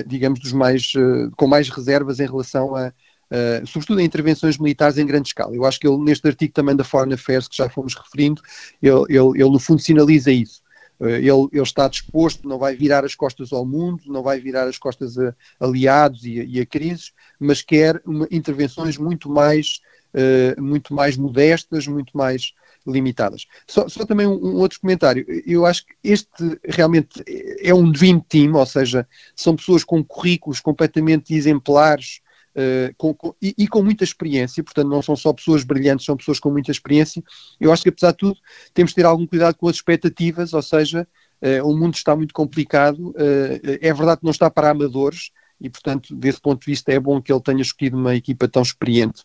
digamos, 0.07 0.41
dos 0.41 0.55
mais, 0.55 0.93
com 1.37 1.47
mais 1.47 1.69
reservas 1.69 2.19
em 2.19 2.27
relação 2.27 2.75
a, 2.75 2.93
uh, 3.33 3.67
sobretudo 3.67 4.01
em 4.01 4.05
intervenções 4.05 4.59
militares 4.59 4.99
em 4.99 5.07
grande 5.07 5.29
escala. 5.29 5.55
Eu 5.57 5.65
acho 5.65 5.81
que 5.81 5.89
ele, 5.89 5.99
neste 5.99 6.27
artigo 6.29 6.53
também 6.53 6.77
da 6.77 6.85
Foreign 6.85 7.15
Affairs, 7.15 7.49
que 7.49 7.57
já 7.57 7.69
fomos 7.69 7.95
referindo, 7.95 8.43
ele, 8.83 9.05
ele, 9.09 9.41
ele 9.41 9.51
no 9.51 9.59
fundo 9.59 9.81
sinaliza 9.81 10.31
isso. 10.31 10.61
Uh, 11.01 11.07
ele, 11.07 11.49
ele, 11.53 11.63
está 11.63 11.89
disposto, 11.89 12.47
não 12.47 12.59
vai 12.59 12.77
virar 12.77 13.05
as 13.05 13.15
costas 13.15 13.53
ao 13.53 13.65
mundo, 13.65 14.03
não 14.07 14.23
vai 14.23 14.39
virar 14.39 14.69
as 14.69 14.79
costas 14.79 15.19
a 15.19 15.35
aliados 15.59 16.25
e, 16.25 16.45
e 16.45 16.61
a 16.61 16.67
crises, 16.67 17.13
mas 17.41 17.63
quer 17.63 18.01
uma, 18.05 18.29
intervenções 18.31 18.99
muito 18.99 19.29
mais, 19.31 19.81
uh, 20.15 20.63
muito 20.63 20.95
mais 20.95 21.17
modestas, 21.17 21.87
muito 21.87 22.17
mais 22.17 22.53
limitadas. 22.87 23.47
Só, 23.67 23.89
só 23.89 24.05
também 24.05 24.27
um, 24.27 24.35
um, 24.35 24.57
outro 24.57 24.81
comentário. 24.81 25.25
Eu 25.47 25.65
acho 25.65 25.87
que 25.87 25.95
este 26.03 26.59
realmente 26.65 27.23
é 27.61 27.73
um 27.73 27.91
dream 27.91 28.19
team, 28.19 28.55
ou 28.55 28.67
seja, 28.67 29.07
são 29.37 29.55
pessoas 29.55 29.85
com 29.85 30.05
currículos 30.05 30.59
completamente 30.59 31.33
exemplares 31.33 32.21
Uh, 32.55 32.93
com, 32.99 33.15
com, 33.15 33.35
e, 33.41 33.55
e, 33.57 33.67
com 33.67 33.83
muita 33.83 34.05
experiência, 34.05 34.63
portanto, 34.63 34.87
não 34.87 35.01
são 35.01 35.17
só 35.17 35.33
pessoas 35.33 35.65
brilhantes, 35.65 36.05
são 36.05 36.19
pessoas 36.19 36.39
com 36.39 36.51
muita 36.51 36.71
experiência. 36.71 37.23
Eu 37.59 37.73
acho 37.73 37.83
que, 37.83 37.89
apesar 37.89 38.11
de 38.11 38.19
tudo, 38.19 38.37
temos 38.75 38.91
de 38.91 38.97
ter 38.97 39.07
algum 39.07 39.27
cuidado 39.27 39.55
com 39.57 39.69
as 39.69 39.77
expectativas, 39.77 40.53
ou 40.53 40.61
seja, 40.61 41.09
uh, 41.43 41.67
o 41.67 41.75
mundo 41.75 41.95
está 41.95 42.15
muito 42.15 42.35
complicado. 42.35 43.09
Uh, 43.11 43.79
é 43.81 43.93
verdade 43.95 44.19
que 44.19 44.25
não 44.25 44.33
está 44.33 44.51
para 44.51 44.69
amadores, 44.69 45.31
e, 45.59 45.71
portanto, 45.71 46.15
desse 46.15 46.43
ponto 46.43 46.61
de 46.61 46.67
vista, 46.67 46.93
é 46.93 47.01
bom 47.01 47.23
que 47.23 47.33
ele 47.33 47.41
tenha 47.41 47.63
escolhido 47.63 47.97
uma 47.97 48.15
equipa 48.15 48.47
tão 48.47 48.61
experiente. 48.61 49.23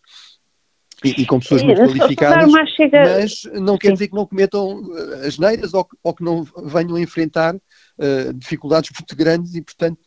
E, 1.04 1.22
e 1.22 1.26
com 1.26 1.38
pessoas 1.38 1.62
muito 1.62 1.80
qualificadas, 1.80 2.50
mas 2.50 3.42
não 3.60 3.76
quer 3.76 3.92
dizer 3.92 4.08
que 4.08 4.16
não 4.16 4.26
cometam 4.26 4.82
as 5.24 5.38
neiras 5.38 5.72
ou, 5.72 5.86
ou, 6.02 6.14
que 6.14 6.24
não 6.24 6.42
venham 6.64 6.96
a 6.96 7.00
enfrentar 7.00 7.54
dificuldades 8.34 8.90
muito 8.98 9.14
grandes 9.14 9.54
e, 9.54 9.62
portanto, 9.62 10.00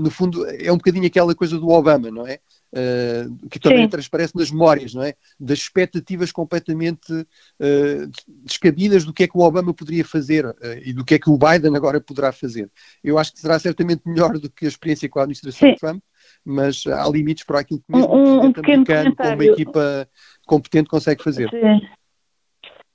no 0.00 0.10
fundo, 0.10 0.44
é 0.48 0.72
um 0.72 0.76
bocadinho 0.76 1.06
aquela 1.06 1.32
coisa 1.32 1.56
do 1.56 1.68
Obama, 1.68 2.10
não 2.10 2.26
é? 2.26 2.40
Uh, 2.72 3.48
que 3.48 3.58
também 3.58 3.82
Sim. 3.82 3.88
transparece 3.88 4.36
nas 4.36 4.50
memórias, 4.50 4.94
não 4.94 5.02
é? 5.02 5.14
Das 5.38 5.58
expectativas 5.58 6.32
completamente 6.32 7.12
uh, 7.12 8.10
descabidas 8.44 9.04
do 9.04 9.12
que 9.12 9.24
é 9.24 9.28
que 9.28 9.36
o 9.36 9.40
Obama 9.40 9.74
poderia 9.74 10.04
fazer 10.04 10.46
uh, 10.46 10.54
e 10.84 10.92
do 10.92 11.04
que 11.04 11.14
é 11.14 11.18
que 11.18 11.30
o 11.30 11.38
Biden 11.38 11.76
agora 11.76 12.00
poderá 12.00 12.32
fazer. 12.32 12.70
Eu 13.02 13.18
acho 13.18 13.32
que 13.32 13.40
será 13.40 13.58
certamente 13.58 14.02
melhor 14.06 14.38
do 14.38 14.50
que 14.50 14.64
a 14.64 14.68
experiência 14.68 15.08
com 15.08 15.18
a 15.18 15.22
administração 15.22 15.68
Sim. 15.68 15.76
Trump, 15.76 16.02
mas 16.44 16.84
há 16.86 17.08
limites 17.08 17.44
para 17.44 17.60
aquilo 17.60 17.80
que 17.80 17.94
mesmo 17.94 18.14
um, 18.14 18.36
um 18.36 18.52
americano 18.56 19.14
com 19.14 19.28
uma 19.28 19.44
equipa 19.44 20.08
competente 20.46 20.88
consegue 20.88 21.22
fazer. 21.22 21.48
Sim. 21.50 21.80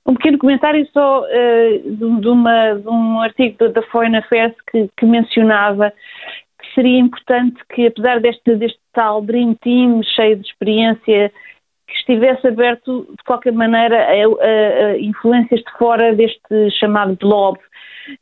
Um 0.06 0.14
pequeno 0.14 0.38
comentário 0.38 0.88
só 0.90 1.22
uh, 1.22 1.82
de, 1.84 2.20
de, 2.20 2.28
uma, 2.28 2.74
de, 2.74 2.88
um 2.88 3.20
artigo 3.20 3.68
da 3.68 3.82
Foreign 3.82 4.16
Affairs 4.16 4.54
que, 4.70 4.88
que 4.96 5.04
mencionava 5.04 5.92
seria 6.78 7.00
importante 7.00 7.60
que, 7.74 7.88
apesar 7.88 8.20
deste, 8.20 8.54
deste 8.54 8.78
tal 8.92 9.20
Dream 9.20 9.54
Team 9.54 10.00
cheio 10.14 10.36
de 10.36 10.46
experiência, 10.46 11.32
que 11.88 11.94
estivesse 11.94 12.46
aberto, 12.46 13.08
de 13.10 13.24
qualquer 13.24 13.52
maneira, 13.52 13.96
a, 13.96 14.12
a, 14.12 14.98
influências 15.00 15.60
de 15.60 15.72
fora 15.76 16.14
deste 16.14 16.70
chamado 16.78 17.16
blob. 17.16 17.58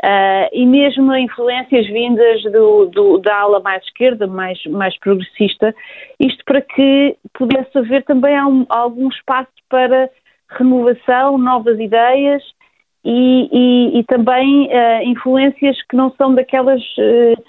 Uh, 0.02 0.48
e 0.52 0.66
mesmo 0.66 1.12
a 1.12 1.20
influências 1.20 1.86
vindas 1.86 2.42
do, 2.44 2.86
do, 2.86 3.18
da 3.18 3.36
ala 3.36 3.60
mais 3.60 3.84
esquerda, 3.84 4.26
mais, 4.26 4.58
mais 4.66 4.98
progressista, 4.98 5.72
isto 6.18 6.42
para 6.44 6.60
que 6.60 7.16
pudesse 7.34 7.78
haver 7.78 8.02
também 8.04 8.34
algum 8.68 9.08
espaço 9.08 9.52
para 9.68 10.10
renovação, 10.58 11.38
novas 11.38 11.78
ideias 11.78 12.42
e, 13.08 13.48
e, 13.52 13.98
e 14.00 14.04
também 14.04 14.66
uh, 14.66 15.02
influências 15.04 15.80
que 15.88 15.94
não 15.96 16.12
são 16.18 16.34
daquelas 16.34 16.82
uh, 16.98 17.40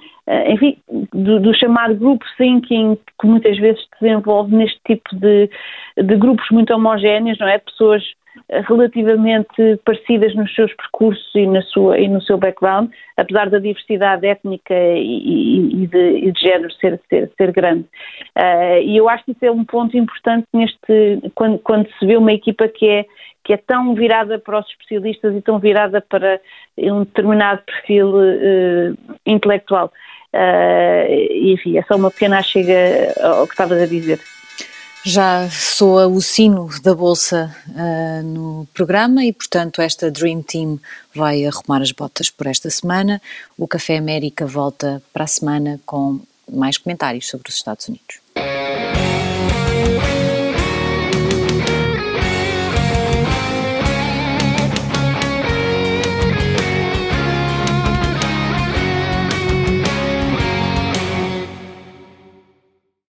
enfim, 0.52 0.78
do, 1.14 1.40
do, 1.40 1.54
chamado 1.58 1.96
group 1.96 2.22
thinking 2.38 2.98
que 3.20 3.28
muitas 3.28 3.58
vezes 3.58 3.82
se 3.82 3.90
desenvolve 4.02 4.56
neste 4.56 4.80
tipo 4.86 5.16
de, 5.16 5.50
de 5.96 6.16
grupos 6.18 6.46
muito 6.52 6.74
homogéneos, 6.74 7.40
não 7.40 7.48
é? 7.48 7.58
Pessoas 7.58 8.04
relativamente 8.68 9.78
parecidas 9.84 10.34
nos 10.36 10.54
seus 10.56 10.74
percursos 10.74 11.30
e, 11.36 11.46
na 11.46 11.62
sua, 11.62 12.00
e 12.00 12.08
no 12.08 12.22
seu 12.22 12.38
background, 12.38 12.90
apesar 13.18 13.50
da 13.50 13.60
diversidade 13.60 14.26
étnica 14.26 14.74
e, 14.74 15.84
e, 15.84 15.88
de, 15.88 16.28
e 16.28 16.32
de, 16.32 16.40
género 16.40 16.72
ser, 16.74 17.00
ser, 17.10 17.32
ser 17.38 17.52
grande. 17.52 17.86
Uh, 18.38 18.82
e 18.84 18.98
eu 18.98 19.10
acho 19.10 19.26
que 19.26 19.32
isso 19.32 19.46
é 19.46 19.52
um 19.52 19.66
ponto 19.66 19.98
importante 19.98 20.48
neste, 20.54 21.20
quando, 21.36 21.60
quando 21.60 21.90
se 22.00 22.06
vê 22.06 22.16
uma 22.16 22.32
equipa 22.32 22.68
que 22.68 22.88
é, 22.88 23.06
que 23.44 23.54
é 23.54 23.58
tão 23.58 23.94
virada 23.96 24.40
para 24.40 24.60
os 24.60 24.68
especialistas 24.70 25.36
e 25.36 25.42
tão 25.42 25.60
virada 25.60 26.02
para 26.02 26.40
um 26.78 27.04
determinado 27.04 27.62
perfil 27.64 28.16
uh, 28.16 28.98
intelectual. 29.26 29.92
Uh, 30.34 31.52
enfim, 31.54 31.78
é 31.78 31.84
só 31.84 31.96
uma 31.96 32.12
pequena 32.12 32.42
chega 32.44 33.14
ao 33.22 33.46
que 33.46 33.54
estavas 33.54 33.82
a 33.82 33.86
dizer. 33.86 34.20
Já 35.10 35.50
soa 35.50 36.06
o 36.06 36.22
sino 36.22 36.68
da 36.82 36.94
Bolsa 36.94 37.56
uh, 37.70 38.24
no 38.24 38.68
programa 38.74 39.24
e, 39.24 39.32
portanto, 39.32 39.82
esta 39.82 40.12
Dream 40.12 40.42
Team 40.42 40.78
vai 41.16 41.46
arrumar 41.46 41.82
as 41.82 41.94
botas 41.94 42.30
por 42.30 42.46
esta 42.46 42.70
semana. 42.70 43.22
O 43.58 43.70
Café 43.70 43.96
América 43.96 44.46
volta 44.46 45.02
para 45.14 45.24
a 45.24 45.28
semana 45.28 45.80
com 45.86 46.20
mais 46.52 46.78
comentários 46.78 47.30
sobre 47.30 47.48
os 47.48 47.56
Estados 47.56 47.88
Unidos. 47.88 48.20